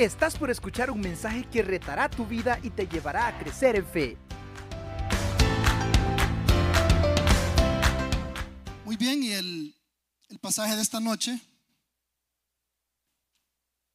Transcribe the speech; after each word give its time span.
Estás 0.00 0.38
por 0.38 0.50
escuchar 0.50 0.90
un 0.90 0.98
mensaje 0.98 1.46
que 1.50 1.60
retará 1.60 2.08
tu 2.08 2.24
vida 2.24 2.58
y 2.62 2.70
te 2.70 2.86
llevará 2.86 3.26
a 3.26 3.38
crecer 3.38 3.76
en 3.76 3.86
fe. 3.86 4.16
Muy 8.86 8.96
bien, 8.96 9.22
y 9.22 9.32
el, 9.32 9.76
el 10.30 10.38
pasaje 10.38 10.74
de 10.74 10.80
esta 10.80 11.00
noche 11.00 11.38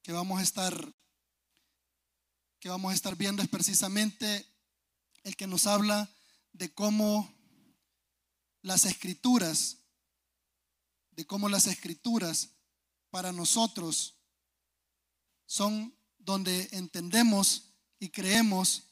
que 0.04 0.12
vamos 0.12 0.38
a 0.38 0.44
estar 0.44 0.94
que 2.60 2.68
vamos 2.68 2.92
a 2.92 2.94
estar 2.94 3.16
viendo 3.16 3.42
es 3.42 3.48
precisamente 3.48 4.46
el 5.24 5.34
que 5.34 5.48
nos 5.48 5.66
habla 5.66 6.08
de 6.52 6.72
cómo 6.72 7.34
las 8.62 8.84
escrituras, 8.84 9.78
de 11.10 11.26
cómo 11.26 11.48
las 11.48 11.66
escrituras 11.66 12.50
para 13.10 13.32
nosotros 13.32 14.20
son 15.46 15.95
donde 16.26 16.68
entendemos 16.72 17.70
y 18.00 18.10
creemos 18.10 18.82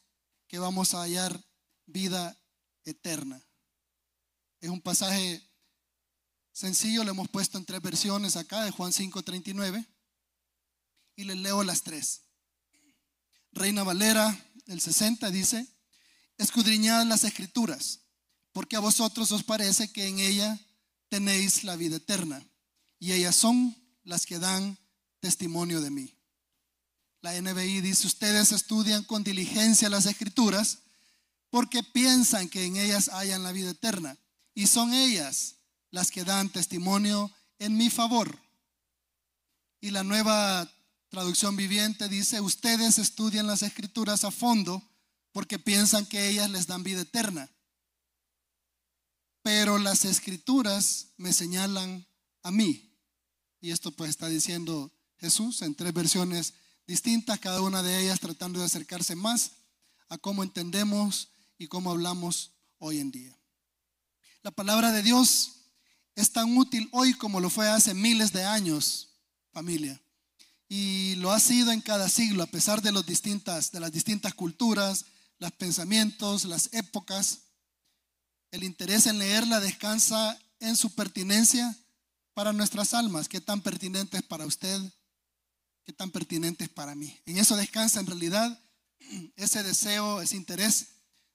que 0.46 0.60
vamos 0.60 0.94
a 0.94 1.02
hallar 1.02 1.44
vida 1.84 2.40
eterna. 2.84 3.44
Es 4.60 4.70
un 4.70 4.80
pasaje 4.80 5.42
sencillo, 6.52 7.02
lo 7.02 7.10
hemos 7.10 7.28
puesto 7.28 7.58
en 7.58 7.64
tres 7.64 7.82
versiones 7.82 8.36
acá 8.36 8.64
de 8.64 8.70
Juan 8.70 8.92
5:39 8.92 9.84
y 11.16 11.24
les 11.24 11.36
leo 11.36 11.64
las 11.64 11.82
tres. 11.82 12.22
Reina 13.50 13.82
Valera, 13.82 14.52
el 14.66 14.80
60 14.80 15.30
dice, 15.30 15.66
escudriñad 16.38 17.04
las 17.04 17.24
escrituras, 17.24 18.00
porque 18.52 18.76
a 18.76 18.80
vosotros 18.80 19.32
os 19.32 19.42
parece 19.42 19.92
que 19.92 20.06
en 20.06 20.20
ella 20.20 20.58
tenéis 21.08 21.64
la 21.64 21.74
vida 21.74 21.96
eterna, 21.96 22.46
y 23.00 23.12
ellas 23.12 23.34
son 23.34 23.76
las 24.04 24.24
que 24.24 24.38
dan 24.38 24.78
testimonio 25.18 25.80
de 25.80 25.90
mí. 25.90 26.14
La 27.24 27.40
NBI 27.40 27.80
dice, 27.80 28.06
ustedes 28.06 28.52
estudian 28.52 29.02
con 29.02 29.24
diligencia 29.24 29.88
las 29.88 30.04
escrituras 30.04 30.80
porque 31.48 31.82
piensan 31.82 32.50
que 32.50 32.66
en 32.66 32.76
ellas 32.76 33.08
hayan 33.08 33.42
la 33.42 33.50
vida 33.50 33.70
eterna. 33.70 34.18
Y 34.54 34.66
son 34.66 34.92
ellas 34.92 35.54
las 35.90 36.10
que 36.10 36.22
dan 36.22 36.50
testimonio 36.50 37.32
en 37.58 37.78
mi 37.78 37.88
favor. 37.88 38.38
Y 39.80 39.90
la 39.90 40.04
nueva 40.04 40.70
traducción 41.08 41.56
viviente 41.56 42.10
dice, 42.10 42.42
ustedes 42.42 42.98
estudian 42.98 43.46
las 43.46 43.62
escrituras 43.62 44.24
a 44.24 44.30
fondo 44.30 44.82
porque 45.32 45.58
piensan 45.58 46.04
que 46.04 46.28
ellas 46.28 46.50
les 46.50 46.66
dan 46.66 46.82
vida 46.82 47.00
eterna. 47.00 47.50
Pero 49.40 49.78
las 49.78 50.04
escrituras 50.04 51.14
me 51.16 51.32
señalan 51.32 52.06
a 52.42 52.50
mí. 52.50 52.94
Y 53.62 53.70
esto 53.70 53.92
pues 53.92 54.10
está 54.10 54.28
diciendo 54.28 54.92
Jesús 55.16 55.62
en 55.62 55.74
tres 55.74 55.94
versiones 55.94 56.52
distintas, 56.86 57.38
cada 57.40 57.60
una 57.60 57.82
de 57.82 58.02
ellas 58.02 58.20
tratando 58.20 58.60
de 58.60 58.66
acercarse 58.66 59.14
más 59.14 59.52
a 60.08 60.18
cómo 60.18 60.42
entendemos 60.42 61.28
y 61.58 61.66
cómo 61.66 61.90
hablamos 61.90 62.52
hoy 62.78 63.00
en 63.00 63.10
día. 63.10 63.36
La 64.42 64.50
palabra 64.50 64.92
de 64.92 65.02
Dios 65.02 65.52
es 66.14 66.32
tan 66.32 66.56
útil 66.56 66.88
hoy 66.92 67.14
como 67.14 67.40
lo 67.40 67.50
fue 67.50 67.68
hace 67.68 67.94
miles 67.94 68.32
de 68.32 68.44
años, 68.44 69.08
familia. 69.52 70.00
Y 70.68 71.14
lo 71.16 71.32
ha 71.32 71.40
sido 71.40 71.72
en 71.72 71.80
cada 71.80 72.08
siglo, 72.08 72.42
a 72.42 72.46
pesar 72.46 72.82
de, 72.82 72.92
las 72.92 73.06
distintas 73.92 74.34
culturas, 74.34 75.04
los 75.38 75.52
pensamientos, 75.52 76.44
las 76.44 76.68
épocas. 76.72 77.40
El 78.50 78.64
interés 78.64 79.06
en 79.06 79.18
leerla 79.18 79.60
descansa 79.60 80.38
en 80.60 80.76
su 80.76 80.90
pertinencia 80.94 81.76
para 82.34 82.52
nuestras 82.52 82.94
almas. 82.94 83.28
¿Qué 83.28 83.40
tan 83.40 83.60
pertinente 83.60 84.16
es 84.16 84.22
para 84.22 84.46
usted? 84.46 84.80
Qué 85.84 85.92
tan 85.92 86.10
pertinente 86.10 86.64
es 86.64 86.70
para 86.70 86.94
mí. 86.94 87.18
En 87.26 87.38
eso 87.38 87.56
descansa 87.56 88.00
en 88.00 88.06
realidad 88.06 88.60
ese 89.36 89.62
deseo, 89.62 90.22
ese 90.22 90.36
interés 90.36 90.88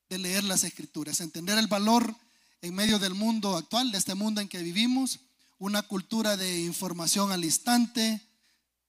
de 0.10 0.18
leer 0.18 0.44
las 0.44 0.64
escrituras, 0.64 1.22
entender 1.22 1.58
el 1.58 1.68
valor 1.68 2.16
en 2.62 2.74
medio 2.74 3.00
del 3.00 3.14
mundo 3.14 3.56
actual, 3.56 3.92
de 3.92 3.98
este 3.98 4.16
mundo 4.16 4.42
en 4.42 4.50
que 4.50 4.62
vivimos, 4.64 5.20
una 5.60 5.84
cultura 5.84 6.38
de 6.38 6.62
información 6.62 7.32
al 7.32 7.44
instante 7.44 8.22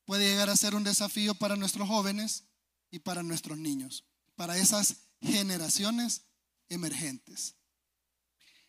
puede 0.05 0.29
llegar 0.29 0.51
a 0.51 0.57
ser 0.57 0.75
un 0.75 0.85
desafío 0.85 1.35
para 1.35 1.57
nuestros 1.57 1.89
jóvenes 1.89 2.45
y 2.91 3.01
para 3.01 3.23
nuestros 3.23 3.59
niños, 3.59 4.05
para 4.35 4.57
esas 4.57 4.97
generaciones 5.21 6.23
emergentes. 6.69 7.55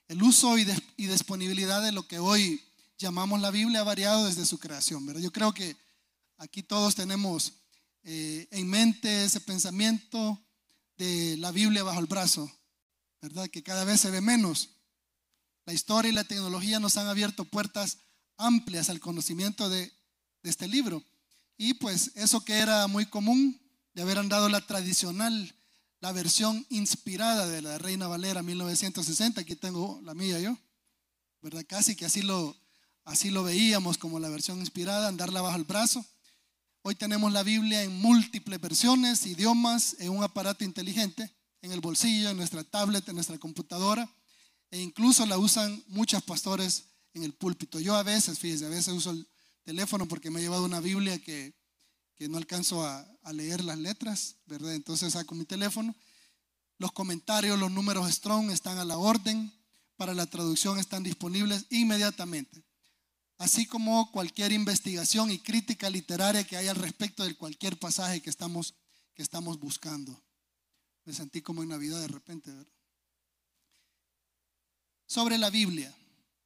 El 0.07 0.21
uso 0.23 0.57
y, 0.57 0.65
disponibilidad 0.97 1.81
de 1.81 1.93
lo 1.93 2.07
que 2.07 2.19
hoy 2.19 2.61
llamamos 2.97 3.39
la 3.39 3.49
Biblia 3.49 3.79
ha 3.79 3.83
variado 3.85 4.25
desde 4.25 4.45
su 4.45 4.59
creación, 4.59 5.05
¿verdad? 5.05 5.21
Yo 5.21 5.31
creo 5.31 5.53
que 5.53 5.77
Aquí 6.41 6.63
todos 6.63 6.95
tenemos 6.95 7.53
eh, 8.01 8.47
en 8.49 8.67
mente 8.67 9.25
ese 9.25 9.41
pensamiento 9.41 10.43
de 10.97 11.37
la 11.37 11.51
Biblia 11.51 11.83
bajo 11.83 11.99
el 11.99 12.07
brazo, 12.07 12.51
¿verdad? 13.21 13.47
Que 13.47 13.61
cada 13.61 13.83
vez 13.83 14.01
se 14.01 14.09
ve 14.09 14.21
menos. 14.21 14.69
La 15.67 15.73
historia 15.73 16.09
y 16.09 16.15
la 16.15 16.23
tecnología 16.23 16.79
nos 16.79 16.97
han 16.97 17.05
abierto 17.05 17.45
puertas 17.45 17.99
amplias 18.37 18.89
al 18.89 18.99
conocimiento 18.99 19.69
de, 19.69 19.93
de 20.41 20.49
este 20.49 20.67
libro. 20.67 21.03
Y 21.57 21.75
pues 21.75 22.09
eso 22.15 22.43
que 22.43 22.57
era 22.57 22.87
muy 22.87 23.05
común, 23.05 23.61
de 23.93 24.01
haber 24.01 24.17
andado 24.17 24.49
la 24.49 24.65
tradicional, 24.65 25.53
la 25.99 26.11
versión 26.11 26.65
inspirada 26.69 27.45
de 27.45 27.61
la 27.61 27.77
Reina 27.77 28.07
Valera 28.07 28.41
1960, 28.41 29.41
aquí 29.41 29.55
tengo 29.55 30.01
la 30.03 30.15
mía 30.15 30.39
yo, 30.39 30.57
¿verdad? 31.43 31.63
Casi 31.67 31.95
que 31.95 32.05
así 32.05 32.23
lo, 32.23 32.57
así 33.03 33.29
lo 33.29 33.43
veíamos 33.43 33.99
como 33.99 34.19
la 34.19 34.29
versión 34.29 34.57
inspirada, 34.57 35.07
andarla 35.07 35.41
bajo 35.41 35.57
el 35.57 35.65
brazo. 35.65 36.03
Hoy 36.83 36.95
tenemos 36.95 37.31
la 37.31 37.43
Biblia 37.43 37.83
en 37.83 38.01
múltiples 38.01 38.59
versiones, 38.59 39.27
idiomas, 39.27 39.95
en 39.99 40.09
un 40.09 40.23
aparato 40.23 40.63
inteligente, 40.63 41.31
en 41.61 41.71
el 41.71 41.79
bolsillo, 41.79 42.31
en 42.31 42.37
nuestra 42.37 42.63
tablet, 42.63 43.07
en 43.07 43.13
nuestra 43.13 43.37
computadora, 43.37 44.11
e 44.71 44.81
incluso 44.81 45.27
la 45.27 45.37
usan 45.37 45.83
muchos 45.89 46.23
pastores 46.23 46.85
en 47.13 47.21
el 47.21 47.33
púlpito. 47.33 47.79
Yo 47.79 47.95
a 47.95 48.01
veces, 48.01 48.39
fíjese, 48.39 48.65
a 48.65 48.69
veces 48.69 48.95
uso 48.95 49.11
el 49.11 49.27
teléfono 49.63 50.07
porque 50.07 50.31
me 50.31 50.39
he 50.39 50.43
llevado 50.43 50.65
una 50.65 50.79
Biblia 50.79 51.19
que, 51.19 51.53
no 52.29 52.37
alcanzo 52.37 52.83
a, 52.85 53.07
a, 53.23 53.33
leer 53.33 53.63
las 53.63 53.77
letras, 53.77 54.37
¿verdad? 54.45 54.73
Entonces 54.73 55.13
saco 55.13 55.33
mi 55.33 55.45
teléfono. 55.45 55.95
Los 56.77 56.91
comentarios, 56.91 57.59
los 57.59 57.71
números 57.71 58.11
Strong 58.11 58.51
están 58.51 58.77
a 58.77 58.85
la 58.85 58.97
orden, 58.97 59.51
para 59.97 60.13
la 60.15 60.25
traducción 60.25 60.79
están 60.79 61.03
disponibles 61.03 61.65
inmediatamente 61.69 62.63
así 63.41 63.65
como 63.65 64.11
cualquier 64.11 64.51
investigación 64.51 65.31
y 65.31 65.39
crítica 65.39 65.89
literaria 65.89 66.43
que 66.43 66.57
haya 66.57 66.69
al 66.69 66.77
respecto 66.77 67.23
de 67.23 67.33
cualquier 67.33 67.79
pasaje 67.79 68.21
que 68.21 68.29
estamos, 68.29 68.75
que 69.15 69.23
estamos 69.23 69.59
buscando. 69.59 70.23
Me 71.05 71.13
sentí 71.13 71.41
como 71.41 71.63
en 71.63 71.69
Navidad 71.69 71.99
de 71.99 72.07
repente, 72.07 72.51
¿verdad? 72.51 72.71
Sobre 75.07 75.39
la 75.39 75.49
Biblia, 75.49 75.91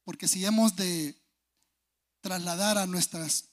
porque 0.05 0.29
si 0.29 0.45
hemos 0.45 0.77
de 0.77 1.21
trasladar 2.21 2.77
a, 2.77 2.85
nuestras, 2.85 3.49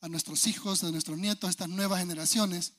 a 0.00 0.08
nuestros 0.08 0.46
hijos, 0.46 0.82
a 0.82 0.90
nuestros 0.90 1.18
nietos, 1.18 1.48
a 1.48 1.50
estas 1.50 1.68
nuevas 1.68 2.00
generaciones, 2.00 2.72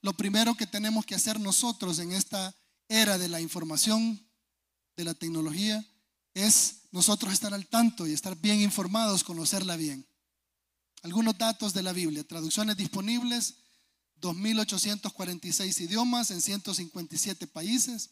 lo 0.00 0.14
primero 0.14 0.54
que 0.54 0.66
tenemos 0.66 1.04
que 1.04 1.14
hacer 1.14 1.38
nosotros 1.38 1.98
en 1.98 2.12
esta 2.12 2.56
era 2.88 3.18
de 3.18 3.28
la 3.28 3.42
información, 3.42 4.26
de 4.96 5.04
la 5.04 5.12
tecnología, 5.12 5.86
es 6.34 6.82
nosotros 6.90 7.32
estar 7.32 7.52
al 7.54 7.66
tanto 7.66 8.06
y 8.06 8.12
estar 8.12 8.36
bien 8.36 8.60
informados, 8.60 9.24
conocerla 9.24 9.76
bien. 9.76 10.06
Algunos 11.02 11.36
datos 11.36 11.74
de 11.74 11.82
la 11.82 11.92
Biblia, 11.92 12.22
traducciones 12.24 12.76
disponibles, 12.76 13.56
2.846 14.20 15.80
idiomas 15.80 16.30
en 16.30 16.40
157 16.40 17.46
países, 17.46 18.10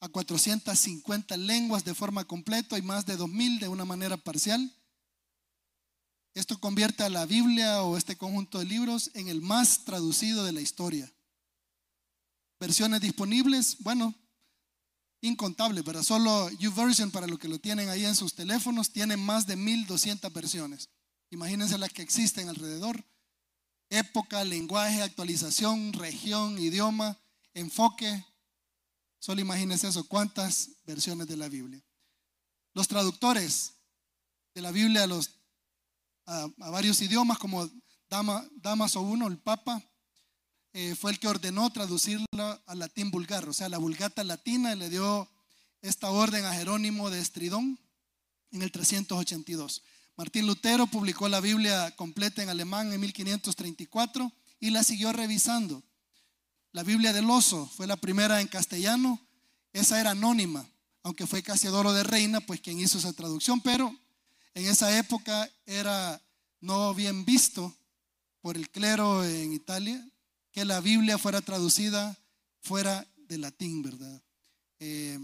a 0.00 0.08
450 0.08 1.36
lenguas 1.36 1.84
de 1.84 1.94
forma 1.94 2.24
completa 2.24 2.78
y 2.78 2.82
más 2.82 3.04
de 3.04 3.18
2.000 3.18 3.60
de 3.60 3.68
una 3.68 3.84
manera 3.84 4.16
parcial. 4.16 4.74
Esto 6.32 6.58
convierte 6.58 7.02
a 7.02 7.10
la 7.10 7.26
Biblia 7.26 7.82
o 7.82 7.96
este 7.98 8.16
conjunto 8.16 8.58
de 8.58 8.64
libros 8.64 9.10
en 9.14 9.28
el 9.28 9.42
más 9.42 9.84
traducido 9.84 10.44
de 10.44 10.52
la 10.52 10.62
historia. 10.62 11.12
Versiones 12.58 13.00
disponibles, 13.00 13.76
bueno, 13.80 14.14
incontable, 15.20 15.82
pero 15.82 16.02
solo 16.02 16.50
YouVersion, 16.50 17.10
para 17.10 17.26
lo 17.26 17.38
que 17.38 17.48
lo 17.48 17.58
tienen 17.58 17.88
ahí 17.88 18.04
en 18.04 18.16
sus 18.16 18.34
teléfonos, 18.34 18.90
tiene 18.90 19.16
más 19.16 19.46
de 19.46 19.56
1200 19.56 20.32
versiones. 20.32 20.88
Imagínense 21.30 21.78
las 21.78 21.92
que 21.92 22.02
existen 22.02 22.48
alrededor. 22.48 23.04
Época, 23.90 24.44
lenguaje, 24.44 25.02
actualización, 25.02 25.92
región, 25.92 26.58
idioma, 26.58 27.18
enfoque. 27.54 28.24
Solo 29.18 29.40
imagínense 29.40 29.88
eso, 29.88 30.04
cuántas 30.04 30.70
versiones 30.86 31.28
de 31.28 31.36
la 31.36 31.48
Biblia. 31.48 31.82
Los 32.72 32.88
traductores 32.88 33.74
de 34.54 34.62
la 34.62 34.70
Biblia 34.70 35.04
a, 35.04 35.06
los, 35.06 35.30
varios 36.56 37.00
idiomas, 37.02 37.38
como 37.38 37.68
Dama, 38.08 38.48
Damaso 38.56 39.02
I, 39.02 39.26
el 39.26 39.38
Papa, 39.38 39.82
eh, 40.72 40.94
fue 40.94 41.10
el 41.10 41.18
que 41.18 41.26
ordenó 41.26 41.70
traducirla 41.70 42.62
al 42.66 42.78
latín 42.78 43.10
vulgar, 43.10 43.48
o 43.48 43.52
sea, 43.52 43.68
la 43.68 43.78
vulgata 43.78 44.22
latina, 44.22 44.72
y 44.72 44.78
le 44.78 44.88
dio 44.88 45.28
esta 45.82 46.10
orden 46.10 46.44
a 46.44 46.54
Jerónimo 46.54 47.10
de 47.10 47.20
Estridón 47.20 47.78
en 48.52 48.62
el 48.62 48.70
382. 48.70 49.82
Martín 50.16 50.46
Lutero 50.46 50.86
publicó 50.86 51.28
la 51.28 51.40
Biblia 51.40 51.94
completa 51.96 52.42
en 52.42 52.50
alemán 52.50 52.92
en 52.92 53.00
1534 53.00 54.30
y 54.60 54.70
la 54.70 54.84
siguió 54.84 55.12
revisando. 55.12 55.82
La 56.72 56.84
Biblia 56.84 57.12
del 57.12 57.28
oso 57.28 57.66
fue 57.66 57.88
la 57.88 57.96
primera 57.96 58.40
en 58.40 58.46
castellano, 58.46 59.20
esa 59.72 60.00
era 60.00 60.12
anónima, 60.12 60.68
aunque 61.02 61.26
fue 61.26 61.42
Casiodoro 61.42 61.92
de 61.92 62.04
Reina, 62.04 62.40
pues 62.40 62.60
quien 62.60 62.78
hizo 62.78 62.98
esa 62.98 63.12
traducción, 63.12 63.60
pero 63.60 63.92
en 64.54 64.66
esa 64.66 64.96
época 64.96 65.50
era 65.66 66.20
no 66.60 66.94
bien 66.94 67.24
visto 67.24 67.74
por 68.40 68.56
el 68.56 68.70
clero 68.70 69.24
en 69.24 69.52
Italia 69.52 70.06
que 70.60 70.66
la 70.66 70.80
Biblia 70.82 71.16
fuera 71.16 71.40
traducida 71.40 72.14
fuera 72.60 73.10
de 73.16 73.38
latín, 73.38 73.80
¿verdad? 73.80 74.22
Eh, 74.78 75.18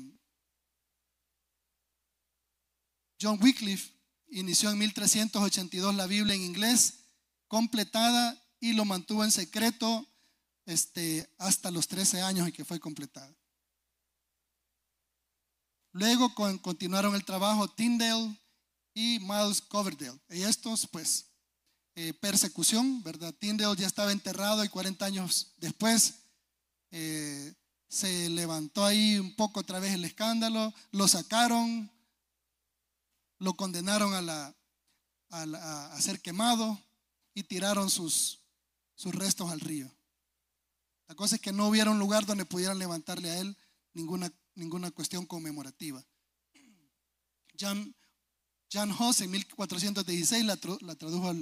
John 3.20 3.38
Wycliffe 3.42 3.92
inició 4.28 4.70
en 4.70 4.78
1382 4.78 5.94
la 5.94 6.06
Biblia 6.06 6.34
en 6.34 6.40
inglés, 6.40 7.00
completada 7.48 8.42
y 8.60 8.72
lo 8.72 8.86
mantuvo 8.86 9.24
en 9.24 9.30
secreto 9.30 10.08
este, 10.64 11.30
hasta 11.36 11.70
los 11.70 11.86
13 11.86 12.22
años 12.22 12.46
en 12.46 12.54
que 12.54 12.64
fue 12.64 12.80
completada. 12.80 13.36
Luego 15.92 16.34
continuaron 16.62 17.14
el 17.14 17.26
trabajo 17.26 17.68
Tyndale 17.68 18.40
y 18.94 19.18
Miles 19.20 19.60
Coverdale. 19.60 20.18
Y 20.30 20.44
estos, 20.44 20.86
pues, 20.86 21.26
eh, 21.98 22.12
persecución, 22.12 23.02
¿verdad? 23.02 23.34
Tyndale 23.34 23.74
ya 23.74 23.86
estaba 23.86 24.12
enterrado 24.12 24.62
y 24.62 24.68
40 24.68 25.06
años 25.06 25.54
después 25.56 26.16
eh, 26.90 27.54
se 27.88 28.28
levantó 28.28 28.84
ahí 28.84 29.18
un 29.18 29.34
poco 29.34 29.60
otra 29.60 29.80
vez 29.80 29.94
el 29.94 30.04
escándalo, 30.04 30.74
lo 30.90 31.08
sacaron, 31.08 31.90
lo 33.38 33.54
condenaron 33.54 34.12
a, 34.12 34.20
la, 34.20 34.54
a, 35.30 36.00
ser 36.02 36.20
quemado 36.20 36.78
y 37.32 37.44
tiraron 37.44 37.88
sus, 37.88 38.40
sus 38.94 39.14
restos 39.14 39.50
al 39.50 39.60
río. 39.60 39.90
La 41.08 41.14
cosa 41.14 41.36
es 41.36 41.40
que 41.40 41.52
no 41.52 41.66
hubiera 41.66 41.90
un 41.90 41.98
lugar 41.98 42.26
donde 42.26 42.44
pudieran 42.44 42.78
levantarle 42.78 43.30
a 43.30 43.38
él 43.38 43.56
ninguna, 43.94 44.30
ninguna 44.54 44.90
cuestión 44.90 45.24
conmemorativa. 45.24 46.04
Jan, 47.58 47.96
Jan 48.70 48.90
en 48.90 49.30
1416 49.30 50.44
la, 50.44 50.58
la 50.80 50.94
tradujo, 50.94 51.32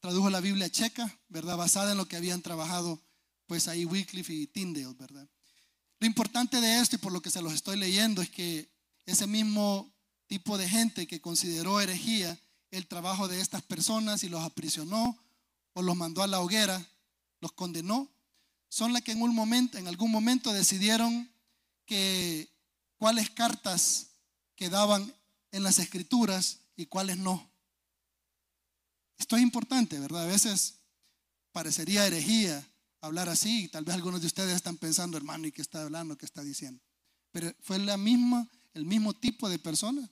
tradujo 0.00 0.30
la 0.30 0.40
Biblia 0.40 0.70
checa, 0.70 1.18
¿verdad? 1.28 1.56
Basada 1.56 1.92
en 1.92 1.98
lo 1.98 2.06
que 2.06 2.16
habían 2.16 2.42
trabajado 2.42 3.00
pues 3.46 3.66
ahí 3.66 3.84
Wycliffe 3.84 4.32
y 4.32 4.46
Tyndale, 4.46 4.94
¿verdad? 4.94 5.28
Lo 6.00 6.06
importante 6.06 6.60
de 6.60 6.80
esto 6.80 6.96
y 6.96 6.98
por 6.98 7.12
lo 7.12 7.22
que 7.22 7.30
se 7.30 7.42
los 7.42 7.52
estoy 7.52 7.76
leyendo 7.76 8.22
es 8.22 8.30
que 8.30 8.70
ese 9.06 9.26
mismo 9.26 9.90
tipo 10.26 10.58
de 10.58 10.68
gente 10.68 11.06
que 11.06 11.20
consideró 11.20 11.80
herejía 11.80 12.38
el 12.70 12.86
trabajo 12.86 13.26
de 13.26 13.40
estas 13.40 13.62
personas 13.62 14.22
y 14.22 14.28
los 14.28 14.44
aprisionó 14.44 15.18
o 15.72 15.82
los 15.82 15.96
mandó 15.96 16.22
a 16.22 16.26
la 16.26 16.40
hoguera, 16.40 16.86
los 17.40 17.52
condenó, 17.52 18.08
son 18.68 18.92
las 18.92 19.02
que 19.02 19.12
en 19.12 19.22
un 19.22 19.34
momento, 19.34 19.78
en 19.78 19.88
algún 19.88 20.10
momento 20.10 20.52
decidieron 20.52 21.30
que 21.86 22.48
cuáles 22.98 23.30
cartas 23.30 24.10
quedaban 24.54 25.12
en 25.52 25.62
las 25.62 25.78
escrituras 25.78 26.58
y 26.76 26.86
cuáles 26.86 27.16
no. 27.16 27.50
Esto 29.18 29.36
es 29.36 29.42
importante, 29.42 29.98
¿verdad? 29.98 30.24
A 30.24 30.26
veces 30.26 30.76
parecería 31.52 32.06
herejía 32.06 32.66
hablar 33.00 33.28
así 33.28 33.64
y 33.64 33.68
tal 33.68 33.84
vez 33.84 33.94
algunos 33.94 34.20
de 34.20 34.26
ustedes 34.26 34.54
están 34.54 34.76
pensando, 34.76 35.16
hermano, 35.16 35.46
¿y 35.46 35.52
qué 35.52 35.62
está 35.62 35.82
hablando? 35.82 36.16
¿Qué 36.16 36.26
está 36.26 36.42
diciendo? 36.42 36.80
Pero 37.32 37.52
fue 37.60 37.78
la 37.78 37.96
misma, 37.96 38.48
el 38.74 38.84
mismo 38.84 39.14
tipo 39.14 39.48
de 39.48 39.58
personas 39.58 40.08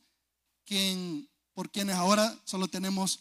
quien, 0.67 1.29
por 1.55 1.71
quienes 1.71 1.95
ahora 1.95 2.39
solo 2.45 2.69
tenemos 2.69 3.21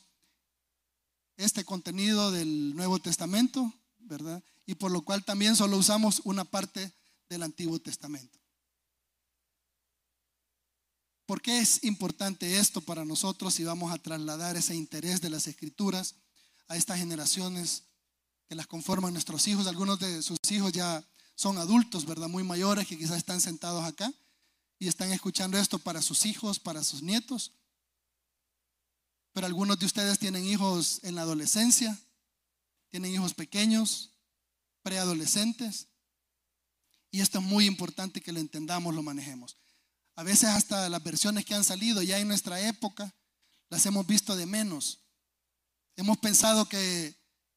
este 1.38 1.64
contenido 1.64 2.32
del 2.32 2.76
Nuevo 2.76 3.00
Testamento, 3.00 3.72
¿verdad? 4.00 4.44
Y 4.66 4.76
por 4.76 4.92
lo 4.92 5.02
cual 5.02 5.24
también 5.24 5.56
solo 5.56 5.78
usamos 5.78 6.22
una 6.26 6.44
parte 6.44 6.92
del 7.30 7.44
Antiguo 7.44 7.80
Testamento. 7.80 8.40
¿Por 11.26 11.42
qué 11.42 11.60
es 11.60 11.84
importante 11.84 12.58
esto 12.58 12.82
para 12.82 13.04
nosotros 13.04 13.54
si 13.56 13.64
vamos 13.64 13.92
a 13.92 13.98
trasladar 13.98 14.58
ese 14.58 14.76
interés 14.76 15.22
de 15.22 15.30
las 15.30 15.48
escrituras 15.48 16.16
a 16.68 16.76
estas 16.76 17.00
generaciones 17.00 17.84
que 18.48 18.56
las 18.56 18.68
conforman 18.68 19.14
nuestros 19.14 19.48
hijos? 19.48 19.66
Algunos 19.66 20.00
de 20.00 20.22
sus 20.22 20.38
hijos 20.52 20.72
ya 20.72 21.04
son 21.34 21.58
adultos, 21.58 22.06
¿verdad? 22.06 22.28
Muy 22.28 22.44
mayores 22.44 22.88
que 22.88 22.98
quizás 22.98 23.18
están 23.18 23.42
sentados 23.42 23.84
acá 23.84 24.14
y 24.78 24.88
están 24.88 25.12
escuchando 25.12 25.58
esto 25.58 25.80
para 25.80 26.02
sus 26.02 26.28
hijos, 26.28 26.60
para 26.60 26.84
sus 26.84 27.02
nietos. 27.02 27.54
Pero 29.34 29.48
algunos 29.48 29.80
de 29.80 29.86
ustedes 29.88 30.20
tienen 30.20 30.46
hijos 30.46 31.00
en 31.04 31.16
la 31.16 31.22
adolescencia, 31.22 32.00
tienen 32.90 33.14
hijos 33.14 33.34
pequeños, 33.34 34.12
preadolescentes. 34.84 35.88
Y 37.10 37.22
esto 37.22 37.40
es 37.40 37.46
muy 37.46 37.66
importante 37.66 38.22
que 38.22 38.32
lo 38.32 38.40
entendamos, 38.40 38.94
lo 38.94 39.02
manejemos. 39.02 39.58
A 40.16 40.24
veces 40.24 40.50
hasta 40.50 40.88
las 40.90 41.04
versiones 41.04 41.46
que 41.46 41.56
han 41.56 41.64
salido 41.64 42.02
ya 42.02 42.20
en 42.20 42.28
nuestra 42.28 42.60
época 42.62 43.14
las 43.70 43.86
hemos 43.86 44.08
visto 44.08 44.36
de 44.36 44.46
menos. 44.46 45.00
Hemos 45.96 46.18
pensado 46.18 46.68
que 46.68 47.16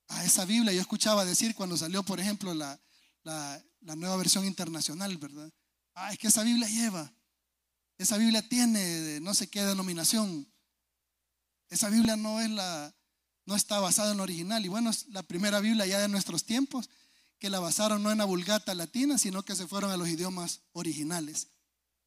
a 0.09 0.25
esa 0.25 0.45
Biblia, 0.45 0.73
yo 0.73 0.81
escuchaba 0.81 1.25
decir 1.25 1.55
cuando 1.55 1.77
salió, 1.77 2.03
por 2.03 2.19
ejemplo, 2.19 2.55
la, 2.55 2.81
la, 3.23 3.63
la 3.81 3.95
nueva 3.95 4.17
versión 4.17 4.45
internacional, 4.45 5.17
¿verdad? 5.19 5.53
Ah, 5.95 6.13
es 6.13 6.19
que 6.19 6.29
esa 6.29 6.43
Biblia 6.43 6.69
lleva. 6.69 7.13
Esa 7.99 8.17
Biblia 8.17 8.49
tiene 8.49 9.21
no 9.21 9.35
sé 9.35 9.49
qué 9.49 9.65
denominación. 9.65 10.51
Esa 11.69 11.91
Biblia 11.91 12.17
no 12.17 12.41
es 12.41 12.51
la, 12.51 12.95
no 13.45 13.55
está 13.55 13.81
basada 13.81 14.13
en 14.13 14.19
la 14.19 14.23
original. 14.23 14.65
Y 14.65 14.69
bueno, 14.69 14.91
es 14.91 15.09
la 15.09 15.23
primera 15.23 15.61
Biblia 15.61 15.87
ya 15.87 15.99
de 15.99 16.09
nuestros 16.09 16.45
tiempos, 16.45 16.89
que 17.39 17.51
la 17.51 17.61
basaron 17.61 18.03
no 18.03 18.11
en 18.11 18.19
la 18.19 18.25
vulgata 18.25 18.75
latina, 18.75 19.19
sino 19.19 19.45
que 19.45 19.57
se 19.57 19.67
fueron 19.67 19.91
a 19.91 19.97
los 19.97 20.09
idiomas 20.09 20.61
originales. 20.73 21.49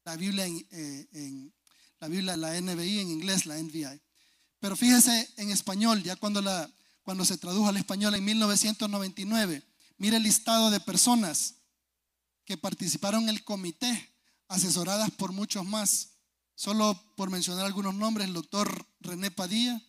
La 0.04 0.16
Biblia 0.16 0.46
en, 0.46 0.66
eh, 0.70 1.50
la 2.00 2.08
Biblia, 2.08 2.36
la 2.36 2.60
NBI 2.60 3.00
en 3.00 3.10
inglés, 3.10 3.46
la 3.46 3.58
NVI. 3.58 4.00
Pero 4.58 4.76
fíjese 4.76 5.28
en 5.36 5.50
español, 5.50 6.02
ya 6.02 6.16
cuando, 6.16 6.40
la, 6.40 6.70
cuando 7.02 7.24
se 7.24 7.38
tradujo 7.38 7.68
al 7.68 7.76
español 7.76 8.14
en 8.14 8.24
1999, 8.24 9.62
mire 9.98 10.16
el 10.16 10.22
listado 10.22 10.70
de 10.70 10.80
personas 10.80 11.54
que 12.44 12.56
participaron 12.56 13.24
en 13.24 13.28
el 13.30 13.44
comité, 13.44 14.14
asesoradas 14.48 15.10
por 15.12 15.32
muchos 15.32 15.64
más. 15.64 16.10
Solo 16.54 17.00
por 17.16 17.30
mencionar 17.30 17.66
algunos 17.66 17.94
nombres, 17.94 18.26
el 18.26 18.34
doctor 18.34 18.86
René 19.00 19.30
Padilla, 19.30 19.80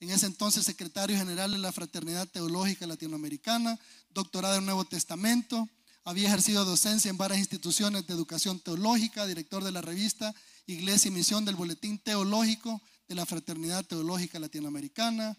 en 0.00 0.10
ese 0.10 0.26
entonces 0.26 0.64
secretario 0.64 1.16
general 1.16 1.52
de 1.52 1.58
la 1.58 1.72
Fraternidad 1.72 2.28
Teológica 2.28 2.86
Latinoamericana, 2.86 3.78
doctorado 4.10 4.56
en 4.56 4.64
Nuevo 4.64 4.84
Testamento, 4.84 5.68
había 6.08 6.28
ejercido 6.28 6.64
docencia 6.64 7.10
en 7.10 7.18
varias 7.18 7.38
instituciones 7.38 8.06
de 8.06 8.14
educación 8.14 8.58
teológica, 8.60 9.26
director 9.26 9.62
de 9.62 9.72
la 9.72 9.82
revista 9.82 10.34
Iglesia 10.66 11.10
y 11.10 11.12
Misión 11.12 11.44
del 11.44 11.54
Boletín 11.54 11.98
Teológico 11.98 12.80
de 13.08 13.14
la 13.14 13.26
Fraternidad 13.26 13.84
Teológica 13.84 14.38
Latinoamericana, 14.38 15.36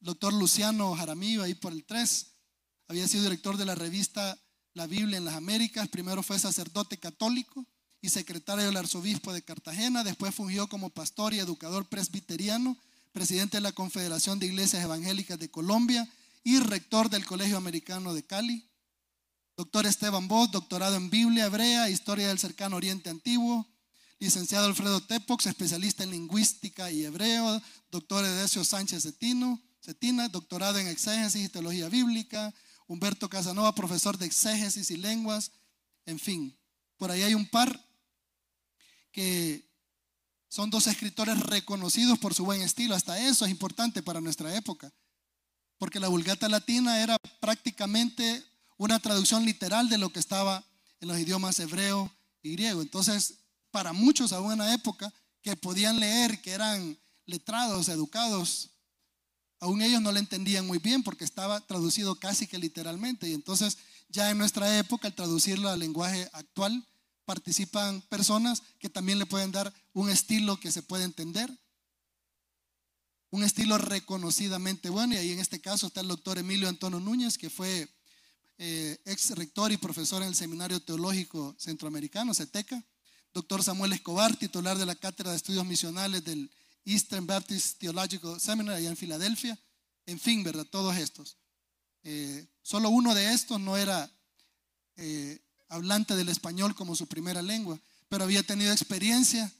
doctor 0.00 0.32
Luciano 0.32 0.96
Jaramillo, 0.96 1.44
ahí 1.44 1.54
por 1.54 1.72
el 1.72 1.84
3, 1.84 2.26
había 2.88 3.06
sido 3.06 3.22
director 3.22 3.56
de 3.56 3.66
la 3.66 3.76
revista 3.76 4.36
la 4.72 4.88
Biblia 4.88 5.16
en 5.16 5.26
las 5.26 5.34
Américas. 5.34 5.86
Primero 5.86 6.24
fue 6.24 6.40
sacerdote 6.40 6.98
católico 6.98 7.64
y 8.00 8.08
secretario 8.08 8.64
del 8.64 8.76
arzobispo 8.76 9.32
de 9.32 9.42
Cartagena. 9.42 10.02
Después 10.02 10.34
fungió 10.34 10.68
como 10.68 10.90
pastor 10.90 11.34
y 11.34 11.38
educador 11.38 11.88
presbiteriano, 11.88 12.76
presidente 13.12 13.58
de 13.58 13.60
la 13.60 13.70
Confederación 13.70 14.40
de 14.40 14.46
Iglesias 14.46 14.82
Evangélicas 14.82 15.38
de 15.38 15.52
Colombia 15.52 16.08
y 16.42 16.58
rector 16.58 17.10
del 17.10 17.24
Colegio 17.24 17.56
Americano 17.56 18.12
de 18.12 18.24
Cali. 18.24 18.68
Doctor 19.56 19.86
Esteban 19.86 20.26
Bosch, 20.26 20.50
doctorado 20.50 20.96
en 20.96 21.10
Biblia 21.10 21.46
hebrea, 21.46 21.88
Historia 21.88 22.28
del 22.28 22.38
Cercano 22.38 22.76
Oriente 22.76 23.10
Antiguo. 23.10 23.66
Licenciado 24.18 24.66
Alfredo 24.66 25.00
Tepox, 25.00 25.46
especialista 25.46 26.02
en 26.02 26.10
lingüística 26.10 26.90
y 26.90 27.04
hebreo. 27.04 27.60
Doctor 27.90 28.24
Edesio 28.24 28.64
Sánchez 28.64 29.02
Cetina, 29.82 30.28
doctorado 30.28 30.78
en 30.78 30.88
exégesis 30.88 31.44
y 31.44 31.48
teología 31.48 31.88
bíblica 31.88 32.54
Humberto 32.86 33.28
Casanova, 33.28 33.74
profesor 33.74 34.18
de 34.18 34.26
exégesis 34.26 34.90
y 34.90 34.96
lenguas, 34.96 35.52
en 36.06 36.18
fin, 36.18 36.56
por 36.96 37.10
ahí 37.10 37.22
hay 37.22 37.34
un 37.34 37.46
par 37.48 37.80
que 39.10 39.70
son 40.48 40.70
dos 40.70 40.86
escritores 40.86 41.38
reconocidos 41.40 42.18
por 42.18 42.34
su 42.34 42.44
buen 42.44 42.60
estilo, 42.60 42.94
hasta 42.94 43.18
eso 43.18 43.44
es 43.44 43.50
importante 43.50 44.02
para 44.02 44.20
nuestra 44.20 44.54
época, 44.54 44.92
porque 45.78 46.00
la 46.00 46.08
Vulgata 46.08 46.48
Latina 46.48 47.00
era 47.00 47.16
prácticamente 47.40 48.44
una 48.76 48.98
traducción 48.98 49.44
literal 49.44 49.88
de 49.88 49.98
lo 49.98 50.10
que 50.10 50.20
estaba 50.20 50.64
en 51.00 51.08
los 51.08 51.18
idiomas 51.18 51.58
hebreo 51.60 52.10
y 52.42 52.52
griego. 52.52 52.82
Entonces, 52.82 53.34
para 53.70 53.92
muchos 53.92 54.32
en 54.32 54.58
la 54.58 54.74
época 54.74 55.12
que 55.42 55.56
podían 55.56 56.00
leer, 56.00 56.40
que 56.40 56.52
eran 56.52 56.98
letrados, 57.26 57.88
educados, 57.88 58.70
Aún 59.64 59.80
ellos 59.80 60.02
no 60.02 60.12
lo 60.12 60.18
entendían 60.18 60.66
muy 60.66 60.76
bien 60.78 61.02
porque 61.02 61.24
estaba 61.24 61.58
traducido 61.66 62.16
casi 62.16 62.46
que 62.46 62.58
literalmente. 62.58 63.26
Y 63.30 63.32
entonces 63.32 63.78
ya 64.10 64.30
en 64.30 64.36
nuestra 64.36 64.78
época, 64.78 65.08
al 65.08 65.14
traducirlo 65.14 65.70
al 65.70 65.80
lenguaje 65.80 66.28
actual, 66.34 66.86
participan 67.24 68.02
personas 68.02 68.62
que 68.78 68.90
también 68.90 69.18
le 69.18 69.24
pueden 69.24 69.52
dar 69.52 69.72
un 69.94 70.10
estilo 70.10 70.60
que 70.60 70.70
se 70.70 70.82
puede 70.82 71.04
entender. 71.04 71.50
un 73.30 73.42
estilo 73.42 73.78
reconocidamente 73.78 74.90
bueno, 74.90 75.14
y 75.14 75.16
ahí 75.16 75.32
en 75.32 75.40
este 75.40 75.60
caso 75.60 75.86
está 75.86 76.02
el 76.02 76.08
doctor 76.08 76.38
Emilio 76.38 76.68
Antonio 76.68 77.00
Núñez, 77.00 77.38
que 77.38 77.48
fue 77.48 77.88
eh, 78.58 78.98
ex 79.04 79.30
rector 79.30 79.72
y 79.72 79.76
profesor 79.76 80.22
en 80.22 80.28
el 80.28 80.34
Seminario 80.34 80.80
Teológico 80.80 81.54
Centroamericano, 81.58 82.34
CETECA, 82.34 82.82
doctor 83.32 83.62
Samuel 83.62 83.92
Escobar, 83.92 84.36
titular 84.36 84.78
de 84.78 84.86
la 84.86 84.94
Cátedra 84.94 85.32
de 85.32 85.36
Estudios 85.36 85.66
Misionales 85.66 86.24
del 86.24 86.50
Eastern 86.84 87.26
Baptist 87.26 87.78
Theological 87.78 88.40
Seminary 88.40 88.78
allá 88.78 88.90
en 88.90 88.96
Filadelfia, 88.96 89.58
en 90.06 90.20
fin, 90.20 90.44
¿verdad? 90.44 90.66
Todos 90.66 90.96
estos. 90.96 91.36
Eh, 92.04 92.46
solo 92.62 92.90
uno 92.90 93.14
de 93.14 93.32
estos 93.32 93.58
no 93.60 93.76
era 93.76 94.10
eh, 94.96 95.40
hablante 95.68 96.14
del 96.14 96.28
español 96.28 96.74
como 96.74 96.94
su 96.94 97.06
primera 97.06 97.42
lengua, 97.42 97.80
pero 98.08 98.24
había 98.24 98.42
tenido 98.42 98.72
experiencia 98.72 99.52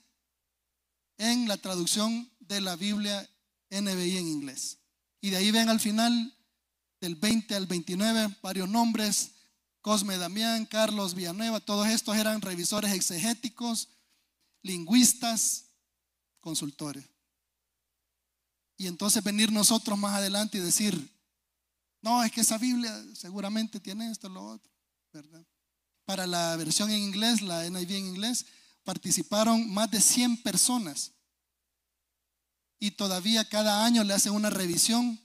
en 1.18 1.48
la 1.48 1.56
traducción 1.56 2.30
de 2.40 2.60
la 2.60 2.76
Biblia 2.76 3.28
NBI 3.70 4.18
en 4.18 4.28
inglés. 4.28 4.78
Y 5.20 5.30
de 5.30 5.38
ahí 5.38 5.50
ven 5.50 5.68
al 5.68 5.80
final, 5.80 6.36
del 7.04 7.16
20 7.16 7.54
al 7.54 7.66
29, 7.66 8.38
varios 8.40 8.66
nombres, 8.66 9.32
Cosme 9.82 10.16
Damián, 10.16 10.64
Carlos 10.64 11.14
Villanueva, 11.14 11.60
todos 11.60 11.86
estos 11.88 12.16
eran 12.16 12.40
revisores 12.40 12.94
exegéticos, 12.94 13.90
lingüistas, 14.62 15.66
consultores. 16.40 17.04
Y 18.78 18.86
entonces 18.86 19.22
venir 19.22 19.52
nosotros 19.52 19.98
más 19.98 20.14
adelante 20.14 20.56
y 20.56 20.62
decir, 20.62 21.10
no, 22.00 22.24
es 22.24 22.32
que 22.32 22.40
esa 22.40 22.56
Biblia 22.56 22.90
seguramente 23.14 23.80
tiene 23.80 24.10
esto, 24.10 24.30
lo 24.30 24.42
otro, 24.42 24.72
¿verdad? 25.12 25.44
Para 26.06 26.26
la 26.26 26.56
versión 26.56 26.90
en 26.90 27.02
inglés, 27.02 27.42
la 27.42 27.68
NIV 27.68 27.96
en 27.96 28.06
inglés, 28.06 28.46
participaron 28.82 29.70
más 29.70 29.90
de 29.90 30.00
100 30.00 30.42
personas 30.42 31.12
y 32.78 32.92
todavía 32.92 33.46
cada 33.46 33.84
año 33.84 34.02
le 34.04 34.14
hacen 34.14 34.32
una 34.32 34.48
revisión 34.48 35.20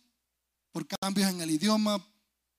por 0.72 0.88
cambios 0.88 1.30
en 1.30 1.42
el 1.42 1.52
idioma, 1.52 2.06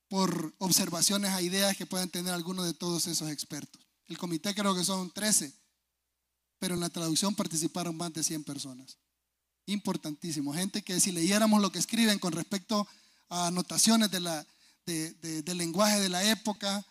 por 0.07 0.53
observaciones 0.57 1.31
a 1.31 1.41
ideas 1.41 1.77
que 1.77 1.85
puedan 1.85 2.09
tener 2.09 2.33
algunos 2.33 2.65
de 2.65 2.73
todos 2.73 3.07
esos 3.07 3.29
expertos. 3.29 3.81
El 4.07 4.17
comité 4.17 4.53
creo 4.53 4.75
que 4.75 4.83
son 4.83 5.09
13, 5.11 5.53
pero 6.59 6.75
en 6.75 6.81
la 6.81 6.89
traducción 6.89 7.33
participaron 7.33 7.95
más 7.95 8.13
de 8.13 8.23
100 8.23 8.43
personas. 8.43 8.97
Importantísimo. 9.65 10.53
Gente 10.53 10.81
que 10.81 10.99
si 10.99 11.11
leyéramos 11.11 11.61
lo 11.61 11.71
que 11.71 11.79
escriben 11.79 12.19
con 12.19 12.33
respecto 12.33 12.87
a 13.29 13.47
anotaciones 13.47 14.11
del 14.11 15.57
lenguaje 15.57 16.01
de 16.01 16.09
la 16.09 16.23
época, 16.23 16.85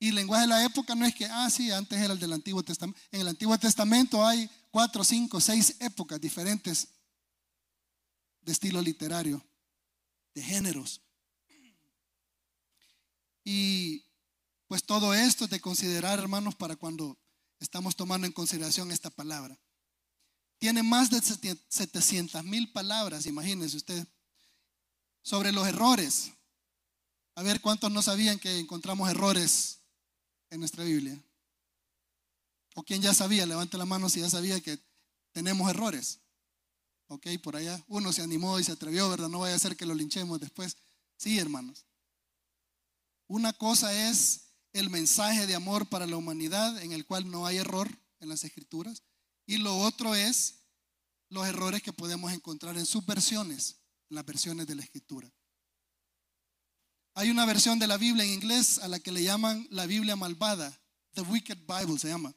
y 0.00 0.12
lenguaje 0.12 0.42
de 0.42 0.48
la 0.48 0.64
época 0.64 0.94
no 0.94 1.04
es 1.04 1.14
que, 1.14 1.24
ah, 1.24 1.50
sí, 1.50 1.72
antes 1.72 1.98
era 1.98 2.12
el 2.12 2.20
del 2.20 2.32
Antiguo 2.32 2.62
Testamento. 2.62 3.00
En 3.10 3.22
el 3.22 3.28
Antiguo 3.28 3.58
Testamento 3.58 4.24
hay 4.24 4.48
cuatro, 4.70 5.02
cinco, 5.02 5.40
seis 5.40 5.76
épocas 5.80 6.20
diferentes 6.20 6.88
de 8.42 8.52
estilo 8.52 8.80
literario, 8.80 9.44
de 10.34 10.42
géneros. 10.42 11.02
Y 13.44 14.04
pues 14.66 14.84
todo 14.84 15.14
esto 15.14 15.44
es 15.44 15.50
de 15.50 15.60
considerar, 15.60 16.18
hermanos, 16.18 16.54
para 16.54 16.76
cuando 16.76 17.16
estamos 17.58 17.96
tomando 17.96 18.26
en 18.26 18.32
consideración 18.32 18.90
esta 18.90 19.10
palabra. 19.10 19.58
Tiene 20.58 20.82
más 20.82 21.10
de 21.10 21.20
700 21.20 22.44
mil 22.44 22.70
palabras, 22.72 23.26
imagínense 23.26 23.76
usted, 23.76 24.06
sobre 25.22 25.52
los 25.52 25.66
errores. 25.66 26.32
A 27.36 27.42
ver 27.42 27.60
cuántos 27.60 27.90
no 27.92 28.02
sabían 28.02 28.38
que 28.38 28.58
encontramos 28.58 29.08
errores 29.08 29.78
en 30.50 30.60
nuestra 30.60 30.84
Biblia. 30.84 31.18
O 32.74 32.82
quien 32.82 33.00
ya 33.00 33.14
sabía, 33.14 33.46
levante 33.46 33.78
la 33.78 33.86
mano 33.86 34.08
si 34.08 34.20
ya 34.20 34.28
sabía 34.28 34.60
que 34.60 34.78
tenemos 35.32 35.70
errores. 35.70 36.20
Ok, 37.08 37.26
por 37.42 37.56
allá 37.56 37.82
uno 37.88 38.12
se 38.12 38.22
animó 38.22 38.60
y 38.60 38.64
se 38.64 38.72
atrevió, 38.72 39.08
¿verdad? 39.08 39.28
No 39.28 39.40
vaya 39.40 39.54
a 39.54 39.58
ser 39.58 39.76
que 39.76 39.86
lo 39.86 39.94
linchemos 39.94 40.38
después. 40.40 40.76
Sí, 41.16 41.38
hermanos. 41.38 41.86
Una 43.26 43.52
cosa 43.52 43.92
es 44.08 44.52
el 44.72 44.90
mensaje 44.90 45.46
de 45.46 45.54
amor 45.54 45.88
para 45.88 46.06
la 46.06 46.16
humanidad 46.16 46.82
en 46.82 46.92
el 46.92 47.06
cual 47.06 47.30
no 47.30 47.46
hay 47.46 47.56
error 47.56 47.88
en 48.20 48.28
las 48.28 48.44
escrituras. 48.44 49.02
Y 49.46 49.56
lo 49.56 49.76
otro 49.78 50.14
es 50.14 50.60
los 51.30 51.46
errores 51.46 51.82
que 51.82 51.92
podemos 51.92 52.32
encontrar 52.32 52.76
en 52.76 52.86
sus 52.86 53.04
versiones, 53.04 53.76
en 54.10 54.16
las 54.16 54.26
versiones 54.26 54.66
de 54.66 54.74
la 54.74 54.82
escritura. 54.82 55.30
Hay 57.14 57.30
una 57.30 57.46
versión 57.46 57.78
de 57.78 57.86
la 57.86 57.96
Biblia 57.96 58.24
en 58.24 58.34
inglés 58.34 58.78
a 58.78 58.88
la 58.88 59.00
que 59.00 59.12
le 59.12 59.22
llaman 59.22 59.66
la 59.70 59.86
Biblia 59.86 60.14
malvada, 60.14 60.78
The 61.14 61.22
Wicked 61.22 61.58
Bible 61.66 61.98
se 61.98 62.08
llama. 62.08 62.34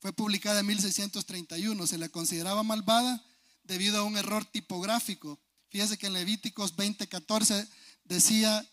Fue 0.00 0.12
publicada 0.12 0.60
en 0.60 0.66
1631, 0.66 1.86
se 1.86 1.98
la 1.98 2.08
consideraba 2.08 2.62
malvada 2.62 3.22
debido 3.66 3.98
a 3.98 4.02
un 4.02 4.16
error 4.16 4.44
tipográfico. 4.44 5.38
Fíjese 5.68 5.98
que 5.98 6.06
en 6.06 6.14
Levíticos 6.14 6.76
20:14 6.76 7.68
decía, 8.04 8.66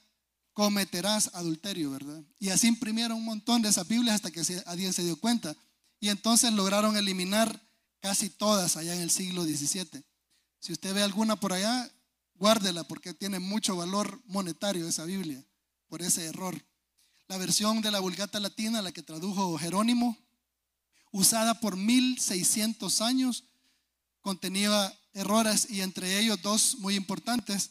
cometerás 0.53 1.31
adulterio, 1.33 1.91
¿verdad? 1.91 2.23
Y 2.39 2.49
así 2.49 2.67
imprimieron 2.67 3.17
un 3.17 3.25
montón 3.25 3.61
de 3.61 3.69
esas 3.69 3.87
Biblias 3.87 4.15
hasta 4.15 4.31
que 4.31 4.41
alguien 4.65 4.93
se 4.93 5.03
dio 5.03 5.19
cuenta. 5.19 5.55
Y 5.99 6.09
entonces 6.09 6.53
lograron 6.53 6.95
eliminar 6.95 7.61
casi 7.99 8.29
todas 8.29 8.77
allá 8.77 8.93
en 8.95 9.01
el 9.01 9.09
siglo 9.09 9.43
XVII. 9.43 10.03
Si 10.59 10.71
usted 10.73 10.93
ve 10.93 11.01
alguna 11.01 11.37
por 11.37 11.53
allá, 11.53 11.89
guárdela 12.35 12.83
porque 12.83 13.13
tiene 13.13 13.39
mucho 13.39 13.75
valor 13.75 14.21
monetario 14.25 14.87
esa 14.87 15.05
Biblia 15.05 15.43
por 15.87 16.01
ese 16.01 16.25
error. 16.25 16.61
La 17.27 17.37
versión 17.37 17.81
de 17.81 17.91
la 17.91 17.99
Vulgata 17.99 18.39
Latina, 18.39 18.81
la 18.81 18.91
que 18.91 19.01
tradujo 19.01 19.57
Jerónimo, 19.57 20.17
usada 21.11 21.59
por 21.59 21.77
1600 21.77 23.01
años, 23.01 23.45
contenía 24.23 24.91
errores 25.13 25.67
y 25.69 25.81
entre 25.81 26.19
ellos 26.19 26.41
dos 26.41 26.77
muy 26.79 26.95
importantes. 26.95 27.69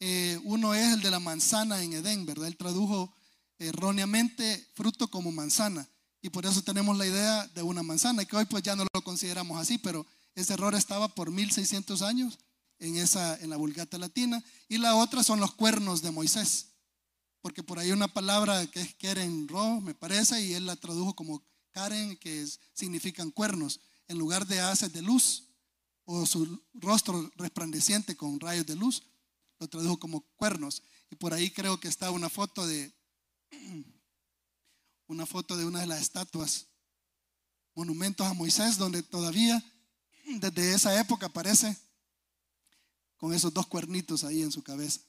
Eh, 0.00 0.38
uno 0.44 0.74
es 0.74 0.92
el 0.92 1.00
de 1.00 1.10
la 1.10 1.20
manzana 1.20 1.82
en 1.82 1.94
Edén, 1.94 2.26
¿verdad? 2.26 2.48
Él 2.48 2.58
tradujo 2.58 3.14
erróneamente 3.58 4.68
fruto 4.74 5.08
como 5.08 5.32
manzana 5.32 5.88
y 6.24 6.30
por 6.30 6.44
eso 6.46 6.62
tenemos 6.62 6.96
la 6.96 7.06
idea 7.06 7.46
de 7.54 7.62
una 7.62 7.82
manzana, 7.82 8.24
que 8.24 8.34
hoy 8.34 8.46
pues 8.46 8.62
ya 8.62 8.74
no 8.74 8.86
lo 8.94 9.02
consideramos 9.02 9.60
así, 9.60 9.76
pero 9.76 10.06
ese 10.34 10.54
error 10.54 10.74
estaba 10.74 11.06
por 11.08 11.30
1600 11.30 12.00
años 12.00 12.38
en, 12.78 12.96
esa, 12.96 13.38
en 13.40 13.50
la 13.50 13.58
vulgata 13.58 13.98
latina. 13.98 14.42
Y 14.66 14.78
la 14.78 14.96
otra 14.96 15.22
son 15.22 15.38
los 15.38 15.52
cuernos 15.52 16.00
de 16.00 16.10
Moisés, 16.10 16.68
porque 17.42 17.62
por 17.62 17.78
ahí 17.78 17.92
una 17.92 18.08
palabra 18.08 18.66
que 18.66 18.80
es 18.80 18.94
Keren 18.94 19.48
Ro, 19.48 19.82
me 19.82 19.94
parece, 19.94 20.40
y 20.40 20.54
él 20.54 20.64
la 20.64 20.76
tradujo 20.76 21.14
como 21.14 21.42
Karen, 21.72 22.16
que 22.16 22.46
significan 22.72 23.30
cuernos, 23.30 23.80
en 24.08 24.16
lugar 24.16 24.46
de 24.46 24.60
haces 24.60 24.94
de 24.94 25.02
luz 25.02 25.43
o 26.04 26.26
su 26.26 26.62
rostro 26.74 27.30
resplandeciente 27.36 28.16
con 28.16 28.38
rayos 28.40 28.66
de 28.66 28.76
luz, 28.76 29.02
lo 29.58 29.68
tradujo 29.68 29.98
como 29.98 30.20
cuernos. 30.36 30.82
Y 31.10 31.16
por 31.16 31.32
ahí 31.32 31.50
creo 31.50 31.80
que 31.80 31.88
está 31.88 32.10
una 32.10 32.28
foto 32.28 32.66
de 32.66 32.92
una 35.06 35.26
foto 35.26 35.56
de 35.56 35.64
una 35.64 35.80
de 35.80 35.86
las 35.86 36.00
estatuas, 36.00 36.66
monumentos 37.74 38.26
a 38.26 38.34
Moisés, 38.34 38.78
donde 38.78 39.02
todavía 39.02 39.62
desde 40.40 40.74
esa 40.74 40.98
época 41.00 41.26
aparece 41.26 41.76
con 43.16 43.32
esos 43.32 43.52
dos 43.52 43.66
cuernitos 43.66 44.24
ahí 44.24 44.42
en 44.42 44.52
su 44.52 44.62
cabeza. 44.62 45.00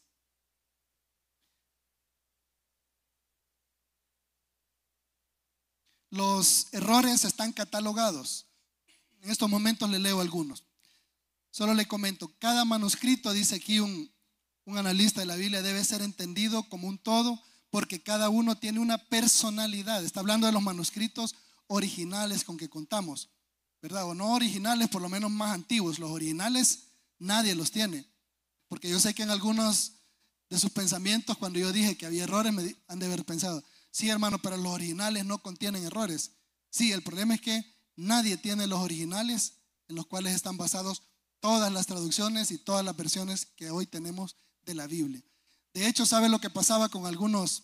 Los 6.12 6.68
errores 6.72 7.25
están 7.25 7.52
catalogados. 7.52 8.46
En 9.22 9.32
estos 9.32 9.50
momentos 9.50 9.90
le 9.90 10.00
leo 10.00 10.22
algunos. 10.22 10.64
Solo 11.56 11.74
le 11.74 11.88
comento, 11.88 12.36
cada 12.38 12.66
manuscrito, 12.66 13.32
dice 13.32 13.56
aquí 13.56 13.80
un, 13.80 14.12
un 14.66 14.78
analista 14.78 15.22
de 15.22 15.26
la 15.26 15.38
Biblia, 15.38 15.62
debe 15.62 15.86
ser 15.86 16.02
entendido 16.02 16.68
como 16.68 16.90
un 16.90 16.98
todo 16.98 17.42
porque 17.70 18.04
cada 18.04 18.28
uno 18.28 18.58
tiene 18.58 18.82
una 18.82 18.98
personalidad. 18.98 20.04
Está 20.04 20.20
hablando 20.20 20.48
de 20.48 20.52
los 20.52 20.62
manuscritos 20.62 21.34
originales 21.68 22.44
con 22.44 22.58
que 22.58 22.68
contamos, 22.68 23.30
¿verdad? 23.82 24.04
O 24.04 24.14
no 24.14 24.34
originales, 24.34 24.90
por 24.90 25.02
lo 25.02 25.08
menos 25.08 25.32
más 25.32 25.54
antiguos. 25.54 25.98
Los 25.98 26.12
originales 26.12 26.88
nadie 27.20 27.56
los 27.56 27.72
tiene. 27.72 28.06
Porque 28.68 28.90
yo 28.90 29.00
sé 29.00 29.14
que 29.14 29.24
en 29.24 29.32
algunos 29.32 29.94
de 30.50 30.60
sus 30.60 30.72
pensamientos, 30.72 31.38
cuando 31.38 31.58
yo 31.58 31.72
dije 31.72 31.96
que 31.96 32.06
había 32.06 32.26
errores, 32.26 32.52
me 32.52 32.76
han 32.90 33.00
de 33.00 33.06
haber 33.06 33.24
pensado, 33.24 33.64
sí 33.92 34.10
hermano, 34.10 34.40
pero 34.40 34.58
los 34.58 34.74
originales 34.74 35.24
no 35.24 35.38
contienen 35.38 35.86
errores. 35.86 36.32
Sí, 36.70 36.92
el 36.92 37.02
problema 37.02 37.34
es 37.34 37.40
que 37.40 37.64
nadie 37.96 38.36
tiene 38.36 38.68
los 38.68 38.82
originales 38.82 39.54
en 39.88 39.96
los 39.96 40.06
cuales 40.06 40.36
están 40.36 40.58
basados 40.58 41.02
todas 41.39 41.72
las 41.72 41.88
traducciones 41.88 42.51
y 42.51 42.58
todas 42.58 42.84
las 42.84 42.96
versiones 42.96 43.46
que 43.46 43.70
hoy 43.70 43.86
tenemos 43.86 44.38
de 44.63 44.75
la 44.75 44.88
Biblia. 44.88 45.24
De 45.74 45.88
hecho, 45.88 46.06
¿sabe 46.06 46.30
lo 46.30 46.39
que 46.39 46.50
pasaba 46.50 46.89
con 46.89 47.06
algunos, 47.06 47.63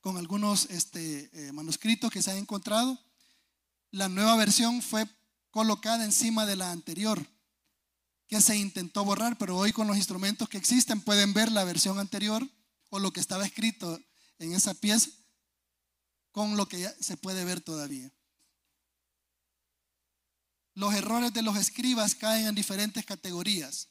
con 0.00 0.16
algunos 0.16 0.66
este, 0.70 1.30
eh, 1.32 1.52
manuscritos 1.52 2.10
que 2.10 2.22
se 2.22 2.30
han 2.30 2.38
encontrado? 2.38 2.98
La 3.90 4.08
nueva 4.08 4.36
versión 4.36 4.82
fue 4.82 5.06
colocada 5.50 6.04
encima 6.04 6.46
de 6.46 6.56
la 6.56 6.70
anterior, 6.70 7.24
que 8.26 8.40
se 8.40 8.56
intentó 8.56 9.04
borrar, 9.04 9.36
pero 9.38 9.56
hoy 9.56 9.72
con 9.72 9.86
los 9.86 9.96
instrumentos 9.96 10.48
que 10.48 10.58
existen 10.58 11.00
pueden 11.00 11.32
ver 11.34 11.50
la 11.50 11.64
versión 11.64 11.98
anterior 11.98 12.48
o 12.88 12.98
lo 12.98 13.12
que 13.12 13.20
estaba 13.20 13.44
escrito 13.44 14.00
en 14.38 14.52
esa 14.52 14.74
pieza 14.74 15.10
con 16.32 16.56
lo 16.56 16.66
que 16.66 16.88
se 17.00 17.16
puede 17.16 17.44
ver 17.44 17.60
todavía. 17.60 18.10
Los 20.74 20.94
errores 20.94 21.32
de 21.32 21.42
los 21.42 21.56
escribas 21.56 22.14
caen 22.14 22.46
en 22.46 22.54
diferentes 22.54 23.04
categorías. 23.04 23.88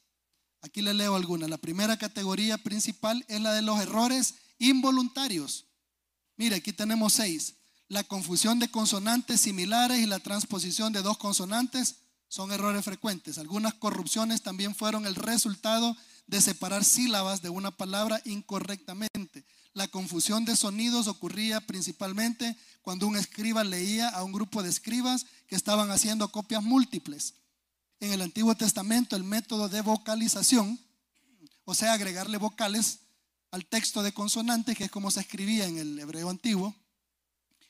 Aquí 0.61 0.81
le 0.81 0.93
leo 0.93 1.15
algunas. 1.15 1.49
La 1.49 1.57
primera 1.57 1.97
categoría 1.97 2.57
principal 2.57 3.23
es 3.27 3.41
la 3.41 3.53
de 3.53 3.61
los 3.61 3.79
errores 3.79 4.35
involuntarios. 4.57 5.65
Mire, 6.37 6.57
aquí 6.57 6.73
tenemos 6.73 7.13
seis. 7.13 7.55
La 7.87 8.03
confusión 8.03 8.59
de 8.59 8.69
consonantes 8.69 9.41
similares 9.41 9.99
y 9.99 10.05
la 10.05 10.19
transposición 10.19 10.93
de 10.93 11.01
dos 11.01 11.17
consonantes 11.17 11.97
son 12.27 12.51
errores 12.51 12.85
frecuentes. 12.85 13.37
Algunas 13.37 13.73
corrupciones 13.73 14.43
también 14.43 14.75
fueron 14.75 15.05
el 15.05 15.15
resultado 15.15 15.97
de 16.27 16.41
separar 16.41 16.85
sílabas 16.85 17.41
de 17.41 17.49
una 17.49 17.71
palabra 17.71 18.21
incorrectamente. 18.25 19.43
La 19.79 19.87
confusión 19.87 20.43
de 20.43 20.57
sonidos 20.57 21.07
ocurría 21.07 21.61
principalmente 21.61 22.57
cuando 22.81 23.07
un 23.07 23.15
escriba 23.15 23.63
leía 23.63 24.09
a 24.09 24.25
un 24.25 24.33
grupo 24.33 24.61
de 24.61 24.67
escribas 24.67 25.25
que 25.47 25.55
estaban 25.55 25.89
haciendo 25.89 26.33
copias 26.33 26.61
múltiples. 26.61 27.35
En 28.01 28.11
el 28.11 28.21
Antiguo 28.21 28.53
Testamento 28.55 29.15
el 29.15 29.23
método 29.23 29.69
de 29.69 29.79
vocalización, 29.79 30.77
o 31.63 31.73
sea, 31.73 31.93
agregarle 31.93 32.37
vocales 32.37 32.99
al 33.51 33.65
texto 33.65 34.03
de 34.03 34.11
consonantes, 34.11 34.75
que 34.75 34.83
es 34.83 34.91
como 34.91 35.11
se 35.11 35.21
escribía 35.21 35.65
en 35.65 35.77
el 35.77 35.97
hebreo 35.97 36.29
antiguo, 36.29 36.75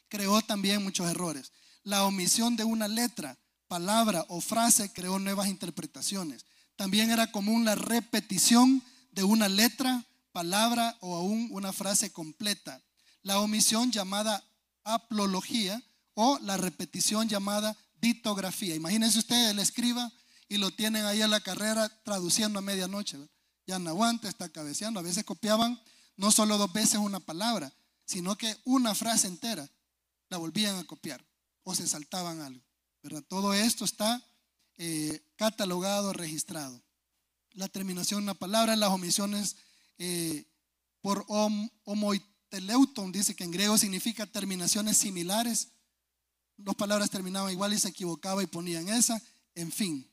creó 0.07 0.41
también 0.41 0.81
muchos 0.81 1.07
errores. 1.11 1.51
La 1.83 2.05
omisión 2.05 2.55
de 2.55 2.63
una 2.63 2.87
letra, 2.87 3.37
palabra 3.67 4.25
o 4.29 4.41
frase 4.41 4.91
creó 4.91 5.19
nuevas 5.19 5.47
interpretaciones. 5.47 6.47
También 6.75 7.11
era 7.11 7.31
común 7.31 7.65
la 7.65 7.75
repetición 7.75 8.81
de 9.11 9.23
una 9.23 9.47
letra, 9.47 10.03
palabra 10.31 10.97
o 11.01 11.15
aún 11.15 11.49
una 11.51 11.73
frase 11.73 12.11
completa. 12.11 12.81
La 13.21 13.39
omisión 13.39 13.91
llamada 13.91 14.43
aplología 14.83 15.81
o 16.13 16.39
la 16.39 16.57
repetición 16.57 17.27
llamada 17.27 17.77
ditografía. 18.01 18.75
Imagínense 18.75 19.19
ustedes, 19.19 19.51
el 19.51 19.59
escriba 19.59 20.11
y 20.47 20.57
lo 20.57 20.71
tienen 20.71 21.05
ahí 21.05 21.21
en 21.21 21.31
la 21.31 21.41
carrera 21.41 21.89
traduciendo 22.03 22.59
a 22.59 22.61
medianoche. 22.61 23.17
Ya 23.67 23.77
no 23.79 23.89
aguanta, 23.89 24.27
está 24.27 24.49
cabeceando. 24.49 24.99
A 24.99 25.03
veces 25.03 25.23
copiaban 25.23 25.79
no 26.17 26.31
solo 26.31 26.57
dos 26.57 26.73
veces 26.73 26.95
una 26.95 27.19
palabra, 27.19 27.71
sino 28.05 28.35
que 28.35 28.57
una 28.65 28.95
frase 28.95 29.27
entera 29.27 29.69
la 30.29 30.37
volvían 30.37 30.75
a 30.75 30.83
copiar 30.83 31.23
o 31.63 31.75
se 31.75 31.87
saltaban 31.87 32.41
algo. 32.41 32.63
Todo 33.27 33.53
esto 33.53 33.85
está 33.85 34.21
eh, 34.77 35.21
catalogado, 35.35 36.13
registrado. 36.13 36.81
La 37.51 37.67
terminación 37.67 38.21
de 38.21 38.23
una 38.23 38.33
palabra, 38.33 38.75
las 38.75 38.89
omisiones 38.89 39.55
eh, 39.99 40.45
por 41.01 41.25
homoiteleuton, 41.27 43.11
dice 43.11 43.35
que 43.35 43.43
en 43.43 43.51
griego 43.51 43.77
significa 43.77 44.25
terminaciones 44.25 44.97
similares. 44.97 45.69
Dos 46.57 46.75
palabras 46.75 47.09
terminaban 47.09 47.51
igual 47.51 47.73
y 47.73 47.79
se 47.79 47.89
equivocaba 47.89 48.41
y 48.41 48.47
ponían 48.47 48.89
esa, 48.89 49.21
en 49.55 49.71
fin. 49.71 50.09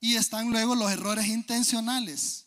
Y 0.00 0.14
están 0.16 0.50
luego 0.50 0.74
los 0.74 0.90
errores 0.90 1.26
intencionales. 1.26 2.46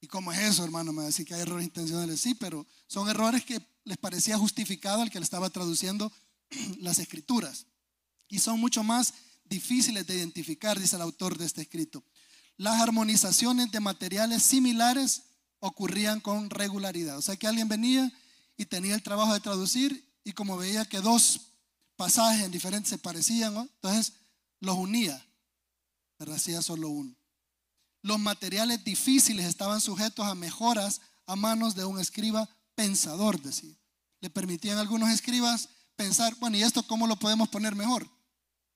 ¿Y 0.00 0.06
cómo 0.06 0.32
es 0.32 0.38
eso, 0.38 0.64
hermano? 0.64 0.92
Me 0.92 1.02
decir 1.04 1.26
que 1.26 1.34
hay 1.34 1.42
errores 1.42 1.66
intencionales. 1.66 2.20
Sí, 2.20 2.34
pero 2.34 2.66
son 2.86 3.08
errores 3.08 3.44
que 3.44 3.60
les 3.84 3.98
parecía 3.98 4.38
justificado 4.38 5.02
al 5.02 5.10
que 5.10 5.20
le 5.20 5.24
estaba 5.24 5.50
traduciendo 5.50 6.10
las 6.78 6.98
escrituras. 6.98 7.66
Y 8.28 8.38
son 8.38 8.58
mucho 8.60 8.82
más 8.82 9.12
difíciles 9.44 10.06
de 10.06 10.16
identificar, 10.16 10.78
dice 10.78 10.96
el 10.96 11.02
autor 11.02 11.36
de 11.36 11.46
este 11.46 11.62
escrito. 11.62 12.02
Las 12.60 12.82
armonizaciones 12.82 13.70
de 13.70 13.80
materiales 13.80 14.42
similares 14.42 15.22
ocurrían 15.60 16.20
con 16.20 16.50
regularidad. 16.50 17.16
O 17.16 17.22
sea 17.22 17.34
que 17.34 17.46
alguien 17.46 17.68
venía 17.68 18.12
y 18.58 18.66
tenía 18.66 18.94
el 18.94 19.02
trabajo 19.02 19.32
de 19.32 19.40
traducir 19.40 20.06
y 20.24 20.32
como 20.32 20.58
veía 20.58 20.84
que 20.84 21.00
dos 21.00 21.40
pasajes 21.96 22.44
en 22.44 22.50
diferentes 22.50 22.90
se 22.90 22.98
parecían, 22.98 23.56
entonces 23.56 24.12
los 24.60 24.76
unía, 24.76 25.26
pero 26.18 26.34
hacía 26.34 26.60
solo 26.60 26.90
uno. 26.90 27.16
Los 28.02 28.18
materiales 28.18 28.84
difíciles 28.84 29.46
estaban 29.46 29.80
sujetos 29.80 30.26
a 30.26 30.34
mejoras 30.34 31.00
a 31.24 31.36
manos 31.36 31.74
de 31.74 31.86
un 31.86 31.98
escriba 31.98 32.46
pensador, 32.74 33.40
decía. 33.40 33.74
Le 34.20 34.28
permitían 34.28 34.76
a 34.76 34.82
algunos 34.82 35.08
escribas 35.08 35.70
pensar, 35.96 36.34
bueno, 36.40 36.58
¿y 36.58 36.62
esto 36.62 36.82
cómo 36.82 37.06
lo 37.06 37.16
podemos 37.16 37.48
poner 37.48 37.74
mejor? 37.74 38.06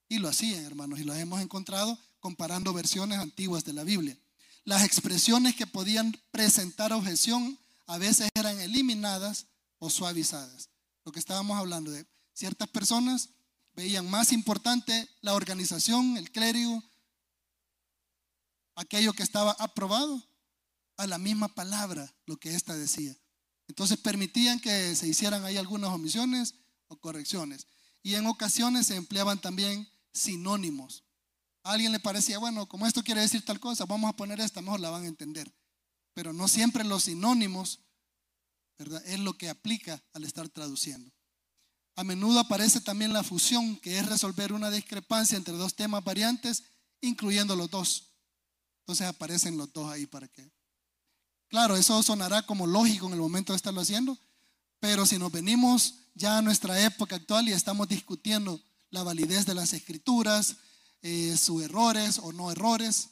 Y 0.08 0.20
lo 0.20 0.30
hacían, 0.30 0.64
hermanos, 0.64 1.00
y 1.00 1.04
lo 1.04 1.14
hemos 1.14 1.42
encontrado 1.42 1.98
comparando 2.24 2.72
versiones 2.72 3.18
antiguas 3.18 3.66
de 3.66 3.74
la 3.74 3.84
Biblia. 3.84 4.16
Las 4.64 4.82
expresiones 4.82 5.54
que 5.56 5.66
podían 5.66 6.18
presentar 6.30 6.90
objeción 6.94 7.58
a 7.86 7.98
veces 7.98 8.30
eran 8.34 8.58
eliminadas 8.60 9.44
o 9.78 9.90
suavizadas. 9.90 10.70
Lo 11.04 11.12
que 11.12 11.18
estábamos 11.18 11.58
hablando 11.58 11.90
de 11.90 12.06
ciertas 12.32 12.66
personas 12.70 13.28
veían 13.74 14.08
más 14.08 14.32
importante 14.32 15.06
la 15.20 15.34
organización, 15.34 16.16
el 16.16 16.30
clérigo, 16.30 16.82
aquello 18.74 19.12
que 19.12 19.22
estaba 19.22 19.54
aprobado, 19.58 20.26
a 20.96 21.06
la 21.06 21.18
misma 21.18 21.48
palabra, 21.48 22.10
lo 22.24 22.38
que 22.38 22.54
ésta 22.54 22.74
decía. 22.74 23.14
Entonces 23.68 23.98
permitían 23.98 24.60
que 24.60 24.96
se 24.96 25.06
hicieran 25.06 25.44
ahí 25.44 25.58
algunas 25.58 25.90
omisiones 25.90 26.54
o 26.88 26.96
correcciones. 26.96 27.66
Y 28.02 28.14
en 28.14 28.26
ocasiones 28.26 28.86
se 28.86 28.96
empleaban 28.96 29.42
también 29.42 29.86
sinónimos. 30.14 31.03
Alguien 31.64 31.92
le 31.92 31.98
parecía, 31.98 32.38
bueno, 32.38 32.68
como 32.68 32.86
esto 32.86 33.02
quiere 33.02 33.22
decir 33.22 33.42
tal 33.42 33.58
cosa, 33.58 33.86
vamos 33.86 34.10
a 34.10 34.16
poner 34.16 34.38
esta, 34.38 34.60
mejor 34.60 34.80
la 34.80 34.90
van 34.90 35.04
a 35.04 35.08
entender. 35.08 35.52
Pero 36.12 36.32
no 36.32 36.46
siempre 36.46 36.84
los 36.84 37.04
sinónimos, 37.04 37.80
¿verdad? 38.78 39.02
Es 39.06 39.18
lo 39.18 39.36
que 39.38 39.48
aplica 39.48 40.02
al 40.12 40.24
estar 40.24 40.48
traduciendo. 40.50 41.10
A 41.96 42.04
menudo 42.04 42.38
aparece 42.38 42.80
también 42.80 43.14
la 43.14 43.22
fusión, 43.22 43.76
que 43.76 43.98
es 43.98 44.06
resolver 44.06 44.52
una 44.52 44.70
discrepancia 44.70 45.38
entre 45.38 45.54
dos 45.54 45.74
temas 45.74 46.04
variantes, 46.04 46.64
incluyendo 47.00 47.56
los 47.56 47.70
dos. 47.70 48.10
Entonces 48.80 49.06
aparecen 49.06 49.56
los 49.56 49.72
dos 49.72 49.90
ahí 49.90 50.06
para 50.06 50.28
que. 50.28 50.50
Claro, 51.48 51.76
eso 51.76 52.02
sonará 52.02 52.42
como 52.42 52.66
lógico 52.66 53.06
en 53.06 53.14
el 53.14 53.20
momento 53.20 53.52
de 53.52 53.56
estarlo 53.56 53.80
haciendo, 53.80 54.18
pero 54.80 55.06
si 55.06 55.18
nos 55.18 55.32
venimos 55.32 55.94
ya 56.14 56.38
a 56.38 56.42
nuestra 56.42 56.78
época 56.84 57.16
actual 57.16 57.48
y 57.48 57.52
estamos 57.52 57.88
discutiendo 57.88 58.60
la 58.90 59.02
validez 59.02 59.46
de 59.46 59.54
las 59.54 59.72
escrituras, 59.72 60.56
eh, 61.04 61.36
sus 61.36 61.62
errores 61.62 62.18
o 62.18 62.32
no 62.32 62.50
errores, 62.50 63.10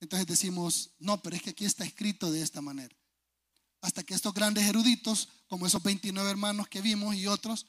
entonces 0.00 0.28
decimos, 0.28 0.90
no, 1.00 1.20
pero 1.20 1.34
es 1.34 1.42
que 1.42 1.50
aquí 1.50 1.64
está 1.64 1.84
escrito 1.84 2.30
de 2.30 2.40
esta 2.40 2.60
manera. 2.60 2.96
Hasta 3.80 4.04
que 4.04 4.14
estos 4.14 4.32
grandes 4.32 4.64
eruditos, 4.68 5.28
como 5.48 5.66
esos 5.66 5.82
29 5.82 6.30
hermanos 6.30 6.68
que 6.68 6.80
vimos 6.80 7.16
y 7.16 7.26
otros, 7.26 7.66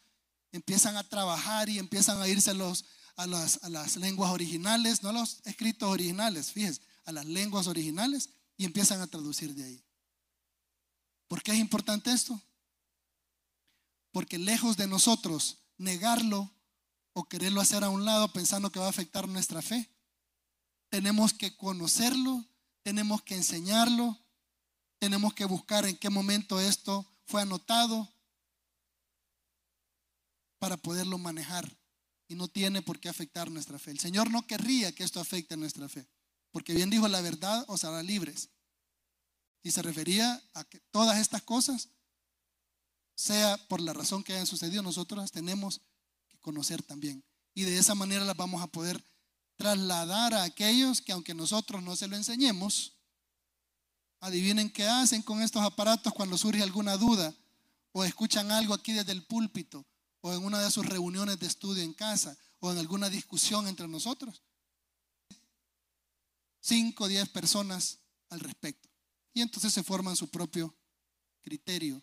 empiezan 0.51 0.95
a 0.95 1.09
trabajar 1.09 1.69
y 1.69 1.79
empiezan 1.79 2.21
a 2.21 2.27
irse 2.27 2.51
a, 2.51 2.53
los, 2.53 2.85
a, 3.15 3.25
las, 3.25 3.63
a 3.63 3.69
las 3.69 3.95
lenguas 3.95 4.29
originales, 4.29 5.01
no 5.01 5.09
a 5.09 5.13
los 5.13 5.39
escritos 5.45 5.89
originales, 5.89 6.51
fíjense, 6.51 6.79
a 7.05 7.11
las 7.11 7.25
lenguas 7.25 7.65
originales 7.65 8.29
y 8.57 8.65
empiezan 8.65 9.01
a 9.01 9.07
traducir 9.07 9.55
de 9.55 9.63
ahí. 9.63 9.83
¿Por 11.27 11.41
qué 11.41 11.53
es 11.53 11.57
importante 11.57 12.11
esto? 12.11 12.39
Porque 14.11 14.37
lejos 14.37 14.77
de 14.77 14.85
nosotros 14.85 15.57
negarlo 15.79 16.51
o 17.13 17.23
quererlo 17.25 17.61
hacer 17.61 17.83
a 17.83 17.89
un 17.89 18.05
lado 18.05 18.31
pensando 18.31 18.71
que 18.71 18.79
va 18.79 18.87
a 18.87 18.89
afectar 18.89 19.27
nuestra 19.27 19.61
fe, 19.61 19.89
tenemos 20.89 21.33
que 21.33 21.55
conocerlo, 21.55 22.45
tenemos 22.83 23.21
que 23.21 23.35
enseñarlo, 23.35 24.17
tenemos 24.99 25.33
que 25.33 25.45
buscar 25.45 25.85
en 25.85 25.97
qué 25.97 26.09
momento 26.09 26.59
esto 26.59 27.05
fue 27.25 27.41
anotado 27.41 28.07
para 30.59 30.77
poderlo 30.77 31.17
manejar 31.17 31.75
y 32.27 32.35
no 32.35 32.47
tiene 32.47 32.81
por 32.81 32.99
qué 32.99 33.09
afectar 33.09 33.49
nuestra 33.49 33.79
fe. 33.79 33.91
El 33.91 33.99
Señor 33.99 34.29
no 34.29 34.45
querría 34.45 34.93
que 34.93 35.03
esto 35.03 35.19
afecte 35.19 35.57
nuestra 35.57 35.89
fe. 35.89 36.07
Porque 36.51 36.73
bien 36.73 36.89
dijo, 36.89 37.07
la 37.07 37.21
verdad 37.21 37.65
os 37.67 37.83
hará 37.83 38.03
libres. 38.03 38.49
Y 39.63 39.71
se 39.71 39.81
refería 39.81 40.41
a 40.53 40.63
que 40.63 40.79
todas 40.91 41.19
estas 41.19 41.41
cosas, 41.41 41.89
sea 43.15 43.57
por 43.67 43.81
la 43.81 43.93
razón 43.93 44.23
que 44.23 44.33
hayan 44.33 44.47
sucedido, 44.47 44.81
nosotros 44.81 45.31
tenemos 45.31 45.79
que 45.79 45.90
conocer 46.41 46.81
también. 46.83 47.23
Y 47.53 47.63
de 47.63 47.77
esa 47.77 47.95
manera 47.95 48.25
las 48.25 48.35
vamos 48.35 48.61
a 48.61 48.67
poder 48.67 49.03
trasladar 49.55 50.33
a 50.33 50.43
aquellos 50.43 51.01
que 51.01 51.11
aunque 51.11 51.33
nosotros 51.33 51.83
no 51.83 51.95
se 51.95 52.07
lo 52.07 52.15
enseñemos, 52.15 52.97
adivinen 54.19 54.69
qué 54.69 54.87
hacen 54.87 55.21
con 55.21 55.41
estos 55.41 55.61
aparatos 55.61 56.13
cuando 56.13 56.37
surge 56.37 56.61
alguna 56.61 56.97
duda 56.97 57.33
o 57.91 58.03
escuchan 58.03 58.51
algo 58.51 58.73
aquí 58.73 58.93
desde 58.93 59.11
el 59.11 59.25
púlpito 59.25 59.85
o 60.21 60.33
en 60.33 60.43
una 60.43 60.59
de 60.59 60.71
sus 60.71 60.85
reuniones 60.85 61.39
de 61.39 61.47
estudio 61.47 61.83
en 61.83 61.93
casa 61.93 62.37
o 62.59 62.71
en 62.71 62.77
alguna 62.77 63.09
discusión 63.09 63.67
entre 63.67 63.87
nosotros 63.87 64.43
5 66.61 67.03
o 67.03 67.07
10 67.07 67.29
personas 67.29 67.99
al 68.29 68.39
respecto. 68.39 68.89
Y 69.33 69.41
entonces 69.41 69.73
se 69.73 69.83
forman 69.83 70.15
su 70.15 70.29
propio 70.29 70.75
criterio 71.41 72.01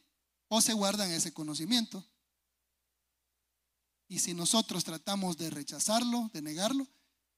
o 0.49 0.61
se 0.61 0.73
guardan 0.73 1.11
ese 1.11 1.33
conocimiento. 1.33 2.05
Y 4.09 4.21
si 4.21 4.33
nosotros 4.35 4.85
tratamos 4.85 5.37
de 5.37 5.51
rechazarlo, 5.51 6.31
de 6.33 6.41
negarlo, 6.41 6.87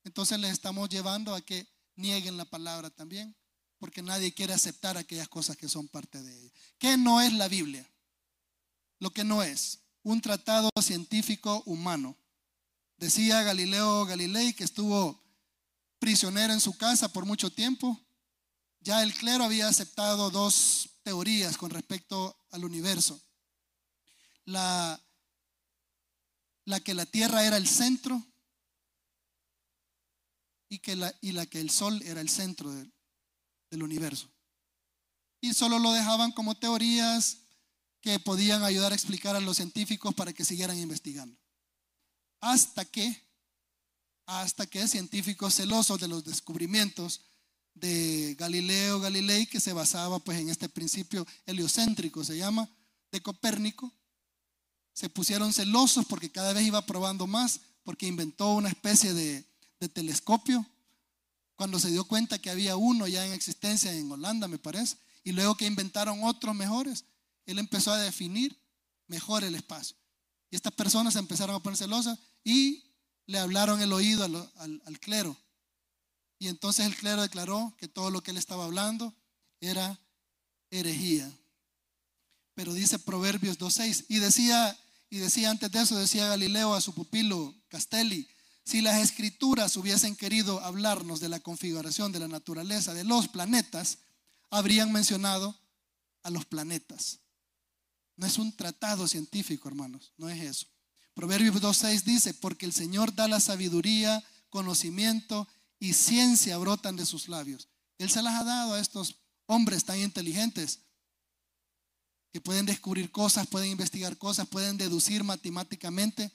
entonces 0.05 0.39
les 0.39 0.53
estamos 0.53 0.89
llevando 0.89 1.35
a 1.35 1.41
que 1.41 1.67
nieguen 1.97 2.37
la 2.37 2.45
palabra 2.45 2.91
también, 2.91 3.37
porque 3.79 4.03
nadie 4.03 4.33
quiere 4.33 4.55
aceptar 4.55 4.97
aquellas 4.97 5.29
cosas 5.29 5.57
que 5.57 5.69
son 5.69 5.89
parte 5.89 6.23
de 6.23 6.39
ella. 6.39 6.53
¿Qué 6.79 6.97
no 6.97 7.21
es 7.21 7.33
la 7.33 7.49
Biblia? 7.49 7.89
Lo 8.99 9.11
que 9.11 9.25
no 9.25 9.43
es 9.43 9.81
un 10.03 10.21
tratado 10.21 10.71
científico 10.81 11.63
humano. 11.67 12.17
Decía 12.97 13.43
Galileo 13.43 14.05
Galilei 14.07 14.53
que 14.53 14.65
estuvo 14.65 15.21
prisionero 15.99 16.53
en 16.53 16.61
su 16.61 16.77
casa 16.77 17.13
por 17.13 17.27
mucho 17.27 17.51
tiempo. 17.51 17.99
Ya 18.81 19.03
el 19.03 19.13
clero 19.15 19.45
había 19.45 19.69
aceptado 19.69 20.31
dos 20.31 20.91
teorías 21.03 21.57
con 21.57 21.71
respecto 21.71 22.37
al 22.51 22.65
universo. 22.65 23.21
La, 24.45 25.01
la 26.71 26.81
que 26.81 26.95
la 26.95 27.05
Tierra 27.05 27.45
era 27.45 27.57
el 27.57 27.69
centro 27.69 28.25
y, 30.69 30.79
que 30.79 30.97
la, 30.97 31.15
y 31.21 31.33
la 31.33 31.45
que 31.47 31.61
el 31.61 31.69
Sol 31.69 32.01
era 32.05 32.21
el 32.21 32.29
centro 32.29 32.73
del 32.73 33.83
universo. 33.83 34.31
Y 35.43 35.53
solo 35.53 35.79
lo 35.79 35.93
dejaban 35.93 36.33
como 36.33 36.57
teorías 36.57 37.39
que 38.01 38.19
podían 38.19 38.63
ayudar 38.63 38.93
a 38.93 38.95
explicar 38.95 39.37
a 39.37 39.41
los 39.41 39.57
científicos 39.57 40.15
para 40.15 40.33
que 40.33 40.45
siguieran 40.45 40.79
investigando. 40.79 41.37
Hasta 42.41 42.85
que, 42.85 43.29
hasta 44.27 44.67
que 44.67 44.89
científicos 44.89 45.57
celosos 45.57 46.01
de 46.01 46.09
los 46.09 46.25
descubrimientos 46.25 47.23
de 47.75 48.35
Galileo 48.39 49.01
Galilei, 49.01 49.47
que 49.47 49.61
se 49.61 49.73
basaba 49.73 50.19
pues 50.19 50.39
en 50.39 50.49
este 50.49 50.69
principio 50.69 51.27
heliocéntrico, 51.47 52.25
se 52.25 52.37
llama, 52.37 52.69
de 53.11 53.21
Copérnico, 53.23 53.93
se 54.93 55.09
pusieron 55.09 55.53
celosos 55.53 56.05
porque 56.07 56.31
cada 56.31 56.53
vez 56.53 56.67
iba 56.67 56.85
probando 56.85 57.27
más, 57.27 57.61
porque 57.85 58.07
inventó 58.07 58.53
una 58.55 58.69
especie 58.69 59.15
de, 59.15 59.45
telescopio, 59.95 60.67
cuando 61.57 61.79
se 61.79 61.91
dio 61.91 62.05
cuenta 62.05 62.39
que 62.39 62.51
había 62.51 62.77
uno 62.77 63.07
ya 63.09 63.25
en 63.27 63.33
existencia 63.33 63.93
en 63.93 64.13
Holanda, 64.13 64.47
me 64.47 64.59
parece, 64.59 64.97
y 65.25 65.33
luego 65.33 65.57
que 65.57 65.65
inventaron 65.65 66.23
otros 66.25 66.55
mejores, 66.55 67.07
él 67.47 67.59
empezó 67.59 67.91
a 67.91 67.99
definir 67.99 68.59
mejor 69.07 69.43
el 69.43 69.55
espacio. 69.55 69.97
Y 70.51 70.57
estas 70.57 70.73
personas 70.75 71.17
empezaron 71.17 71.57
a 71.57 71.61
poner 71.61 71.79
celosas 71.79 72.19
y 72.45 72.85
le 73.27 73.39
hablaron 73.39 73.81
el 73.81 73.93
oído 73.93 74.25
al, 74.25 74.83
al 74.85 75.01
clero. 75.01 75.35
Y 76.39 76.49
entonces 76.49 76.85
el 76.85 76.97
clero 76.97 77.23
declaró 77.23 77.75
que 77.79 77.89
todo 77.89 78.11
lo 78.11 78.23
que 78.23 78.33
él 78.33 78.37
estaba 78.37 78.65
hablando 78.65 79.15
era 79.61 79.99
herejía. 80.71 81.31
Pero 82.61 82.75
dice 82.75 82.99
Proverbios 82.99 83.59
2.6 83.59 84.05
y 84.09 84.19
decía, 84.19 84.79
y 85.09 85.17
decía 85.17 85.49
antes 85.49 85.73
de 85.73 85.81
eso, 85.81 85.97
decía 85.97 86.27
Galileo 86.27 86.75
a 86.75 86.83
su 86.83 86.93
pupilo 86.93 87.55
Castelli, 87.69 88.29
si 88.67 88.83
las 88.83 89.01
escrituras 89.01 89.79
hubiesen 89.79 90.15
querido 90.15 90.61
hablarnos 90.61 91.21
de 91.21 91.31
la 91.31 91.41
configuración 91.41 92.13
de 92.13 92.19
la 92.19 92.29
naturaleza 92.29 92.93
de 92.93 93.05
los 93.05 93.29
planetas, 93.29 93.97
habrían 94.51 94.93
mencionado 94.93 95.59
a 96.23 96.29
los 96.29 96.45
planetas. 96.45 97.21
No 98.17 98.27
es 98.27 98.37
un 98.37 98.55
tratado 98.55 99.09
científico, 99.09 99.67
hermanos, 99.67 100.13
no 100.19 100.29
es 100.29 100.43
eso. 100.43 100.67
Proverbios 101.15 101.57
2.6 101.63 102.03
dice, 102.03 102.35
porque 102.35 102.67
el 102.67 102.75
Señor 102.75 103.15
da 103.15 103.27
la 103.27 103.41
sabiduría, 103.41 104.23
conocimiento 104.51 105.49
y 105.79 105.95
ciencia 105.95 106.59
brotan 106.59 106.97
de 106.97 107.07
sus 107.07 107.27
labios. 107.27 107.69
Él 107.97 108.11
se 108.11 108.21
las 108.21 108.39
ha 108.39 108.45
dado 108.45 108.75
a 108.75 108.81
estos 108.81 109.17
hombres 109.47 109.87
tan 109.87 109.99
inteligentes 109.99 110.81
que 112.33 112.41
pueden 112.41 112.67
descubrir 112.67 113.11
cosas, 113.11 113.47
pueden 113.47 113.71
investigar 113.71 114.17
cosas, 114.17 114.49
pueden 114.49 114.77
deducir 114.77 115.25
matemáticamente 115.25 116.31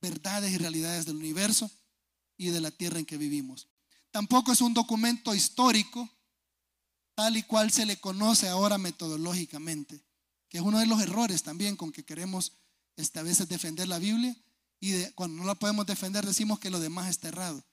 verdades 0.00 0.52
y 0.52 0.58
realidades 0.58 1.06
del 1.06 1.16
universo 1.16 1.70
y 2.36 2.48
de 2.48 2.60
la 2.60 2.70
tierra 2.70 2.98
en 2.98 3.06
que 3.06 3.18
vivimos. 3.18 3.68
Tampoco 4.10 4.52
es 4.52 4.60
un 4.60 4.74
documento 4.74 5.34
histórico 5.34 6.08
tal 7.14 7.36
y 7.36 7.42
cual 7.42 7.70
se 7.70 7.86
le 7.86 7.98
conoce 7.98 8.48
ahora 8.48 8.78
metodológicamente, 8.78 10.04
que 10.48 10.58
es 10.58 10.64
uno 10.64 10.78
de 10.78 10.86
los 10.86 11.00
errores 11.00 11.42
también 11.42 11.76
con 11.76 11.92
que 11.92 12.04
queremos 12.04 12.52
este, 12.96 13.18
a 13.18 13.22
veces 13.22 13.48
defender 13.48 13.88
la 13.88 13.98
Biblia 13.98 14.36
y 14.80 15.04
cuando 15.12 15.38
no 15.38 15.44
la 15.44 15.54
podemos 15.54 15.86
defender 15.86 16.26
decimos 16.26 16.58
que 16.58 16.70
lo 16.70 16.80
demás 16.80 17.08
está 17.08 17.28
errado, 17.28 17.64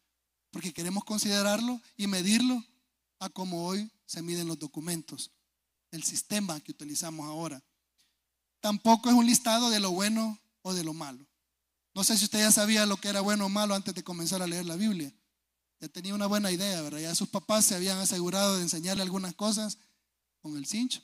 porque 0.52 0.74
queremos 0.74 1.04
considerarlo 1.04 1.82
y 1.98 2.08
medirlo 2.08 2.64
a 3.20 3.30
como 3.30 3.66
hoy 3.68 3.92
se 4.06 4.22
miden 4.22 4.48
los 4.48 4.60
documentos, 4.60 5.32
el 5.92 6.04
sistema 6.04 6.60
que 6.60 6.72
utilizamos 6.72 7.26
ahora. 7.26 7.62
Tampoco 8.60 9.10
es 9.10 9.16
un 9.16 9.26
listado 9.26 9.70
de 9.70 9.80
lo 9.80 9.92
bueno 9.92 10.40
o 10.62 10.74
de 10.74 10.84
lo 10.84 10.94
malo. 10.94 11.26
No 11.94 12.04
sé 12.04 12.18
si 12.18 12.26
usted 12.26 12.40
ya 12.40 12.52
sabía 12.52 12.86
lo 12.86 12.98
que 12.98 13.10
era 13.10 13.22
bueno 13.22 13.46
o 13.46 13.50
malo 13.50 13.76
antes 13.76 13.94
de 13.94 14.04
comenzar 14.04 14.42
a 14.42 14.48
leer 14.48 14.66
la 14.66 14.76
Biblia 14.76 15.14
ya 15.82 15.88
tenía 15.88 16.14
una 16.14 16.28
buena 16.28 16.52
idea, 16.52 16.80
¿verdad? 16.82 17.00
Ya 17.00 17.16
sus 17.16 17.28
papás 17.28 17.66
se 17.66 17.76
habían 17.76 17.98
asegurado 17.98 18.56
de 18.56 18.62
enseñarle 18.62 19.02
algunas 19.02 19.34
cosas 19.34 19.80
con 20.40 20.56
el 20.56 20.68
cincho 20.68 21.02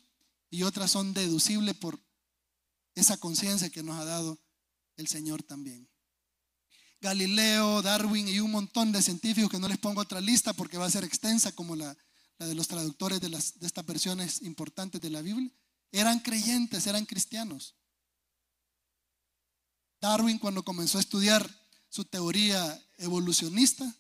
y 0.52 0.64
otras 0.64 0.92
son 0.92 1.14
deducibles 1.14 1.76
por 1.76 2.00
esa 2.94 3.18
conciencia 3.18 3.72
que 3.72 3.82
nos 3.82 4.00
ha 4.00 4.06
dado 4.06 4.40
el 4.96 5.08
Señor 5.08 5.42
también. 5.42 5.90
Galileo, 7.02 7.82
Darwin 7.82 8.28
y 8.28 8.40
un 8.40 8.52
montón 8.52 8.92
de 8.92 9.02
científicos 9.02 9.50
que 9.50 9.60
no 9.60 9.68
les 9.68 9.80
pongo 9.80 10.02
otra 10.02 10.22
lista 10.22 10.54
porque 10.54 10.78
va 10.78 10.86
a 10.86 10.92
ser 10.92 11.04
extensa 11.04 11.52
como 11.52 11.76
la, 11.76 11.98
de 12.40 12.56
los 12.56 12.68
traductores 12.68 13.20
de 13.20 13.66
estas 13.66 13.86
versiones 13.86 14.42
importantes 14.42 15.02
de 15.02 15.10
la 15.10 15.22
Biblia, 15.22 15.52
eran 15.92 16.20
creyentes, 16.20 16.86
eran 16.88 17.06
cristianos. 17.06 17.76
Darwin 20.00 20.38
cuando 20.38 20.64
comenzó 20.64 20.98
a 20.98 21.02
estudiar 21.02 21.50
su 21.90 22.06
teoría 22.06 22.82
evolucionista, 22.98 23.92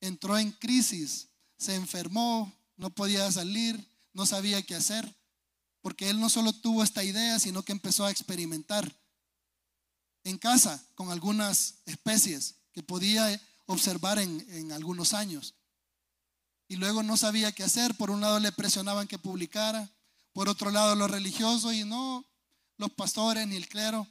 entró 0.00 0.38
en 0.38 0.52
crisis, 0.52 1.28
se 1.58 1.74
enfermó, 1.74 2.52
no 2.76 2.90
podía 2.90 3.30
salir, 3.30 3.82
no 4.12 4.26
sabía 4.26 4.62
qué 4.62 4.74
hacer, 4.74 5.14
porque 5.82 6.10
él 6.10 6.20
no 6.20 6.30
solo 6.30 6.52
tuvo 6.52 6.82
esta 6.82 7.04
idea, 7.04 7.38
sino 7.38 7.62
que 7.62 7.72
empezó 7.72 8.04
a 8.04 8.10
experimentar 8.10 8.92
en 10.24 10.38
casa 10.38 10.84
con 10.94 11.10
algunas 11.10 11.76
especies 11.86 12.56
que 12.72 12.82
podía 12.82 13.40
observar 13.66 14.18
en, 14.18 14.72
algunos 14.72 15.14
años. 15.14 15.54
Y 16.68 16.76
luego 16.76 17.02
no 17.02 17.16
sabía 17.16 17.52
qué 17.52 17.62
hacer, 17.62 17.94
por 17.96 18.10
un 18.10 18.20
lado 18.20 18.40
le 18.40 18.52
presionaban 18.52 19.06
que 19.06 19.18
publicara, 19.18 19.88
por 20.32 20.48
otro 20.48 20.70
lado 20.70 20.94
los 20.94 21.10
religiosos 21.10 21.72
y 21.74 21.84
no 21.84 22.24
los 22.76 22.90
pastores 22.90 23.46
ni 23.46 23.56
el 23.56 23.68
clero, 23.68 24.06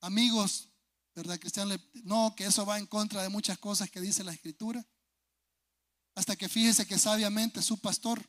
amigos 0.00 0.70
¿verdad, 1.14 1.38
Cristiano? 1.38 1.74
No, 2.04 2.34
que 2.36 2.44
eso 2.44 2.64
va 2.64 2.78
en 2.78 2.86
contra 2.86 3.22
de 3.22 3.28
muchas 3.28 3.58
cosas 3.58 3.90
que 3.90 4.00
dice 4.00 4.24
la 4.24 4.32
Escritura. 4.32 4.84
Hasta 6.14 6.36
que 6.36 6.48
fíjese 6.48 6.86
que 6.86 6.98
sabiamente 6.98 7.62
su 7.62 7.78
pastor 7.78 8.22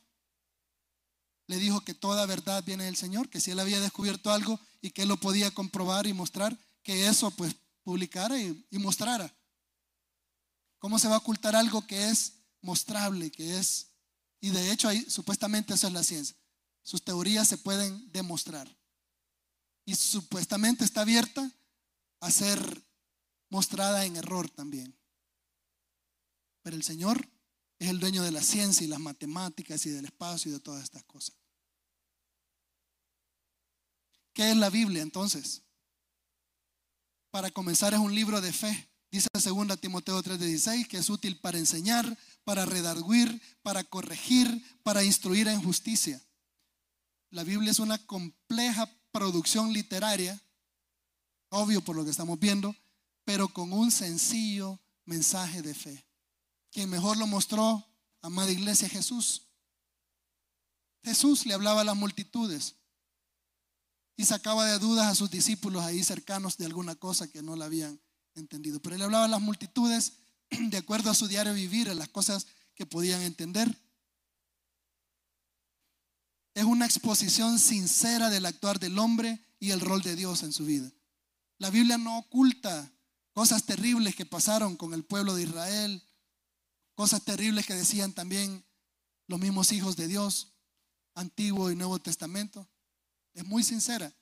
le 1.46 1.56
dijo 1.56 1.80
que 1.80 1.94
toda 1.94 2.26
verdad 2.26 2.62
viene 2.64 2.84
del 2.84 2.96
Señor, 2.96 3.28
que 3.28 3.40
si 3.40 3.50
él 3.50 3.60
había 3.60 3.80
descubierto 3.80 4.30
algo 4.30 4.60
y 4.80 4.90
que 4.90 5.02
él 5.02 5.08
lo 5.08 5.16
podía 5.16 5.50
comprobar 5.50 6.06
y 6.06 6.12
mostrar, 6.12 6.56
que 6.82 7.06
eso 7.08 7.30
pues 7.32 7.56
publicara 7.82 8.38
y, 8.38 8.66
y 8.70 8.78
mostrara. 8.78 9.32
¿Cómo 10.78 10.98
se 10.98 11.08
va 11.08 11.16
a 11.16 11.18
ocultar 11.18 11.56
algo 11.56 11.86
que 11.86 12.10
es 12.10 12.34
mostrable, 12.62 13.30
que 13.30 13.58
es... 13.58 13.88
Y 14.40 14.50
de 14.50 14.72
hecho 14.72 14.88
ahí 14.88 15.02
supuestamente 15.08 15.74
eso 15.74 15.86
es 15.86 15.92
la 15.92 16.02
ciencia. 16.02 16.36
Sus 16.82 17.04
teorías 17.04 17.46
se 17.46 17.58
pueden 17.58 18.10
demostrar. 18.10 18.68
Y 19.84 19.94
supuestamente 19.94 20.84
está 20.84 21.02
abierta 21.02 21.50
a 22.20 22.30
ser 22.30 22.84
mostrada 23.50 24.04
en 24.04 24.16
error 24.16 24.48
también. 24.48 24.96
Pero 26.62 26.76
el 26.76 26.82
Señor 26.82 27.28
es 27.78 27.88
el 27.88 28.00
dueño 28.00 28.22
de 28.22 28.30
la 28.30 28.42
ciencia 28.42 28.84
y 28.84 28.88
las 28.88 29.00
matemáticas 29.00 29.84
y 29.86 29.90
del 29.90 30.04
espacio 30.04 30.50
y 30.50 30.54
de 30.54 30.60
todas 30.60 30.84
estas 30.84 31.02
cosas. 31.04 31.36
¿Qué 34.32 34.50
es 34.50 34.56
la 34.56 34.70
Biblia 34.70 35.02
entonces? 35.02 35.62
Para 37.30 37.50
comenzar 37.50 37.92
es 37.92 38.00
un 38.00 38.14
libro 38.14 38.40
de 38.40 38.52
fe. 38.52 38.88
Dice 39.12 39.28
2 39.32 39.78
Timoteo 39.78 40.20
3:16 40.22 40.88
que 40.88 40.96
es 40.96 41.10
útil 41.10 41.38
para 41.38 41.58
enseñar, 41.58 42.18
para 42.44 42.64
redarguir, 42.64 43.40
para 43.62 43.84
corregir, 43.84 44.48
para 44.82 45.04
instruir 45.04 45.46
en 45.46 45.62
justicia. 45.62 46.20
La 47.30 47.44
Biblia 47.44 47.70
es 47.70 47.78
una 47.78 47.98
compleja 48.06 48.90
producción 49.12 49.72
literaria 49.72 50.40
obvio 51.52 51.82
por 51.82 51.94
lo 51.94 52.04
que 52.04 52.10
estamos 52.10 52.38
viendo, 52.38 52.74
pero 53.24 53.48
con 53.48 53.72
un 53.72 53.90
sencillo 53.90 54.80
mensaje 55.04 55.60
de 55.60 55.74
fe. 55.74 56.06
Quien 56.70 56.88
mejor 56.88 57.18
lo 57.18 57.26
mostró, 57.26 57.86
amada 58.22 58.50
iglesia, 58.50 58.88
Jesús. 58.88 59.42
Jesús 61.04 61.44
le 61.44 61.52
hablaba 61.52 61.82
a 61.82 61.84
las 61.84 61.96
multitudes 61.96 62.76
y 64.16 64.24
sacaba 64.24 64.64
de 64.64 64.78
dudas 64.78 65.06
a 65.06 65.14
sus 65.14 65.30
discípulos 65.30 65.82
ahí 65.82 66.02
cercanos 66.02 66.56
de 66.56 66.64
alguna 66.64 66.94
cosa 66.94 67.30
que 67.30 67.42
no 67.42 67.54
la 67.54 67.66
habían 67.66 68.00
entendido. 68.34 68.80
Pero 68.80 68.96
él 68.96 69.02
hablaba 69.02 69.24
a 69.24 69.28
las 69.28 69.40
multitudes 69.40 70.14
de 70.50 70.76
acuerdo 70.76 71.10
a 71.10 71.14
su 71.14 71.28
diario 71.28 71.54
vivir, 71.54 71.88
a 71.88 71.94
las 71.94 72.08
cosas 72.08 72.46
que 72.74 72.86
podían 72.86 73.22
entender. 73.22 73.78
Es 76.54 76.64
una 76.64 76.84
exposición 76.84 77.58
sincera 77.58 78.28
del 78.28 78.46
actuar 78.46 78.78
del 78.78 78.98
hombre 78.98 79.40
y 79.58 79.70
el 79.70 79.80
rol 79.80 80.02
de 80.02 80.16
Dios 80.16 80.42
en 80.42 80.52
su 80.52 80.66
vida. 80.66 80.90
La 81.58 81.70
Biblia 81.70 81.96
no 81.96 82.18
oculta 82.18 82.92
cosas 83.32 83.64
terribles 83.64 84.14
que 84.14 84.26
pasaron 84.26 84.76
con 84.76 84.92
el 84.92 85.04
pueblo 85.04 85.34
de 85.34 85.44
Israel, 85.44 86.02
cosas 86.94 87.24
terribles 87.24 87.66
que 87.66 87.74
decían 87.74 88.12
también 88.12 88.64
los 89.26 89.40
mismos 89.40 89.72
hijos 89.72 89.96
de 89.96 90.08
Dios, 90.08 90.52
Antiguo 91.14 91.70
y 91.70 91.76
Nuevo 91.76 91.98
Testamento. 91.98 92.68
Es 93.32 93.44
muy 93.46 93.62
sincera, 93.62 94.12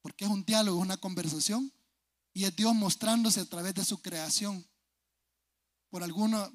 porque 0.00 0.24
es 0.24 0.30
un 0.30 0.44
diálogo, 0.44 0.78
es 0.78 0.84
una 0.84 0.96
conversación, 0.96 1.70
y 2.36 2.44
es 2.44 2.54
Dios 2.54 2.74
mostrándose 2.74 3.40
a 3.40 3.46
través 3.46 3.72
de 3.72 3.82
su 3.82 4.02
creación. 4.02 4.62
Por 5.88 6.02
alguna, 6.02 6.52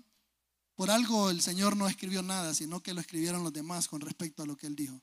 Por 0.75 0.91
algo 0.91 1.31
el 1.31 1.41
Señor 1.41 1.75
no 1.75 1.87
escribió 1.87 2.21
nada, 2.21 2.53
sino 2.53 2.83
que 2.83 2.93
lo 2.93 3.01
escribieron 3.01 3.43
los 3.43 3.51
demás 3.51 3.87
con 3.87 3.99
respecto 3.99 4.43
a 4.43 4.45
lo 4.45 4.55
que 4.55 4.67
Él 4.67 4.75
dijo. 4.75 5.01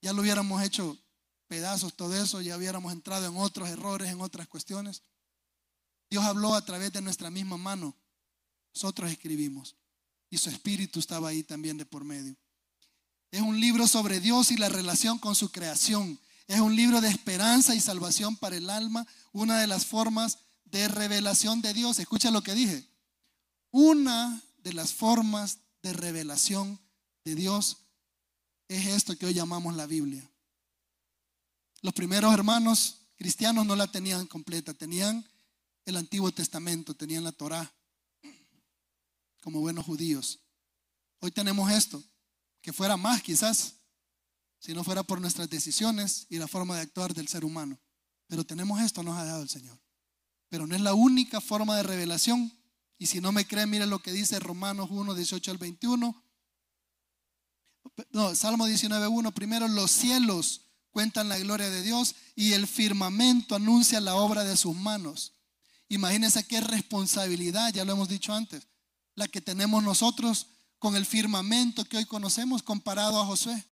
Ya 0.00 0.14
lo 0.14 0.22
hubiéramos 0.22 0.62
hecho 0.62 0.98
pedazos 1.46 1.94
todo 1.94 2.16
eso, 2.16 2.40
ya 2.40 2.56
hubiéramos 2.56 2.90
entrado 2.90 3.26
en 3.26 3.36
otros 3.36 3.68
errores, 3.68 4.10
en 4.10 4.22
otras 4.22 4.48
cuestiones. 4.48 5.02
Dios 6.08 6.24
habló 6.24 6.54
a 6.54 6.64
través 6.64 6.90
de 6.94 7.02
nuestra 7.02 7.28
misma 7.28 7.58
mano. 7.58 7.94
Nosotros 8.74 9.10
escribimos. 9.10 9.76
Y 10.30 10.38
su 10.38 10.48
espíritu 10.48 11.00
estaba 11.00 11.28
ahí 11.28 11.42
también 11.42 11.76
de 11.76 11.84
por 11.84 12.02
medio. 12.02 12.34
Es 13.30 13.42
un 13.42 13.60
libro 13.60 13.86
sobre 13.86 14.20
Dios 14.20 14.52
y 14.52 14.56
la 14.56 14.70
relación 14.70 15.18
con 15.18 15.34
su 15.34 15.52
creación. 15.52 16.18
Es 16.52 16.60
un 16.60 16.76
libro 16.76 17.00
de 17.00 17.08
esperanza 17.08 17.74
y 17.74 17.80
salvación 17.80 18.36
para 18.36 18.56
el 18.56 18.68
alma, 18.68 19.06
una 19.32 19.58
de 19.58 19.66
las 19.66 19.86
formas 19.86 20.36
de 20.66 20.86
revelación 20.86 21.62
de 21.62 21.72
Dios. 21.72 21.98
Escucha 21.98 22.30
lo 22.30 22.42
que 22.42 22.52
dije. 22.52 22.86
Una 23.70 24.38
de 24.58 24.74
las 24.74 24.92
formas 24.92 25.60
de 25.82 25.94
revelación 25.94 26.78
de 27.24 27.36
Dios 27.36 27.78
es 28.68 28.84
esto 28.84 29.16
que 29.16 29.24
hoy 29.24 29.32
llamamos 29.32 29.74
la 29.76 29.86
Biblia. 29.86 30.30
Los 31.80 31.94
primeros 31.94 32.34
hermanos 32.34 32.98
cristianos 33.16 33.64
no 33.64 33.74
la 33.74 33.86
tenían 33.86 34.26
completa, 34.26 34.74
tenían 34.74 35.26
el 35.86 35.96
Antiguo 35.96 36.32
Testamento, 36.32 36.92
tenían 36.92 37.24
la 37.24 37.32
Torá, 37.32 37.72
como 39.40 39.60
buenos 39.60 39.86
judíos. 39.86 40.38
Hoy 41.18 41.30
tenemos 41.30 41.72
esto, 41.72 42.04
que 42.60 42.74
fuera 42.74 42.98
más 42.98 43.22
quizás, 43.22 43.76
si 44.62 44.74
no 44.74 44.84
fuera 44.84 45.02
por 45.02 45.20
nuestras 45.20 45.50
decisiones 45.50 46.26
y 46.30 46.38
la 46.38 46.46
forma 46.46 46.76
de 46.76 46.82
actuar 46.82 47.12
del 47.14 47.26
ser 47.26 47.44
humano. 47.44 47.80
Pero 48.28 48.44
tenemos 48.44 48.80
esto, 48.80 49.02
nos 49.02 49.18
ha 49.18 49.24
dado 49.24 49.42
el 49.42 49.48
Señor. 49.48 49.76
Pero 50.48 50.68
no 50.68 50.76
es 50.76 50.80
la 50.80 50.94
única 50.94 51.40
forma 51.40 51.76
de 51.76 51.82
revelación. 51.82 52.56
Y 52.96 53.06
si 53.06 53.20
no 53.20 53.32
me 53.32 53.44
creen, 53.44 53.70
miren 53.70 53.90
lo 53.90 53.98
que 53.98 54.12
dice 54.12 54.38
Romanos 54.38 54.86
1, 54.92 55.14
18 55.14 55.50
al 55.50 55.58
21. 55.58 56.24
No, 58.10 58.34
Salmo 58.36 58.66
19, 58.66 59.08
1. 59.08 59.34
Primero, 59.34 59.66
los 59.66 59.90
cielos 59.90 60.68
cuentan 60.92 61.28
la 61.28 61.38
gloria 61.38 61.68
de 61.68 61.82
Dios 61.82 62.14
y 62.36 62.52
el 62.52 62.68
firmamento 62.68 63.56
anuncia 63.56 64.00
la 64.00 64.14
obra 64.14 64.44
de 64.44 64.56
sus 64.56 64.76
manos. 64.76 65.32
Imagínense 65.88 66.46
qué 66.46 66.60
responsabilidad, 66.60 67.74
ya 67.74 67.84
lo 67.84 67.94
hemos 67.94 68.08
dicho 68.08 68.32
antes, 68.32 68.68
la 69.16 69.26
que 69.26 69.40
tenemos 69.40 69.82
nosotros 69.82 70.46
con 70.78 70.94
el 70.94 71.04
firmamento 71.04 71.84
que 71.84 71.96
hoy 71.96 72.04
conocemos 72.04 72.62
comparado 72.62 73.20
a 73.20 73.26
Josué, 73.26 73.66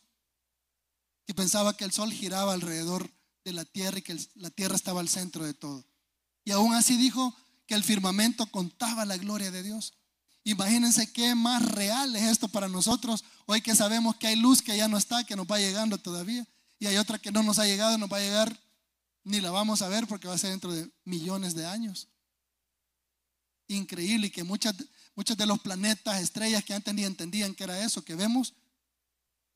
que 1.27 1.35
pensaba 1.35 1.77
que 1.77 1.85
el 1.85 1.93
sol 1.93 2.13
giraba 2.13 2.53
alrededor 2.53 3.11
de 3.45 3.53
la 3.53 3.65
tierra 3.65 3.99
y 3.99 4.03
que 4.03 4.17
la 4.37 4.51
tierra 4.51 4.77
estaba 4.77 5.01
al 5.01 5.09
centro 5.09 5.45
de 5.45 5.55
todo. 5.55 5.85
Y 6.45 6.53
aún 6.53 6.75
así 6.75 6.97
dijo 6.97 7.37
que 7.67 7.75
el 7.75 7.85
firmamento 7.85 8.47
contaba 8.47 9.05
la 9.05 9.17
gloria 9.17 9.51
de 9.51 9.63
Dios. 9.63 9.95
Imagínense 10.45 11.13
qué 11.13 11.35
más 11.35 11.65
real 11.73 12.15
es 12.15 12.23
esto 12.23 12.47
para 12.49 12.69
nosotros, 12.69 13.25
hoy 13.47 13.61
que 13.61 13.75
sabemos 13.75 14.15
que 14.15 14.29
hay 14.29 14.37
luz 14.37 14.63
que 14.63 14.77
ya 14.77 14.87
no 14.87 14.97
está, 14.97 15.25
que 15.25 15.35
nos 15.35 15.47
va 15.47 15.59
llegando 15.59 15.99
todavía, 15.99 16.47
y 16.79 16.87
hay 16.87 16.97
otra 16.99 17.19
que 17.19 17.33
no 17.33 17.43
nos 17.43 17.59
ha 17.59 17.67
llegado, 17.67 17.99
nos 17.99 18.13
va 18.13 18.19
a 18.19 18.21
llegar, 18.21 18.61
ni 19.25 19.41
la 19.41 19.51
vamos 19.51 19.83
a 19.83 19.89
ver 19.89 20.07
porque 20.07 20.29
va 20.29 20.35
a 20.35 20.39
ser 20.39 20.51
dentro 20.51 20.73
de 20.73 20.89
millones 21.05 21.57
de 21.57 21.67
años. 21.67 22.07
Increíble 23.67 24.29
y 24.29 24.31
que 24.31 24.45
muchas, 24.45 24.77
muchos 25.17 25.37
de 25.37 25.47
los 25.47 25.59
planetas, 25.59 26.23
estrellas 26.23 26.63
que 26.65 26.75
antes 26.75 26.95
ni 26.95 27.05
entendían 27.05 27.53
que 27.53 27.65
era 27.65 27.81
eso 27.81 28.05
que 28.05 28.15
vemos, 28.15 28.55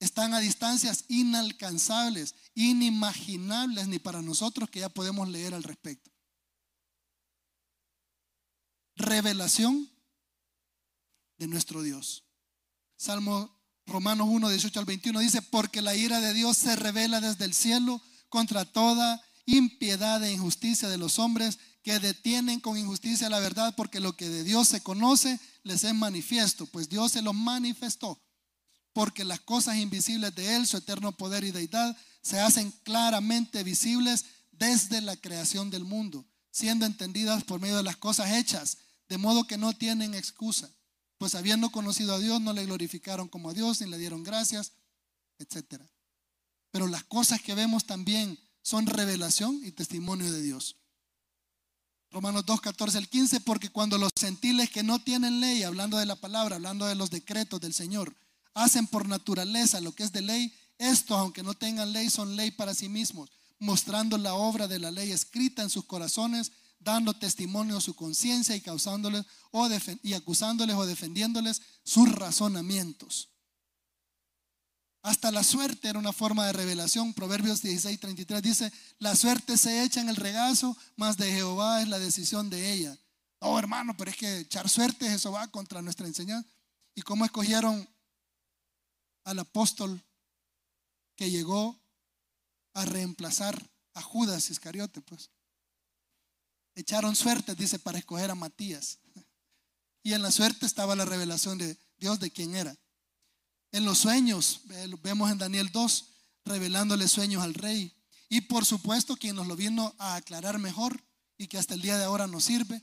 están 0.00 0.34
a 0.34 0.40
distancias 0.40 1.04
inalcanzables, 1.08 2.34
inimaginables 2.54 3.86
ni 3.86 3.98
para 3.98 4.22
nosotros 4.22 4.70
que 4.70 4.80
ya 4.80 4.88
podemos 4.88 5.28
leer 5.28 5.54
al 5.54 5.62
respecto. 5.62 6.10
Revelación 8.96 9.90
de 11.38 11.46
nuestro 11.46 11.82
Dios. 11.82 12.24
Salmo 12.96 13.56
Romanos 13.86 14.28
1, 14.30 14.48
18 14.48 14.78
al 14.78 14.86
21 14.86 15.20
dice, 15.20 15.42
porque 15.42 15.82
la 15.82 15.94
ira 15.94 16.20
de 16.20 16.34
Dios 16.34 16.56
se 16.56 16.76
revela 16.76 17.20
desde 17.20 17.44
el 17.44 17.54
cielo 17.54 18.00
contra 18.28 18.64
toda 18.64 19.22
impiedad 19.46 20.22
e 20.22 20.32
injusticia 20.32 20.88
de 20.88 20.98
los 20.98 21.18
hombres 21.18 21.58
que 21.82 21.98
detienen 21.98 22.60
con 22.60 22.76
injusticia 22.78 23.28
la 23.28 23.40
verdad, 23.40 23.74
porque 23.76 24.00
lo 24.00 24.16
que 24.16 24.28
de 24.28 24.44
Dios 24.44 24.68
se 24.68 24.82
conoce 24.82 25.40
les 25.62 25.84
es 25.84 25.94
manifiesto, 25.94 26.66
pues 26.66 26.88
Dios 26.88 27.12
se 27.12 27.22
lo 27.22 27.32
manifestó, 27.32 28.20
porque 28.92 29.24
las 29.24 29.40
cosas 29.40 29.76
invisibles 29.76 30.34
de 30.34 30.56
Él, 30.56 30.66
su 30.66 30.76
eterno 30.76 31.12
poder 31.12 31.44
y 31.44 31.50
deidad, 31.50 31.96
se 32.22 32.40
hacen 32.40 32.70
claramente 32.82 33.62
visibles 33.62 34.24
desde 34.52 35.00
la 35.00 35.16
creación 35.16 35.70
del 35.70 35.84
mundo, 35.84 36.26
siendo 36.50 36.86
entendidas 36.86 37.44
por 37.44 37.60
medio 37.60 37.76
de 37.76 37.82
las 37.82 37.96
cosas 37.96 38.32
hechas, 38.32 38.78
de 39.08 39.18
modo 39.18 39.46
que 39.46 39.58
no 39.58 39.72
tienen 39.72 40.14
excusa 40.14 40.70
pues 41.20 41.34
habiendo 41.34 41.68
conocido 41.68 42.14
a 42.14 42.18
Dios 42.18 42.40
no 42.40 42.54
le 42.54 42.64
glorificaron 42.64 43.28
como 43.28 43.50
a 43.50 43.52
Dios 43.52 43.82
ni 43.82 43.90
le 43.90 43.98
dieron 43.98 44.24
gracias, 44.24 44.72
etc. 45.38 45.82
Pero 46.70 46.86
las 46.86 47.04
cosas 47.04 47.42
que 47.42 47.54
vemos 47.54 47.84
también 47.84 48.38
son 48.62 48.86
revelación 48.86 49.60
y 49.62 49.70
testimonio 49.70 50.32
de 50.32 50.40
Dios. 50.40 50.76
Romanos 52.10 52.46
2, 52.46 52.62
14 52.62 52.96
al 52.96 53.06
15, 53.06 53.40
porque 53.42 53.68
cuando 53.68 53.98
los 53.98 54.12
gentiles 54.18 54.70
que 54.70 54.82
no 54.82 54.98
tienen 54.98 55.40
ley, 55.40 55.62
hablando 55.62 55.98
de 55.98 56.06
la 56.06 56.16
palabra, 56.16 56.56
hablando 56.56 56.86
de 56.86 56.94
los 56.94 57.10
decretos 57.10 57.60
del 57.60 57.74
Señor, 57.74 58.16
hacen 58.54 58.86
por 58.86 59.08
naturaleza 59.08 59.80
lo 59.80 59.92
que 59.92 60.04
es 60.04 60.12
de 60.12 60.22
ley, 60.22 60.52
estos, 60.78 61.18
aunque 61.18 61.42
no 61.42 61.54
tengan 61.54 61.92
ley, 61.92 62.08
son 62.10 62.36
ley 62.36 62.50
para 62.50 62.74
sí 62.74 62.88
mismos, 62.88 63.30
mostrando 63.58 64.16
la 64.16 64.34
obra 64.34 64.66
de 64.66 64.78
la 64.78 64.90
ley 64.90 65.12
escrita 65.12 65.62
en 65.62 65.70
sus 65.70 65.84
corazones, 65.84 66.52
dando 66.78 67.12
testimonio 67.14 67.76
a 67.76 67.80
su 67.80 67.94
conciencia 67.94 68.56
y 68.56 68.60
causándoles 68.60 69.26
o 69.50 69.68
y 70.02 70.14
acusándoles 70.14 70.76
o 70.76 70.86
defendiéndoles 70.86 71.60
sus 71.84 72.10
razonamientos. 72.10 73.28
Hasta 75.02 75.30
la 75.30 75.42
suerte 75.42 75.88
era 75.88 75.98
una 75.98 76.12
forma 76.12 76.46
de 76.46 76.52
revelación. 76.52 77.14
Proverbios 77.14 77.62
16, 77.62 78.00
33 78.00 78.42
dice, 78.42 78.72
la 78.98 79.16
suerte 79.16 79.56
se 79.56 79.82
echa 79.82 80.00
en 80.00 80.10
el 80.10 80.16
regazo, 80.16 80.76
más 80.96 81.16
de 81.16 81.30
Jehová 81.32 81.80
es 81.80 81.88
la 81.88 81.98
decisión 81.98 82.50
de 82.50 82.72
ella. 82.72 82.98
Oh 83.38 83.58
hermano, 83.58 83.96
pero 83.96 84.10
es 84.10 84.16
que 84.16 84.40
echar 84.40 84.68
suerte 84.68 85.12
eso 85.12 85.32
va 85.32 85.48
contra 85.48 85.80
nuestra 85.80 86.06
enseñanza. 86.06 86.46
¿Y 86.94 87.00
cómo 87.00 87.24
escogieron 87.24 87.88
al 89.24 89.38
apóstol 89.38 90.02
que 91.16 91.30
llegó 91.30 91.78
a 92.74 92.84
reemplazar 92.84 93.70
a 93.94 94.02
Judas 94.02 94.50
Iscariote? 94.50 95.00
Pues 95.00 95.30
echaron 96.74 97.14
suerte, 97.16 97.54
dice, 97.54 97.78
para 97.78 97.98
escoger 97.98 98.30
a 98.30 98.34
Matías. 98.34 98.98
Y 100.02 100.14
en 100.14 100.22
la 100.22 100.30
suerte 100.30 100.64
estaba 100.64 100.96
la 100.96 101.04
revelación 101.04 101.58
de 101.58 101.76
Dios 101.98 102.18
de 102.20 102.30
quién 102.30 102.54
era. 102.54 102.74
En 103.70 103.84
los 103.84 103.98
sueños, 103.98 104.62
vemos 105.02 105.30
en 105.30 105.36
Daniel 105.36 105.70
2, 105.70 106.06
revelándole 106.46 107.06
sueños 107.06 107.42
al 107.42 107.52
rey. 107.52 107.94
Y 108.30 108.40
por 108.40 108.64
supuesto, 108.64 109.16
quien 109.16 109.36
nos 109.36 109.46
lo 109.46 109.56
vino 109.56 109.94
a 109.98 110.16
aclarar 110.16 110.58
mejor 110.58 111.04
y 111.36 111.48
que 111.48 111.58
hasta 111.58 111.74
el 111.74 111.82
día 111.82 111.98
de 111.98 112.04
ahora 112.04 112.26
nos 112.26 112.44
sirve, 112.44 112.82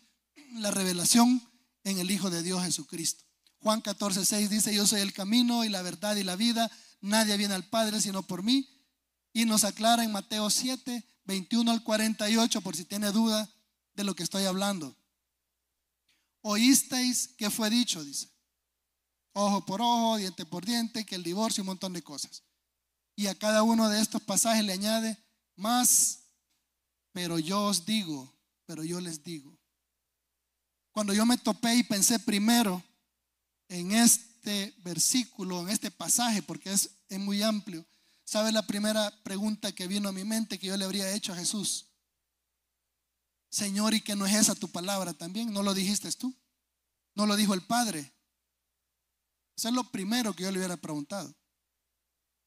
la 0.53 0.71
revelación 0.71 1.41
en 1.83 1.99
el 1.99 2.11
Hijo 2.11 2.29
de 2.29 2.43
Dios 2.43 2.63
Jesucristo. 2.63 3.26
Juan 3.67 3.81
14, 3.81 4.25
6 4.25 4.49
dice, 4.49 4.73
yo 4.73 4.87
soy 4.87 5.01
el 5.01 5.11
camino 5.11 5.65
y 5.65 5.67
la 5.67 5.81
verdad 5.81 6.15
y 6.15 6.23
la 6.23 6.37
vida, 6.37 6.71
nadie 7.01 7.35
viene 7.35 7.53
al 7.53 7.65
Padre 7.65 7.99
sino 7.99 8.23
por 8.23 8.41
mí. 8.41 8.65
Y 9.33 9.43
nos 9.43 9.65
aclara 9.65 10.05
en 10.05 10.11
Mateo 10.13 10.49
7, 10.49 11.03
21 11.25 11.69
al 11.69 11.83
48, 11.83 12.61
por 12.61 12.77
si 12.77 12.85
tiene 12.85 13.11
duda, 13.11 13.49
de 13.93 14.05
lo 14.05 14.15
que 14.15 14.23
estoy 14.23 14.45
hablando. 14.45 14.95
Oísteis 16.43 17.27
que 17.27 17.49
fue 17.49 17.69
dicho, 17.69 18.05
dice. 18.05 18.29
Ojo 19.33 19.65
por 19.65 19.81
ojo, 19.81 20.15
diente 20.15 20.45
por 20.45 20.65
diente, 20.65 21.05
que 21.05 21.15
el 21.15 21.23
divorcio 21.23 21.61
un 21.61 21.67
montón 21.67 21.91
de 21.91 22.01
cosas. 22.01 22.43
Y 23.17 23.27
a 23.27 23.35
cada 23.35 23.63
uno 23.63 23.89
de 23.89 23.99
estos 23.99 24.21
pasajes 24.21 24.63
le 24.63 24.71
añade 24.71 25.21
más, 25.57 26.19
pero 27.11 27.37
yo 27.37 27.65
os 27.65 27.85
digo, 27.85 28.33
pero 28.65 28.85
yo 28.85 29.01
les 29.01 29.25
digo. 29.25 29.59
Cuando 30.93 31.13
yo 31.13 31.25
me 31.25 31.37
topé 31.37 31.75
y 31.75 31.83
pensé 31.83 32.17
primero 32.17 32.81
en 33.69 33.91
este 33.91 34.73
versículo, 34.79 35.61
en 35.61 35.69
este 35.69 35.91
pasaje, 35.91 36.41
porque 36.41 36.71
es, 36.71 36.91
muy 37.09 37.41
amplio, 37.41 37.85
¿sabe 38.23 38.51
la 38.51 38.65
primera 38.65 39.11
pregunta 39.23 39.71
que 39.71 39.87
vino 39.87 40.09
a 40.09 40.13
mi 40.13 40.23
mente 40.23 40.59
que 40.59 40.67
yo 40.67 40.77
le 40.77 40.85
habría 40.85 41.11
hecho 41.13 41.33
a 41.33 41.37
Jesús? 41.37 41.87
Señor, 43.49 43.93
¿y 43.93 44.01
que 44.01 44.15
no 44.15 44.25
es 44.25 44.35
esa 44.35 44.55
tu 44.55 44.69
palabra 44.69 45.13
también? 45.13 45.53
¿No 45.53 45.63
lo 45.63 45.73
dijiste 45.73 46.11
tú? 46.11 46.35
¿No 47.15 47.25
lo 47.25 47.35
dijo 47.35 47.53
el 47.53 47.61
Padre? 47.61 48.13
Eso 49.55 49.69
es 49.69 49.73
lo 49.73 49.85
primero 49.85 50.33
que 50.33 50.43
yo 50.43 50.51
le 50.51 50.59
hubiera 50.59 50.77
preguntado. 50.77 51.33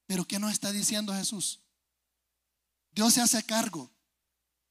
Pero 0.06 0.24
¿qué 0.24 0.38
nos 0.38 0.52
está 0.52 0.72
diciendo 0.72 1.14
Jesús? 1.14 1.60
Dios 2.92 3.14
se 3.14 3.20
hace 3.20 3.42
cargo, 3.44 3.90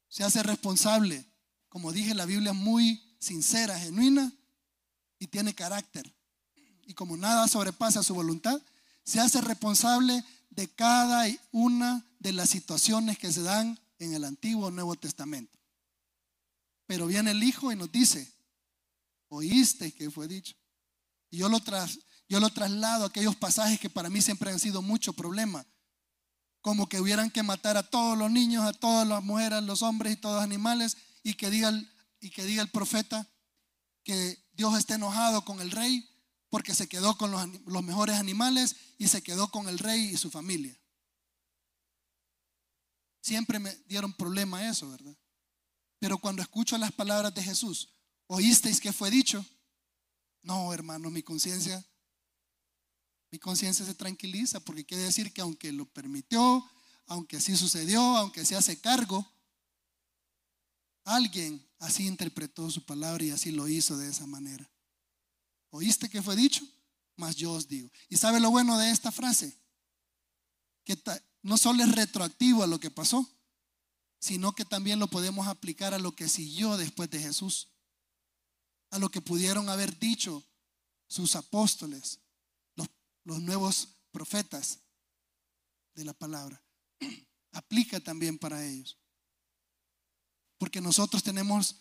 se 0.08 0.24
hace 0.24 0.44
responsable. 0.44 1.26
Como 1.68 1.92
dije, 1.92 2.14
la 2.14 2.26
Biblia 2.26 2.52
es 2.52 2.58
muy 2.58 3.16
sincera, 3.20 3.80
genuina 3.80 4.32
y 5.18 5.28
tiene 5.28 5.54
carácter. 5.54 6.14
Y 6.90 6.96
como 6.96 7.16
nada 7.16 7.48
sobrepasa 7.48 8.02
su 8.02 8.16
voluntad, 8.16 8.60
se 9.04 9.20
hace 9.20 9.42
responsable 9.42 10.26
de 10.50 10.68
cada 10.70 11.28
una 11.52 12.04
de 12.18 12.32
las 12.32 12.50
situaciones 12.50 13.20
que 13.20 13.32
se 13.32 13.44
dan 13.44 13.80
en 14.00 14.16
el 14.16 14.24
Antiguo 14.24 14.66
o 14.66 14.72
Nuevo 14.72 14.96
Testamento. 14.96 15.56
Pero 16.88 17.06
viene 17.06 17.30
el 17.30 17.44
Hijo 17.44 17.72
y 17.72 17.76
nos 17.76 17.92
dice, 17.92 18.34
oíste 19.28 19.92
que 19.92 20.10
fue 20.10 20.28
dicho. 20.28 20.56
Y 21.30 21.38
yo 21.38 21.48
lo, 21.48 21.60
tras, 21.60 22.00
yo 22.28 22.40
lo 22.40 22.50
traslado 22.50 23.04
a 23.04 23.10
aquellos 23.10 23.36
pasajes 23.36 23.80
que 23.80 23.92
para 23.92 24.10
mí 24.10 24.20
siempre 24.20 24.50
han 24.50 24.60
sido 24.60 24.82
mucho 24.82 25.14
problema. 25.14 25.64
Como 26.60 26.90
que 26.90 27.00
hubieran 27.00 27.30
que 27.30 27.44
matar 27.44 27.78
a 27.78 27.88
todos 27.88 28.18
los 28.18 28.32
niños, 28.32 28.66
a 28.66 28.74
todas 28.74 29.08
las 29.08 29.24
mujeres, 29.24 29.60
a 29.60 29.62
los 29.62 29.84
hombres 29.84 30.14
y 30.14 30.16
todos 30.16 30.38
los 30.38 30.44
animales. 30.44 30.98
Y 31.22 31.36
que 31.36 31.52
diga 31.52 31.70
el, 31.70 31.88
y 32.20 32.32
que 32.32 32.46
diga 32.46 32.64
el 32.64 32.72
profeta 32.72 33.28
que 34.04 34.44
Dios 34.54 34.76
está 34.76 34.96
enojado 34.96 35.46
con 35.46 35.62
el 35.62 35.70
rey 35.70 36.09
porque 36.50 36.74
se 36.74 36.88
quedó 36.88 37.18
con 37.18 37.32
los, 37.32 37.48
los 37.66 37.84
mejores 37.84 38.16
animales 38.18 38.76
y 38.98 39.08
se 39.08 39.22
quedó 39.22 39.50
con 39.50 39.68
el 39.68 39.80
rey 39.80 40.02
y 40.02 40.18
su 40.18 40.32
familia. 40.32 40.78
Siempre 43.22 43.60
me 43.60 43.76
dieron 43.88 44.14
problema 44.14 44.68
eso, 44.68 44.90
¿verdad? 44.90 45.16
Pero 46.00 46.18
cuando 46.18 46.42
escucho 46.42 46.78
las 46.78 46.92
palabras 46.92 47.34
de 47.34 47.44
Jesús, 47.44 47.90
¿oísteis 48.28 48.80
que 48.80 48.94
fue 48.94 49.12
dicho? 49.12 49.46
No, 50.42 50.74
hermano, 50.74 51.10
mi 51.10 51.22
conciencia 51.22 51.86
mi 53.32 53.38
conciencia 53.38 53.86
se 53.86 53.94
tranquiliza 53.94 54.60
porque 54.60 54.86
quiere 54.86 55.04
decir 55.04 55.32
que 55.32 55.42
aunque 55.42 55.72
lo 55.72 55.86
permitió, 55.86 56.68
aunque 57.06 57.38
así 57.38 57.56
sucedió, 57.56 58.02
aunque 58.18 58.44
se 58.44 58.56
hace 58.56 58.80
cargo, 58.80 59.32
alguien 61.04 61.64
así 61.80 62.08
interpretó 62.08 62.70
su 62.72 62.84
palabra 62.86 63.24
y 63.24 63.32
así 63.32 63.52
lo 63.52 63.68
hizo 63.68 63.98
de 63.98 64.10
esa 64.10 64.26
manera. 64.26 64.70
¿Oíste 65.72 66.10
que 66.10 66.22
fue 66.22 66.36
dicho? 66.36 66.66
Mas 67.16 67.36
yo 67.36 67.52
os 67.52 67.68
digo. 67.68 67.92
¿Y 68.08 68.18
sabe 68.18 68.40
lo 68.40 68.50
bueno 68.50 68.78
de 68.78 68.92
esta 68.92 69.12
frase? 69.12 69.58
Que 70.84 70.98
no 71.42 71.58
solo 71.58 71.84
es 71.84 71.92
retroactivo 71.92 72.64
a 72.64 72.68
lo 72.68 72.80
que 72.80 72.92
pasó, 72.92 73.28
sino 74.20 74.54
que 74.54 74.66
también 74.66 75.00
lo 75.00 75.08
podemos 75.08 75.48
aplicar 75.48 75.94
a 75.94 76.00
lo 76.00 76.16
que 76.16 76.28
siguió 76.28 76.78
después 76.78 77.10
de 77.10 77.20
Jesús, 77.20 77.70
a 78.90 79.00
lo 79.00 79.10
que 79.10 79.22
pudieron 79.22 79.70
haber 79.70 79.98
dicho 80.00 80.44
sus 81.08 81.36
apóstoles, 81.36 82.20
los 83.24 83.42
nuevos 83.42 83.90
profetas 84.12 84.80
de 85.94 86.06
la 86.06 86.14
palabra. 86.14 86.62
Aplica 87.52 88.00
también 88.00 88.38
para 88.38 88.66
ellos. 88.66 88.98
Porque 90.58 90.82
nosotros 90.82 91.24
tenemos 91.24 91.76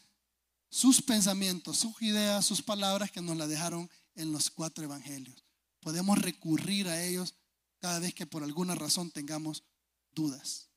sus 0.70 1.02
pensamientos, 1.02 1.78
sus 1.78 2.00
ideas, 2.02 2.44
sus 2.44 2.62
palabras 2.62 3.10
que 3.10 3.22
nos 3.22 3.36
la 3.36 3.46
dejaron 3.46 3.88
en 4.14 4.32
los 4.32 4.50
cuatro 4.50 4.84
evangelios. 4.84 5.44
Podemos 5.80 6.18
recurrir 6.18 6.88
a 6.88 7.04
ellos 7.04 7.34
cada 7.78 7.98
vez 7.98 8.14
que 8.14 8.26
por 8.26 8.42
alguna 8.42 8.74
razón 8.74 9.10
tengamos 9.10 9.64
dudas. 10.12 10.68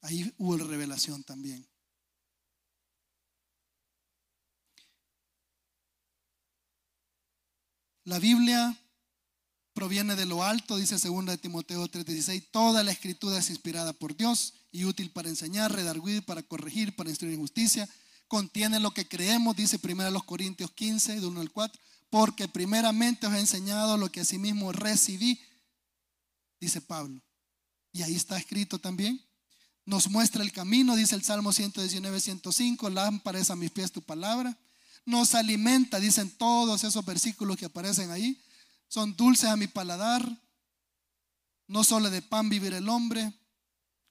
Ahí 0.00 0.32
hubo 0.38 0.56
revelación 0.56 1.24
también. 1.24 1.66
La 8.04 8.18
Biblia 8.18 8.76
proviene 9.74 10.16
de 10.16 10.26
lo 10.26 10.42
alto, 10.42 10.76
dice 10.76 10.96
2 10.96 11.26
de 11.26 11.38
Timoteo 11.38 11.86
3:16, 11.86 12.50
toda 12.50 12.82
la 12.82 12.90
escritura 12.90 13.38
es 13.38 13.50
inspirada 13.50 13.92
por 13.92 14.16
Dios 14.16 14.54
y 14.72 14.84
útil 14.84 15.10
para 15.10 15.28
enseñar, 15.28 15.72
redarguir, 15.72 16.24
para 16.24 16.42
corregir, 16.42 16.96
para 16.96 17.10
instruir 17.10 17.34
en 17.34 17.40
justicia. 17.40 17.88
Contiene 18.28 18.78
lo 18.78 18.92
que 18.92 19.08
creemos, 19.08 19.56
dice 19.56 19.80
1 19.82 20.22
Corintios 20.22 20.70
15, 20.72 21.20
de 21.20 21.26
1 21.26 21.40
al 21.40 21.50
4, 21.50 21.80
porque 22.10 22.46
primeramente 22.46 23.26
os 23.26 23.34
he 23.34 23.40
enseñado 23.40 23.96
lo 23.96 24.12
que 24.12 24.20
asimismo 24.20 24.70
recibí, 24.72 25.40
dice 26.60 26.80
Pablo. 26.80 27.20
Y 27.92 28.02
ahí 28.02 28.14
está 28.14 28.38
escrito 28.38 28.78
también. 28.78 29.20
Nos 29.84 30.08
muestra 30.10 30.42
el 30.42 30.52
camino, 30.52 30.94
dice 30.94 31.14
el 31.14 31.24
Salmo 31.24 31.52
119, 31.52 32.20
105, 32.20 32.90
lámpara 32.90 33.38
es 33.38 33.50
a 33.50 33.56
mis 33.56 33.70
pies 33.70 33.90
tu 33.90 34.02
palabra. 34.02 34.56
Nos 35.06 35.34
alimenta, 35.34 35.98
dicen 35.98 36.30
todos 36.30 36.84
esos 36.84 37.04
versículos 37.04 37.56
que 37.56 37.64
aparecen 37.64 38.10
ahí 38.10 38.38
son 38.88 39.14
dulces 39.14 39.50
a 39.50 39.56
mi 39.56 39.66
paladar. 39.66 40.26
No 41.66 41.84
solo 41.84 42.10
de 42.10 42.22
pan 42.22 42.48
vivir 42.48 42.72
el 42.72 42.88
hombre, 42.88 43.32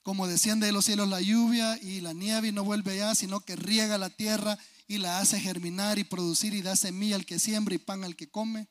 como 0.07 0.25
desciende 0.25 0.67
de 0.67 0.71
los 0.71 0.85
cielos 0.85 1.09
la 1.09 1.19
lluvia 1.19 1.77
y 1.81 1.99
la 1.99 2.13
nieve 2.13 2.47
y 2.47 2.51
no 2.53 2.63
vuelve 2.63 2.93
allá, 2.93 3.13
sino 3.13 3.41
que 3.41 3.57
riega 3.57 3.97
la 3.97 4.09
tierra 4.09 4.57
y 4.87 4.99
la 4.99 5.19
hace 5.19 5.37
germinar 5.37 5.99
y 5.99 6.05
producir 6.05 6.53
y 6.53 6.61
da 6.61 6.77
semilla 6.77 7.17
al 7.17 7.25
que 7.25 7.39
siembra 7.39 7.75
y 7.75 7.77
pan 7.77 8.05
al 8.05 8.15
que 8.15 8.29
come. 8.29 8.69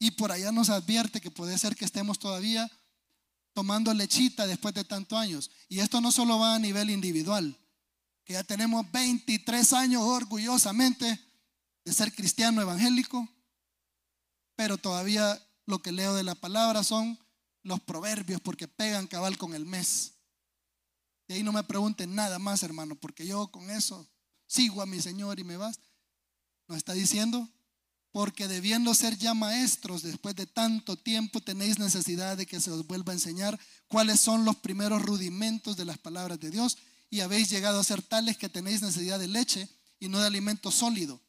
Y 0.00 0.10
por 0.10 0.32
allá 0.32 0.50
nos 0.50 0.70
advierte 0.70 1.20
que 1.20 1.30
puede 1.30 1.56
ser 1.56 1.76
que 1.76 1.84
estemos 1.84 2.18
todavía 2.18 2.68
tomando 3.52 3.94
lechita 3.94 4.44
después 4.48 4.74
de 4.74 4.82
tantos 4.82 5.16
años. 5.16 5.52
Y 5.68 5.78
esto 5.78 6.00
no 6.00 6.10
solo 6.10 6.36
va 6.36 6.56
a 6.56 6.58
nivel 6.58 6.90
individual, 6.90 7.56
que 8.24 8.32
ya 8.32 8.42
tenemos 8.42 8.90
23 8.90 9.72
años 9.72 10.02
orgullosamente 10.02 11.16
de 11.84 11.92
ser 11.92 12.12
cristiano 12.12 12.60
evangélico, 12.60 13.28
pero 14.56 14.78
todavía 14.78 15.40
lo 15.64 15.80
que 15.80 15.92
leo 15.92 16.12
de 16.14 16.24
la 16.24 16.34
palabra 16.34 16.82
son 16.82 17.21
los 17.62 17.80
proverbios 17.80 18.40
porque 18.40 18.68
pegan 18.68 19.06
cabal 19.06 19.38
con 19.38 19.54
el 19.54 19.64
mes. 19.64 20.12
Y 21.28 21.34
ahí 21.34 21.42
no 21.42 21.52
me 21.52 21.62
pregunten 21.62 22.14
nada 22.14 22.38
más, 22.38 22.62
hermano, 22.62 22.94
porque 22.96 23.26
yo 23.26 23.48
con 23.48 23.70
eso 23.70 24.06
sigo 24.46 24.82
a 24.82 24.86
mi 24.86 25.00
Señor 25.00 25.38
y 25.38 25.44
me 25.44 25.56
vas. 25.56 25.78
Nos 26.68 26.78
está 26.78 26.92
diciendo, 26.92 27.48
porque 28.10 28.48
debiendo 28.48 28.94
ser 28.94 29.16
ya 29.16 29.34
maestros 29.34 30.02
después 30.02 30.36
de 30.36 30.46
tanto 30.46 30.96
tiempo, 30.96 31.40
tenéis 31.40 31.78
necesidad 31.78 32.36
de 32.36 32.46
que 32.46 32.60
se 32.60 32.70
os 32.70 32.86
vuelva 32.86 33.12
a 33.12 33.14
enseñar 33.14 33.58
cuáles 33.88 34.20
son 34.20 34.44
los 34.44 34.56
primeros 34.56 35.02
rudimentos 35.02 35.76
de 35.76 35.84
las 35.84 35.98
palabras 35.98 36.38
de 36.38 36.50
Dios 36.50 36.78
y 37.10 37.20
habéis 37.20 37.50
llegado 37.50 37.80
a 37.80 37.84
ser 37.84 38.02
tales 38.02 38.36
que 38.36 38.48
tenéis 38.48 38.82
necesidad 38.82 39.18
de 39.18 39.28
leche 39.28 39.68
y 39.98 40.08
no 40.08 40.18
de 40.18 40.26
alimento 40.26 40.70
sólido 40.70 41.20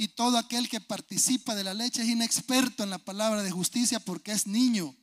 y 0.00 0.06
todo 0.08 0.38
aquel 0.38 0.68
que 0.68 0.80
participa 0.80 1.56
de 1.56 1.64
la 1.64 1.74
leche 1.74 2.02
es 2.02 2.08
inexperto 2.08 2.84
en 2.84 2.90
la 2.90 2.98
palabra 2.98 3.42
de 3.42 3.50
justicia 3.50 3.98
porque 3.98 4.30
es 4.30 4.46
niño. 4.46 4.96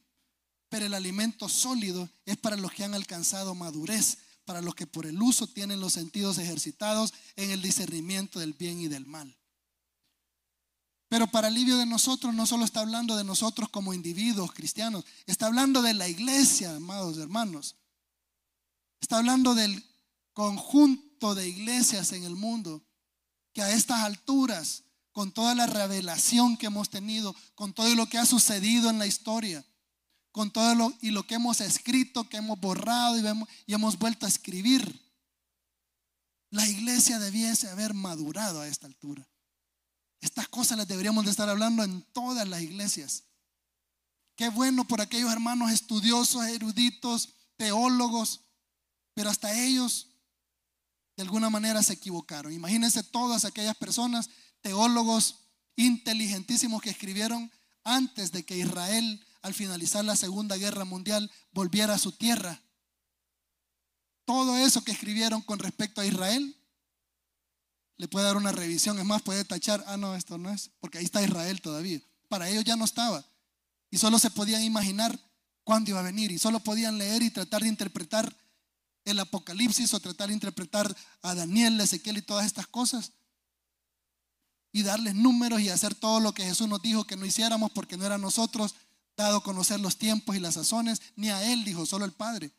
Pero 0.70 0.86
el 0.86 0.94
alimento 0.94 1.50
sólido 1.50 2.10
es 2.26 2.38
para 2.38 2.56
los 2.56 2.72
que 2.72 2.86
han 2.86 2.94
alcanzado 2.94 3.54
madurez, 3.56 4.18
para 4.46 4.62
los 4.62 4.74
que 4.74 4.88
por 4.88 5.06
el 5.06 5.22
uso 5.22 5.48
tienen 5.48 5.82
los 5.82 5.94
sentidos 5.94 6.38
ejercitados 6.38 7.14
en 7.36 7.52
el 7.52 7.62
discernimiento 7.62 8.40
del 8.40 8.54
bien 8.54 8.80
y 8.80 8.88
del 8.88 9.06
mal. 9.06 9.38
Pero 11.10 11.28
para 11.28 11.50
alivio 11.50 11.78
de 11.78 11.86
nosotros 11.86 12.34
no 12.34 12.46
solo 12.46 12.64
está 12.64 12.80
hablando 12.80 13.18
de 13.18 13.26
nosotros 13.26 13.70
como 13.70 13.94
individuos 13.94 14.54
cristianos, 14.54 15.04
está 15.26 15.48
hablando 15.48 15.82
de 15.82 15.94
la 15.94 16.08
iglesia, 16.08 16.74
amados 16.74 17.18
hermanos. 17.18 17.76
Está 19.02 19.18
hablando 19.18 19.56
del 19.56 19.86
conjunto 20.32 21.36
de 21.36 21.50
iglesias 21.50 22.14
en 22.14 22.24
el 22.24 22.36
mundo 22.36 22.82
que 23.52 23.62
a 23.62 23.72
estas 23.72 24.00
alturas 24.02 24.85
con 25.16 25.32
toda 25.32 25.56
la 25.56 25.66
revelación 25.66 26.58
que 26.58 26.66
hemos 26.66 26.90
tenido, 26.90 27.34
con 27.56 27.74
todo 27.74 27.96
lo 27.96 28.10
que 28.10 28.18
ha 28.18 28.26
sucedido 28.26 28.90
en 28.90 29.00
la 29.00 29.08
historia, 29.08 29.66
con 30.34 30.52
todo 30.52 30.76
lo, 30.76 30.94
y 31.00 31.12
lo 31.12 31.26
que 31.26 31.36
hemos 31.36 31.62
escrito, 31.62 32.28
que 32.28 32.36
hemos 32.36 32.60
borrado 32.60 33.18
y, 33.18 33.24
y 33.66 33.74
hemos 33.74 33.98
vuelto 33.98 34.26
a 34.26 34.30
escribir. 34.30 35.02
La 36.50 36.68
iglesia 36.68 37.18
debiese 37.18 37.70
haber 37.70 37.94
madurado 37.94 38.60
a 38.60 38.68
esta 38.68 38.88
altura. 38.88 39.26
Estas 40.20 40.50
cosas 40.50 40.78
las 40.78 40.88
deberíamos 40.90 41.24
de 41.24 41.32
estar 41.32 41.48
hablando 41.48 41.82
en 41.82 42.02
todas 42.12 42.46
las 42.46 42.62
iglesias. 42.62 43.24
Qué 44.36 44.50
bueno 44.50 44.86
por 44.86 45.00
aquellos 45.00 45.32
hermanos 45.32 45.72
estudiosos, 45.72 46.46
eruditos, 46.46 47.30
teólogos, 47.56 48.42
pero 49.14 49.30
hasta 49.30 49.58
ellos 49.58 50.10
de 51.16 51.24
alguna 51.24 51.50
manera 51.50 51.82
se 51.82 51.94
equivocaron. 51.94 52.52
Imagínense 52.52 53.02
todas 53.02 53.46
aquellas 53.46 53.78
personas 53.78 54.30
teólogos 54.66 55.42
inteligentísimos 55.76 56.82
que 56.82 56.90
escribieron 56.90 57.52
antes 57.84 58.32
de 58.32 58.44
que 58.44 58.58
Israel, 58.58 59.24
al 59.44 59.54
finalizar 59.54 60.04
la 60.04 60.16
Segunda 60.16 60.58
Guerra 60.58 60.86
Mundial, 60.86 61.32
volviera 61.52 61.94
a 61.94 62.00
su 62.00 62.12
tierra. 62.12 62.60
Todo 64.26 64.58
eso 64.58 64.84
que 64.84 64.92
escribieron 64.92 65.44
con 65.44 65.60
respecto 65.60 66.02
a 66.02 66.06
Israel, 66.08 66.58
le 67.98 68.08
puede 68.08 68.26
dar 68.26 68.38
una 68.38 68.52
revisión. 68.52 68.98
Es 68.98 69.06
más, 69.06 69.22
puede 69.22 69.46
tachar, 69.46 69.84
ah, 69.86 69.98
no, 69.98 70.16
esto 70.16 70.40
no 70.40 70.50
es, 70.50 70.72
porque 70.80 70.98
ahí 70.98 71.06
está 71.06 71.22
Israel 71.22 71.62
todavía. 71.62 72.02
Para 72.28 72.50
ellos 72.50 72.64
ya 72.64 72.76
no 72.76 72.86
estaba. 72.86 73.24
Y 73.92 74.00
solo 74.00 74.18
se 74.18 74.32
podían 74.32 74.64
imaginar 74.64 75.16
cuándo 75.64 75.92
iba 75.92 76.00
a 76.00 76.04
venir. 76.04 76.32
Y 76.32 76.40
solo 76.40 76.60
podían 76.60 76.98
leer 76.98 77.22
y 77.22 77.30
tratar 77.30 77.62
de 77.62 77.68
interpretar 77.68 78.36
el 79.04 79.20
Apocalipsis 79.20 79.94
o 79.94 80.00
tratar 80.00 80.30
de 80.30 80.34
interpretar 80.34 80.98
a 81.22 81.36
Daniel, 81.36 81.80
Ezequiel 81.80 82.18
y 82.18 82.24
todas 82.24 82.48
estas 82.48 82.66
cosas 82.66 83.12
y 84.76 84.84
darles 84.84 85.16
números 85.16 85.62
y 85.62 85.70
hacer 85.70 85.96
todo 85.96 86.20
lo 86.20 86.34
que 86.34 86.44
Jesús 86.44 86.68
nos 86.68 86.82
dijo 86.82 87.06
que 87.06 87.16
no 87.16 87.26
hiciéramos 87.26 87.72
porque 87.72 87.96
no 87.96 88.06
era 88.06 88.18
nosotros 88.18 88.76
dado 89.16 89.42
conocer 89.42 89.80
los 89.80 89.98
tiempos 89.98 90.36
y 90.36 90.42
las 90.42 90.56
sazones, 90.56 91.02
ni 91.16 91.30
a 91.30 91.50
Él 91.50 91.64
dijo, 91.64 91.86
solo 91.86 92.04
el 92.04 92.12
Padre. 92.12 92.52